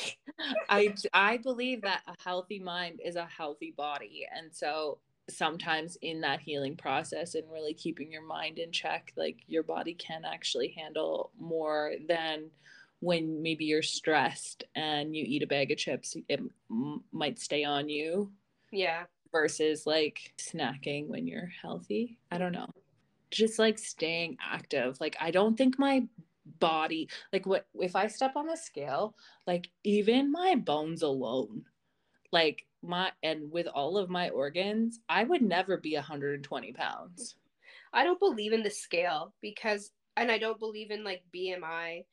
I 0.68 0.94
I 1.12 1.36
believe 1.38 1.82
that 1.82 2.02
a 2.06 2.14
healthy 2.22 2.58
mind 2.58 3.00
is 3.04 3.16
a 3.16 3.26
healthy 3.26 3.72
body, 3.76 4.26
and 4.34 4.54
so 4.54 4.98
sometimes 5.30 5.96
in 6.02 6.20
that 6.20 6.40
healing 6.40 6.76
process 6.76 7.34
and 7.36 7.50
really 7.50 7.74
keeping 7.74 8.10
your 8.10 8.26
mind 8.26 8.58
in 8.58 8.72
check, 8.72 9.12
like 9.16 9.38
your 9.46 9.62
body 9.62 9.94
can 9.94 10.24
actually 10.24 10.68
handle 10.76 11.30
more 11.38 11.92
than 12.08 12.50
when 13.00 13.42
maybe 13.42 13.64
you're 13.64 13.82
stressed 13.82 14.64
and 14.74 15.14
you 15.16 15.24
eat 15.26 15.42
a 15.42 15.46
bag 15.46 15.70
of 15.70 15.78
chips, 15.78 16.16
it 16.28 16.40
m- 16.70 17.02
might 17.12 17.38
stay 17.38 17.64
on 17.64 17.88
you. 17.88 18.30
Yeah. 18.72 19.04
Versus 19.32 19.86
like 19.86 20.32
snacking 20.38 21.08
when 21.08 21.26
you're 21.26 21.50
healthy. 21.62 22.18
I 22.30 22.38
don't 22.38 22.52
know. 22.52 22.68
just 23.30 23.58
like 23.58 23.78
staying 23.78 24.36
active. 24.42 25.00
Like 25.00 25.16
I 25.20 25.30
don't 25.30 25.56
think 25.56 25.78
my 25.78 26.06
body 26.58 27.08
like 27.32 27.46
what 27.46 27.66
if 27.74 27.94
I 27.96 28.06
step 28.08 28.32
on 28.36 28.46
the 28.46 28.56
scale, 28.56 29.14
like 29.46 29.68
even 29.84 30.32
my 30.32 30.54
bones 30.54 31.02
alone, 31.02 31.64
like 32.32 32.66
my 32.82 33.12
and 33.22 33.50
with 33.52 33.66
all 33.66 33.96
of 33.96 34.10
my 34.10 34.28
organs, 34.30 35.00
I 35.08 35.24
would 35.24 35.42
never 35.42 35.76
be 35.76 35.94
120 35.94 36.72
pounds. 36.72 37.36
I 37.92 38.04
don't 38.04 38.18
believe 38.18 38.52
in 38.52 38.62
the 38.62 38.70
scale 38.70 39.34
because 39.40 39.90
and 40.16 40.30
I 40.30 40.38
don't 40.38 40.58
believe 40.58 40.90
in 40.90 41.04
like 41.04 41.22
BMI 41.34 42.04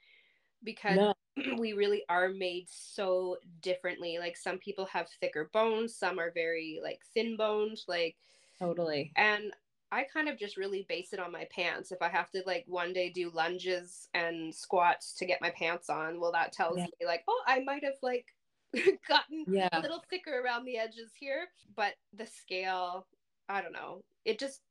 because 0.64 0.98
no. 0.98 1.14
we 1.58 1.74
really 1.74 2.04
are 2.10 2.30
made 2.30 2.68
so 2.70 3.38
differently. 3.62 4.18
Like 4.20 4.38
some 4.38 4.58
people 4.58 4.86
have 4.86 5.08
thicker 5.20 5.50
bones, 5.54 5.96
some 5.96 6.20
are 6.20 6.32
very 6.32 6.80
like 6.84 7.00
thin 7.14 7.36
bones 7.36 7.86
like 7.88 8.16
totally. 8.60 9.12
And 9.16 9.52
I 9.92 10.04
kind 10.04 10.30
of 10.30 10.38
just 10.38 10.58
really 10.58 10.86
base 10.88 11.14
it 11.14 11.20
on 11.20 11.32
my 11.32 11.48
pants. 11.54 11.92
If 11.92 12.02
I 12.02 12.10
have 12.10 12.30
to 12.32 12.44
like 12.46 12.66
one 12.68 12.94
day 12.94 13.10
do 13.10 13.32
lunges 13.34 14.08
and 14.14 14.54
squats 14.54 15.14
to 15.16 15.26
get 15.26 15.42
my 15.42 15.52
pants 15.52 15.90
on, 15.90 16.20
well 16.20 16.32
that 16.32 16.54
tells 16.54 16.78
yeah. 16.78 16.86
me 16.86 17.08
like, 17.08 17.24
oh, 17.28 17.42
I 17.48 17.62
might 17.62 17.84
have 17.84 17.96
like 18.02 18.26
gotten 19.08 19.46
yeah. 19.48 19.70
a 19.72 19.80
little 19.80 20.04
thicker 20.10 20.42
around 20.44 20.66
the 20.66 20.78
edges 20.78 21.12
here. 21.20 21.48
But 21.76 21.94
the 22.14 22.28
scale, 22.28 23.08
I 23.48 23.62
don't 23.62 23.74
know. 23.74 24.02
It 24.26 24.40
just 24.40 24.62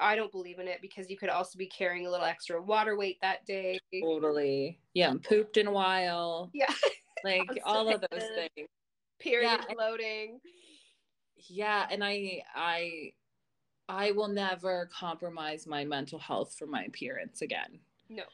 I 0.00 0.14
don't 0.14 0.30
believe 0.30 0.60
in 0.60 0.68
it 0.68 0.80
because 0.80 1.10
you 1.10 1.16
could 1.16 1.28
also 1.28 1.58
be 1.58 1.66
carrying 1.66 2.06
a 2.06 2.10
little 2.10 2.26
extra 2.26 2.62
water 2.62 2.96
weight 2.96 3.18
that 3.20 3.44
day. 3.46 3.78
Totally. 4.00 4.78
Yeah, 4.94 5.14
pooped 5.22 5.56
in 5.56 5.66
a 5.66 5.72
while. 5.72 6.50
Yeah. 6.52 6.72
Like 7.24 7.48
all 7.64 7.92
of 7.92 8.00
those 8.00 8.22
things. 8.36 8.68
Period 9.18 9.58
yeah. 9.68 9.74
loading. 9.76 10.38
Yeah, 11.48 11.84
and 11.90 12.04
I 12.04 12.42
I 12.54 13.10
I 13.88 14.10
will 14.10 14.28
never 14.28 14.88
compromise 14.92 15.66
my 15.66 15.84
mental 15.84 16.18
health 16.18 16.54
for 16.58 16.66
my 16.66 16.84
appearance 16.84 17.42
again. 17.42 17.78
No. 18.08 18.24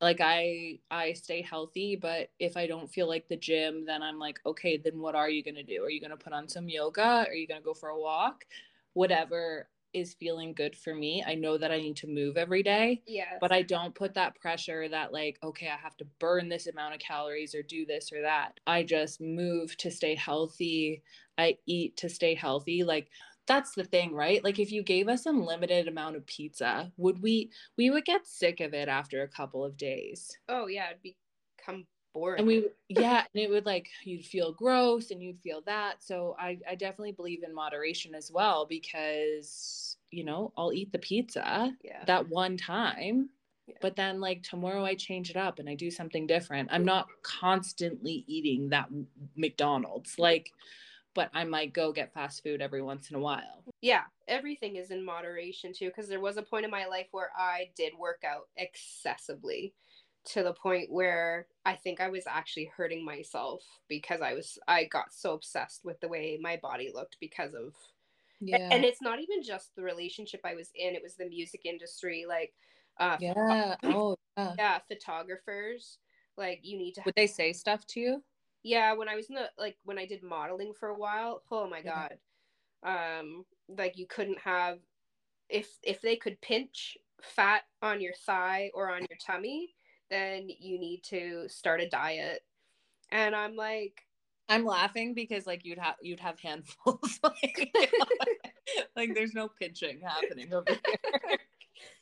Like 0.00 0.20
I 0.20 0.78
I 0.90 1.12
stay 1.14 1.42
healthy, 1.42 1.96
but 1.96 2.30
if 2.38 2.56
I 2.56 2.66
don't 2.66 2.90
feel 2.90 3.08
like 3.08 3.28
the 3.28 3.36
gym, 3.36 3.84
then 3.86 4.02
I'm 4.02 4.18
like, 4.18 4.38
okay, 4.44 4.76
then 4.76 5.00
what 5.00 5.14
are 5.14 5.30
you 5.30 5.42
going 5.42 5.54
to 5.54 5.62
do? 5.62 5.82
Are 5.82 5.90
you 5.90 6.00
going 6.00 6.10
to 6.10 6.16
put 6.16 6.32
on 6.32 6.48
some 6.48 6.68
yoga? 6.68 7.26
Are 7.28 7.34
you 7.34 7.46
going 7.46 7.60
to 7.60 7.64
go 7.64 7.74
for 7.74 7.88
a 7.88 7.98
walk? 7.98 8.44
Whatever 8.92 9.68
is 9.94 10.12
feeling 10.14 10.52
good 10.52 10.76
for 10.76 10.94
me. 10.94 11.24
I 11.26 11.36
know 11.36 11.56
that 11.56 11.70
I 11.70 11.78
need 11.78 11.96
to 11.98 12.08
move 12.08 12.36
every 12.36 12.62
day. 12.62 13.00
Yeah. 13.06 13.38
But 13.40 13.52
I 13.52 13.62
don't 13.62 13.94
put 13.94 14.12
that 14.14 14.34
pressure 14.34 14.88
that 14.88 15.12
like, 15.12 15.38
okay, 15.42 15.68
I 15.68 15.76
have 15.76 15.96
to 15.98 16.06
burn 16.18 16.48
this 16.48 16.66
amount 16.66 16.94
of 16.94 17.00
calories 17.00 17.54
or 17.54 17.62
do 17.62 17.86
this 17.86 18.12
or 18.12 18.20
that. 18.22 18.58
I 18.66 18.82
just 18.82 19.20
move 19.20 19.76
to 19.78 19.90
stay 19.90 20.16
healthy. 20.16 21.02
I 21.38 21.58
eat 21.66 21.96
to 21.98 22.08
stay 22.08 22.34
healthy. 22.34 22.82
Like 22.82 23.08
that's 23.46 23.74
the 23.74 23.84
thing, 23.84 24.14
right? 24.14 24.42
Like 24.42 24.58
if 24.58 24.72
you 24.72 24.82
gave 24.82 25.08
us 25.08 25.26
unlimited 25.26 25.88
amount 25.88 26.16
of 26.16 26.26
pizza, 26.26 26.92
would 26.96 27.20
we 27.22 27.50
we 27.76 27.90
would 27.90 28.04
get 28.04 28.26
sick 28.26 28.60
of 28.60 28.74
it 28.74 28.88
after 28.88 29.22
a 29.22 29.28
couple 29.28 29.64
of 29.64 29.76
days. 29.76 30.36
Oh 30.48 30.66
yeah, 30.66 30.90
it'd 30.90 31.02
become 31.02 31.86
boring. 32.12 32.38
And 32.38 32.46
we 32.46 32.68
yeah, 32.88 33.24
and 33.34 33.42
it 33.42 33.50
would 33.50 33.66
like 33.66 33.88
you'd 34.04 34.24
feel 34.24 34.52
gross 34.52 35.10
and 35.10 35.22
you'd 35.22 35.40
feel 35.40 35.62
that. 35.66 36.02
So 36.02 36.36
I 36.38 36.58
I 36.68 36.74
definitely 36.74 37.12
believe 37.12 37.42
in 37.42 37.54
moderation 37.54 38.14
as 38.14 38.30
well 38.32 38.66
because 38.66 39.94
you 40.14 40.24
know, 40.24 40.52
I'll 40.56 40.72
eat 40.72 40.92
the 40.92 40.98
pizza 40.98 41.72
yeah. 41.82 42.04
that 42.06 42.28
one 42.28 42.56
time. 42.56 43.30
Yeah. 43.66 43.76
But 43.80 43.96
then, 43.96 44.20
like 44.20 44.42
tomorrow, 44.42 44.84
I 44.84 44.94
change 44.94 45.30
it 45.30 45.36
up 45.36 45.58
and 45.58 45.68
I 45.68 45.74
do 45.74 45.90
something 45.90 46.26
different. 46.26 46.68
I'm 46.70 46.84
not 46.84 47.08
constantly 47.22 48.24
eating 48.26 48.68
that 48.68 48.88
McDonald's. 49.36 50.18
Like, 50.18 50.50
but 51.14 51.30
I 51.32 51.44
might 51.44 51.72
go 51.72 51.92
get 51.92 52.12
fast 52.12 52.42
food 52.42 52.60
every 52.60 52.82
once 52.82 53.10
in 53.10 53.16
a 53.16 53.20
while. 53.20 53.64
Yeah, 53.80 54.02
everything 54.28 54.76
is 54.76 54.90
in 54.90 55.04
moderation 55.04 55.72
too. 55.72 55.86
Because 55.86 56.08
there 56.08 56.20
was 56.20 56.36
a 56.36 56.42
point 56.42 56.64
in 56.64 56.70
my 56.70 56.86
life 56.86 57.06
where 57.12 57.30
I 57.36 57.70
did 57.76 57.92
work 57.98 58.22
out 58.26 58.48
excessively 58.56 59.74
to 60.26 60.42
the 60.42 60.54
point 60.54 60.90
where 60.90 61.46
I 61.66 61.74
think 61.74 62.00
I 62.00 62.08
was 62.08 62.24
actually 62.26 62.70
hurting 62.76 63.04
myself 63.04 63.62
because 63.88 64.20
I 64.20 64.34
was 64.34 64.58
I 64.66 64.84
got 64.84 65.12
so 65.12 65.34
obsessed 65.34 65.84
with 65.84 66.00
the 66.00 66.08
way 66.08 66.38
my 66.40 66.58
body 66.62 66.90
looked 66.94 67.18
because 67.20 67.54
of 67.54 67.74
yeah. 68.40 68.68
and 68.70 68.84
it's 68.84 69.02
not 69.02 69.20
even 69.20 69.42
just 69.42 69.74
the 69.76 69.82
relationship 69.82 70.40
I 70.44 70.54
was 70.54 70.70
in; 70.74 70.94
it 70.94 71.02
was 71.02 71.14
the 71.14 71.28
music 71.28 71.62
industry, 71.64 72.24
like 72.28 72.52
uh, 72.98 73.16
yeah, 73.20 73.76
oh 73.84 74.16
yeah. 74.36 74.54
yeah, 74.58 74.78
photographers. 74.88 75.98
Like 76.36 76.60
you 76.62 76.78
need 76.78 76.92
to. 76.94 77.02
Would 77.04 77.14
they 77.16 77.26
say 77.26 77.52
stuff 77.52 77.86
to 77.88 78.00
you? 78.00 78.22
Yeah, 78.64 78.94
when 78.94 79.08
I 79.08 79.14
was 79.14 79.28
in 79.28 79.36
the 79.36 79.50
like 79.58 79.76
when 79.84 79.98
I 79.98 80.06
did 80.06 80.22
modeling 80.22 80.72
for 80.72 80.88
a 80.88 80.98
while. 80.98 81.42
Oh 81.52 81.68
my 81.68 81.82
yeah. 81.84 82.08
god, 82.82 83.20
um, 83.20 83.44
like 83.68 83.96
you 83.96 84.06
couldn't 84.06 84.38
have 84.40 84.78
if 85.48 85.68
if 85.82 86.00
they 86.00 86.16
could 86.16 86.40
pinch 86.40 86.98
fat 87.22 87.62
on 87.82 88.00
your 88.00 88.14
thigh 88.26 88.70
or 88.74 88.90
on 88.90 89.00
your 89.08 89.18
tummy 89.24 89.74
then 90.10 90.48
you 90.60 90.78
need 90.78 91.02
to 91.02 91.48
start 91.48 91.80
a 91.80 91.88
diet. 91.88 92.40
And 93.10 93.34
I'm 93.34 93.56
like, 93.56 94.02
I'm 94.48 94.64
laughing 94.64 95.14
because 95.14 95.46
like 95.46 95.64
you'd 95.64 95.78
have 95.78 95.96
you'd 96.02 96.20
have 96.20 96.38
handfuls 96.40 97.20
like, 97.22 97.74
like 98.96 99.14
there's 99.14 99.34
no 99.34 99.48
pinching 99.48 100.00
happening 100.00 100.52
over 100.52 100.64
here. 100.68 101.38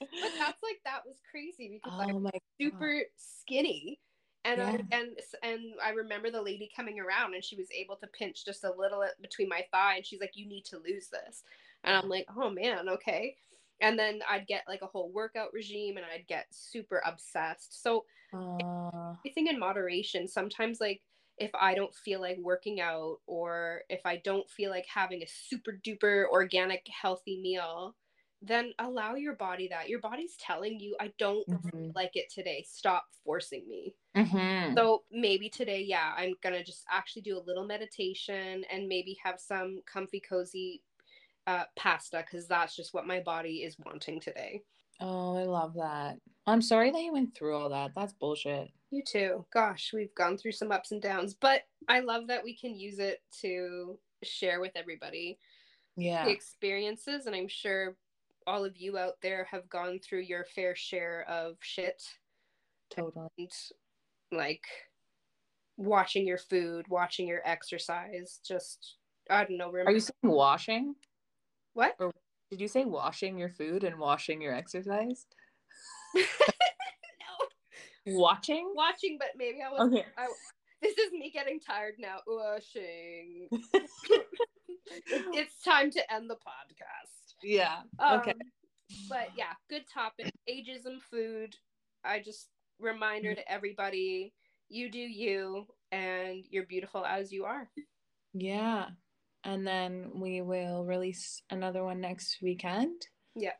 but 0.01 0.33
that's 0.39 0.63
like 0.63 0.81
that 0.85 1.03
was 1.07 1.17
crazy 1.31 1.81
because 1.83 1.99
oh 1.99 2.03
I'm 2.09 2.23
like, 2.23 2.43
super 2.61 2.95
God. 2.95 3.07
skinny. 3.17 3.99
And 4.45 4.59
yeah. 4.59 4.67
I, 4.69 4.97
and 4.97 5.19
and 5.43 5.61
I 5.85 5.91
remember 5.91 6.31
the 6.31 6.43
lady 6.43 6.69
coming 6.75 6.99
around 6.99 7.35
and 7.35 7.45
she 7.45 7.57
was 7.57 7.69
able 7.71 7.97
to 7.97 8.07
pinch 8.09 8.45
just 8.45 8.65
a 8.65 8.73
little 8.77 9.05
between 9.21 9.49
my 9.49 9.65
thigh 9.71 9.97
and 9.97 10.07
she's 10.07 10.21
like, 10.21 10.37
"You 10.37 10.49
need 10.49 10.65
to 10.67 10.79
lose 10.79 11.09
this," 11.09 11.45
and 11.85 11.97
I'm 11.97 12.09
like, 12.09 12.27
"Oh 12.37 12.51
man, 12.51 12.89
okay." 12.89 13.37
and 13.83 13.99
then 13.99 14.21
I'd 14.31 14.47
get 14.47 14.63
like 14.69 14.81
a 14.83 14.87
whole 14.87 15.11
workout 15.11 15.53
regime 15.53 15.97
and 15.97 16.07
I'd 16.07 16.27
get 16.29 16.47
super 16.51 17.03
obsessed. 17.05 17.83
So 17.83 18.05
uh... 18.33 19.15
everything 19.19 19.49
in 19.49 19.59
moderation. 19.59 20.29
Sometimes 20.29 20.81
like 20.81 21.03
if 21.39 21.51
I 21.55 21.75
don't 21.75 21.95
feel 21.95 22.21
like 22.21 22.39
working 22.41 22.81
out 22.81 23.17
or 23.27 23.83
if 23.89 24.01
I 24.07 24.23
don't 24.25 24.49
feel 24.49 24.71
like 24.71 24.87
having 24.87 25.23
a 25.23 25.27
super 25.27 25.81
duper 25.85 26.27
organic 26.31 26.87
healthy 26.89 27.41
meal, 27.43 27.97
then 28.43 28.73
allow 28.79 29.15
your 29.15 29.35
body 29.35 29.69
that. 29.69 29.89
Your 29.89 30.01
body's 30.01 30.37
telling 30.37 30.81
you, 30.81 30.97
I 31.01 31.13
don't 31.19 31.49
mm-hmm. 31.49 31.91
like 31.95 32.13
it 32.15 32.31
today. 32.33 32.65
Stop 32.69 33.05
forcing 33.25 33.65
me. 33.69 33.95
Mm-hmm. 34.17 34.75
So 34.75 35.05
maybe 35.13 35.49
today, 35.49 35.83
yeah, 35.87 36.13
I'm 36.17 36.35
going 36.43 36.55
to 36.55 36.65
just 36.65 36.85
actually 36.91 37.23
do 37.23 37.39
a 37.39 37.47
little 37.47 37.67
meditation 37.67 38.65
and 38.71 38.89
maybe 38.89 39.17
have 39.23 39.39
some 39.39 39.81
comfy, 39.91 40.21
cozy 40.21 40.83
uh, 41.47 41.65
pasta 41.77 42.25
because 42.27 42.49
that's 42.49 42.75
just 42.75 42.93
what 42.93 43.07
my 43.07 43.21
body 43.21 43.59
is 43.59 43.77
wanting 43.85 44.21
today. 44.21 44.63
Oh, 45.01 45.37
I 45.37 45.45
love 45.45 45.75
that. 45.75 46.19
I'm 46.47 46.63
sorry 46.63 46.91
that 46.91 47.03
you 47.03 47.13
went 47.13 47.35
through 47.35 47.57
all 47.57 47.71
that. 47.71 47.93
That's 47.95 48.13
bullshit. 48.13 48.71
You 48.91 49.03
too. 49.07 49.47
Gosh, 49.53 49.93
we've 49.95 50.15
gone 50.15 50.37
through 50.37 50.53
some 50.53 50.71
ups 50.71 50.93
and 50.93 51.01
downs, 51.01 51.35
but 51.35 51.63
I 51.89 52.01
love 52.01 52.27
that 52.27 52.45
we 52.45 52.57
can 52.57 52.75
use 52.75 52.99
it 52.99 53.23
to 53.41 53.99
share 54.23 54.61
with 54.61 54.73
everybody 54.77 55.39
yeah 55.97 56.25
the 56.25 56.31
experiences 56.31 57.27
and 57.27 57.35
I'm 57.37 57.49
sure 57.49 57.97
all 58.47 58.65
of 58.65 58.77
you 58.77 58.99
out 58.99 59.15
there 59.23 59.47
have 59.51 59.69
gone 59.69 59.99
through 59.99 60.21
your 60.23 60.45
fair 60.45 60.75
share 60.75 61.25
of 61.29 61.57
shit. 61.61 62.03
Totally. 62.91 63.29
And, 63.39 63.51
like 64.31 64.65
watching 65.77 66.27
your 66.27 66.39
food, 66.39 66.87
watching 66.89 67.27
your 67.29 67.41
exercise, 67.45 68.41
just 68.47 68.97
I 69.31 69.45
don't 69.45 69.57
know. 69.57 69.71
Remember- 69.71 69.91
Are 69.91 69.95
you 69.95 70.01
saying 70.01 70.13
washing? 70.35 70.95
What? 71.75 71.97
Or 71.99 72.13
did 72.51 72.61
you 72.61 72.69
say 72.69 72.85
washing 72.85 73.39
your 73.39 73.49
food 73.49 73.85
and 73.85 73.99
washing 73.99 74.43
your 74.43 74.55
exercise? 74.55 75.27
no. 76.15 76.23
Watching? 78.07 78.73
Watching, 78.75 79.17
but 79.19 79.29
maybe 79.37 79.59
I 79.67 79.71
was. 79.71 79.93
Okay. 79.93 80.05
I, 80.19 80.27
this 80.83 80.99
is 80.99 81.13
me 81.13 81.31
getting 81.33 81.61
tired 81.61 81.95
now. 81.99 82.19
Washing. 82.27 83.49
it's 85.07 85.63
time 85.63 85.91
to 85.93 86.13
end 86.13 86.29
the 86.29 86.35
podcast. 86.35 87.22
Yeah. 87.43 87.81
Um, 87.99 88.21
okay. 88.21 88.35
But 89.09 89.29
yeah, 89.37 89.53
good 89.71 89.85
topic. 89.93 90.33
Ageism, 90.49 91.01
food. 91.11 91.57
I 92.05 92.21
just 92.21 92.49
reminder 92.79 93.35
to 93.35 93.51
everybody: 93.51 94.33
you 94.69 94.91
do 94.91 94.99
you, 94.99 95.67
and 95.91 96.45
you're 96.51 96.67
beautiful 96.67 97.05
as 97.05 97.33
you 97.33 97.45
are. 97.45 97.69
Yeah 98.35 98.87
and 99.45 99.67
then 99.67 100.11
we 100.15 100.41
will 100.41 100.85
release 100.85 101.43
another 101.51 101.85
one 101.85 102.01
next 102.01 102.39
weekend. 102.43 103.07
Yeah. 103.35 103.53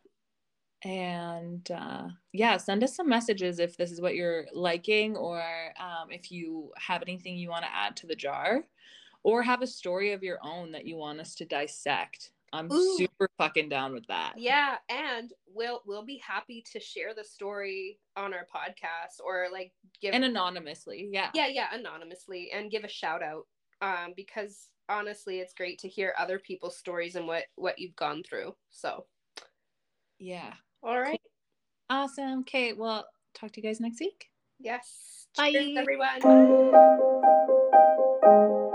And 0.85 1.69
uh, 1.71 2.09
yeah, 2.33 2.57
send 2.57 2.83
us 2.83 2.97
some 2.97 3.09
messages 3.09 3.59
if 3.59 3.77
this 3.77 3.91
is 3.91 4.01
what 4.01 4.15
you're 4.15 4.47
liking, 4.53 5.17
or 5.17 5.41
um, 5.79 6.11
if 6.11 6.31
you 6.33 6.73
have 6.77 7.03
anything 7.03 7.37
you 7.37 7.51
want 7.51 7.65
to 7.65 7.75
add 7.75 7.97
to 7.97 8.07
the 8.07 8.17
jar, 8.17 8.65
or 9.23 9.43
have 9.43 9.63
a 9.63 9.67
story 9.67 10.13
of 10.13 10.25
your 10.25 10.39
own 10.43 10.73
that 10.73 10.87
you 10.87 10.97
want 10.97 11.21
us 11.21 11.35
to 11.37 11.45
dissect. 11.45 12.31
I'm 12.53 12.71
Ooh. 12.71 12.97
super 12.97 13.29
fucking 13.39 13.69
down 13.69 13.93
with 13.93 14.07
that. 14.09 14.35
Yeah, 14.37 14.77
and 14.89 15.33
we'll 15.47 15.83
we'll 15.87 16.05
be 16.05 16.23
happy 16.27 16.65
to 16.73 16.81
share 16.81 17.15
the 17.15 17.25
story 17.25 17.99
on 18.17 18.35
our 18.35 18.47
podcast 18.55 19.25
or 19.25 19.47
like 19.53 19.73
give 20.01 20.15
and 20.15 20.25
anonymously. 20.25 21.09
Yeah. 21.11 21.31
Yeah, 21.35 21.49
yeah, 21.49 21.69
anonymously 21.73 22.51
and 22.53 22.71
give 22.71 22.85
a 22.85 22.89
shout 22.89 23.23
out 23.23 23.47
um 23.81 24.13
because 24.17 24.69
honestly 24.89 25.41
it's 25.41 25.55
great 25.55 25.79
to 25.79 25.89
hear 25.89 26.15
other 26.19 26.39
people's 26.39 26.77
stories 26.77 27.17
and 27.17 27.27
what 27.27 27.45
what 27.57 27.79
you've 27.79 27.97
gone 27.97 28.23
through 28.23 28.55
so 28.71 29.07
yeah 30.19 30.53
all 30.83 31.01
right 31.01 31.21
Awesome. 31.93 32.41
Okay. 32.41 32.73
Well, 32.73 33.07
talk 33.35 33.53
to 33.53 33.61
you 33.61 33.69
guys 33.69 33.79
next 33.79 34.01
week. 34.01 34.31
Yes. 34.59 35.27
Bye. 35.37 35.53
Cheers, 35.53 35.77
everyone. 35.77 36.21
Bye. 38.23 38.69